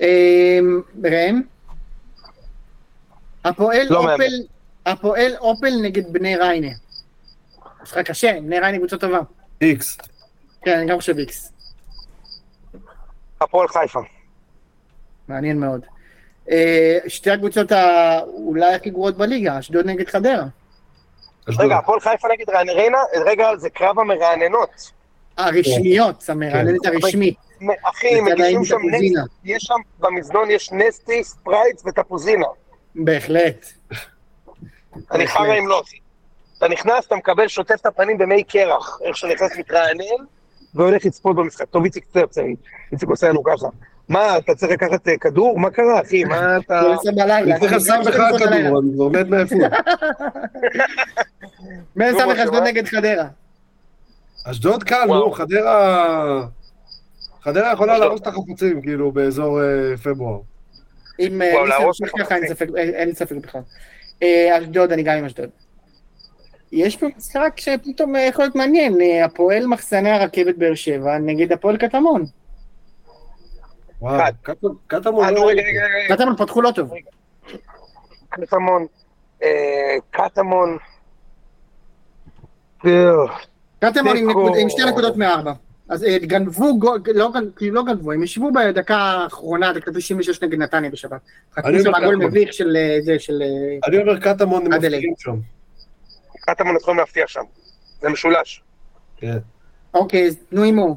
[0.00, 0.06] אמ,
[1.04, 1.42] ראם?
[3.44, 4.24] הפועל לא אופל, מאמן.
[4.86, 6.68] הפועל אופל נגד בני ריינה.
[7.82, 9.18] משחק קשה, בני ריינה קבוצה טובה.
[9.60, 9.98] איקס.
[10.62, 11.52] כן, אני גם חושב איקס.
[13.40, 14.00] הפועל חיפה.
[15.28, 15.80] מעניין מאוד.
[16.50, 20.44] אה, שתי הקבוצות ה- אולי הכי גרועות בליגה, אשדוד נגד חדרה.
[21.58, 24.90] רגע, הפועל חיפה נגד ריינה, רגע, זה קרב המרעננות.
[25.36, 27.34] הרשמיות, המרעננת הרשמית.
[27.82, 28.76] אחי, מגישים שם
[29.44, 32.46] יש שם במזנון, יש נסטי, ספרייט ותפוזינה.
[32.94, 33.66] בהחלט.
[35.10, 35.96] אני חרא לא, אחי.
[36.58, 40.24] אתה נכנס, אתה מקבל, שוטף את הפנים במי קרח, איך שנכנס מתרענן,
[40.74, 41.68] והולך לצפות במשחק.
[41.68, 42.42] טוב, איציק צפצף,
[42.92, 43.66] איציק עושה לנו ככה.
[44.08, 45.58] מה, אתה צריך לקחת אה, כדור?
[45.58, 46.24] מה קרה, אחי?
[46.24, 46.80] מה אתה...
[46.80, 47.38] כל עשר בלילה.
[47.38, 49.58] אני צריך לשים לך כדור, אני כבר מת מעייפות.
[51.96, 52.68] מי שם לך משה, אשדוד מה?
[52.68, 53.24] נגד חדרה?
[54.44, 55.04] אשדוד קל.
[55.06, 56.46] נו, חדרה...
[57.42, 57.98] חדרה יכולה.
[57.98, 60.40] להרוס את החפוצים, כאילו, באזור אה, פברואר.
[61.20, 61.52] אם אה,
[61.86, 62.48] ניסן ככה, אין.
[62.48, 63.60] ספק, אין ספק בכלל.
[64.22, 65.48] אה, אשדוד, אני גם עם אשדוד.
[66.72, 71.52] יש פה משחק שפתאום אה, יכול להיות מעניין, אה, הפועל מחסני הרכבת באר שבע נגד
[71.52, 72.24] הפועל קטמון.
[74.00, 74.22] וואו.
[74.86, 75.24] קטמון-.
[75.24, 75.50] אה, לא-
[76.08, 76.90] קטמון פתחו לא טוב.
[78.28, 78.86] קטמון.
[79.42, 80.76] אה, קטמון.
[82.86, 82.90] אה,
[83.80, 84.16] קטמון
[84.60, 85.52] עם שתי נקודות מארבע.
[85.90, 86.78] אז אה, גנבו,
[87.14, 87.28] לא
[87.60, 91.20] לא גנבו, הם ישבו בדקה האחרונה, דקה 96 נגד נתניה בשבת.
[91.54, 92.26] חטפו אני שם אומר גול קטמון.
[92.26, 93.42] מביך של אה, זה, של...
[93.42, 94.94] אה, אני אומר קטמון הם.
[94.96, 95.34] מפתיעים שם.
[96.40, 97.40] קטמון יכולים להבטיח שם.
[98.02, 98.62] זה משולש.
[99.16, 99.38] כן.
[99.94, 100.96] אוקיי, אז תנו הימור.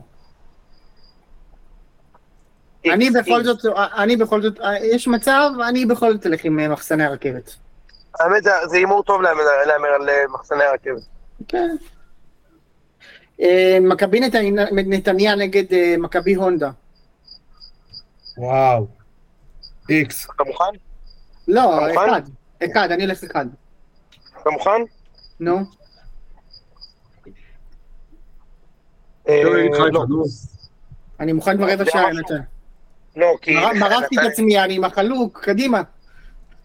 [2.93, 3.43] אני בכל.
[3.43, 3.59] זאת,
[3.97, 7.55] אני בכל זאת, יש מצב, אני בכל זאת אלך עם מחסני הרכבת.
[8.19, 11.01] האמת, זה- זה הימור טוב להמר על מחסני הרכבת.
[11.47, 11.75] כן.
[13.43, 16.69] אה, מכבי נתניה- נתניה נגד אה, מכבי הונדה.
[18.37, 18.87] וואו.
[19.89, 20.27] איקס.
[20.35, 20.63] אתה מוכן?
[21.47, 22.09] לא, אתה מוכן?
[22.09, 22.21] אחד.
[22.71, 23.45] אחד, אני הולך אחד.
[24.41, 24.81] אתה מוכן?
[25.39, 25.59] נו.
[29.29, 30.23] אה, לא, לא.
[31.19, 32.11] אני מוכן כבר רבע שעה?
[32.13, 32.39] נתן.
[33.15, 33.55] לא, כי...
[33.55, 35.81] מר- מרחתי את עצמי, אני עם החלוק, קדימה.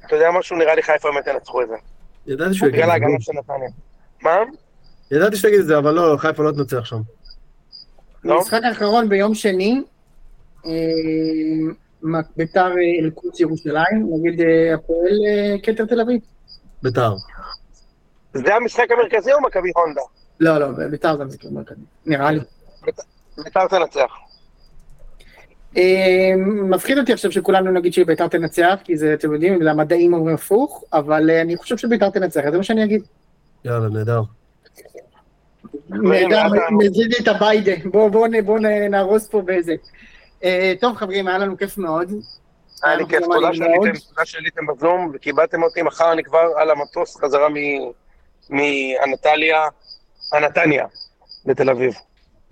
[0.07, 0.57] אתה יודע משהו?
[0.57, 1.75] נראה לי חיפה באמת ינצחו את זה.
[2.27, 2.91] ידעתי שהוא יגיד בגלל.
[2.91, 3.69] ההגנה של נתניה.
[4.23, 4.37] מה?
[5.11, 7.01] ידעתי שתגיד את זה, אבל לא, חיפה לא תנצח שם.
[8.25, 8.41] לא?
[8.41, 9.83] משחק האחרון ביום שני,
[10.67, 10.71] אה,
[12.37, 15.13] ביתר אה, אלקוץ ירושלים, נגד אה, הפועל
[15.63, 16.21] כתר תל אביב.
[16.83, 17.15] ביתר.
[18.35, 20.01] זה המשחק המרכזי או מכבי הונדה?
[20.41, 22.41] לא, לא, ביתר זה המשחק המרכזי, נראה לי.
[23.45, 24.13] ביתר תנצח.
[26.71, 31.31] מפחיד אותי עכשיו שכולנו נגיד שביתר תנצח, כי זה, אתם יודעים, למדעים אומרים הפוך, אבל
[31.31, 33.03] אני חושב שביתר תנצח, זה מה שאני אגיד.
[33.65, 34.23] יאללה, נהדר.
[35.91, 38.59] נהדר, אנחנו- מזיד את הביידה, בואו
[38.91, 39.75] נהרוס פה באיזה.
[40.45, 42.13] אה, טוב חברים, היה לנו כיף מאוד.
[42.83, 43.49] היה לי כיף, תודה.
[44.25, 47.91] שעליתם, בזום וקיבלתם אותי, מחר אני כבר על המטוס חזרה מ-
[48.51, 49.63] מאנטליה,
[50.33, 50.87] הנתניה,
[51.47, 51.95] בתל אביב.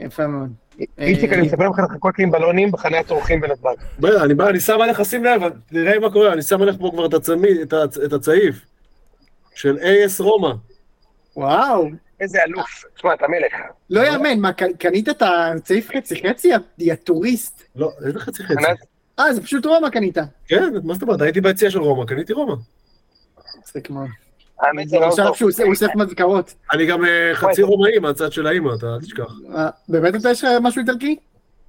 [0.00, 0.52] יפה מאוד.
[0.98, 3.74] איציק, אה, אני מספר לך לחכות לי עם בלונים בחניית אורחים בנתב"ג.
[3.98, 6.90] בוא'נה, אני בא, אני שם עליך, שים לב, תראה מה קורה, אני שם עליך פה
[6.92, 7.06] כבר
[8.06, 8.56] את הצעיף.
[9.54, 10.52] של AS רומא.
[11.36, 11.88] וואו,
[12.20, 12.84] איזה אלוף.
[12.96, 13.52] תשמע, אתה מלך.
[13.90, 16.50] לא יאמן, מה, קנית את הצעיף חצי חצי?
[16.80, 17.62] יא- טוריסט.
[17.76, 18.54] לא, איזה חצי חצי.
[18.66, 18.78] ענת,
[19.18, 20.18] אה, זה פשוט רומא קנית.
[20.48, 22.54] כן, מה זאת אומרת, הייתי ביציע של רומא, קניתי רומא.
[23.58, 24.08] מצחיק מאוד.
[24.60, 25.36] האמת זה לא עכשיו טוב.
[25.36, 26.54] שהוא עושה- הוא אוסף מזכרות.
[26.72, 29.32] אני גם אה, חצי רומאי מהצד של האימא, אתה אל תשכח.
[29.56, 31.16] אה, באמת אתה יש לך משהו איטלקי?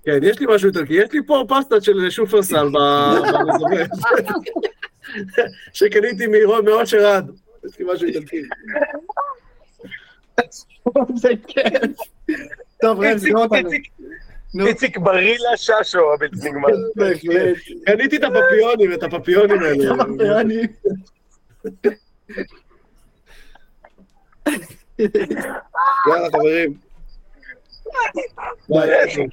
[0.05, 3.83] כן, יש לי משהו איטלקי, יש לי פה פסטה של שופרסל במזווה.
[5.73, 6.25] שקניתי
[6.65, 7.31] מאושר עד.
[7.65, 8.41] יש לי משהו איטלקי.
[11.21, 11.97] זה כיף.
[12.81, 13.69] טוב, איציק, סגור אותנו.
[14.67, 16.67] איציק, ברילה ששו הבלתי נגמר.
[16.95, 17.57] בהחלט.
[17.85, 20.01] קניתי את הפפיונים, את הפפיונים האלה.
[20.41, 20.61] אני...
[26.09, 26.77] יאללה חברים.
[28.69, 29.27] ביי.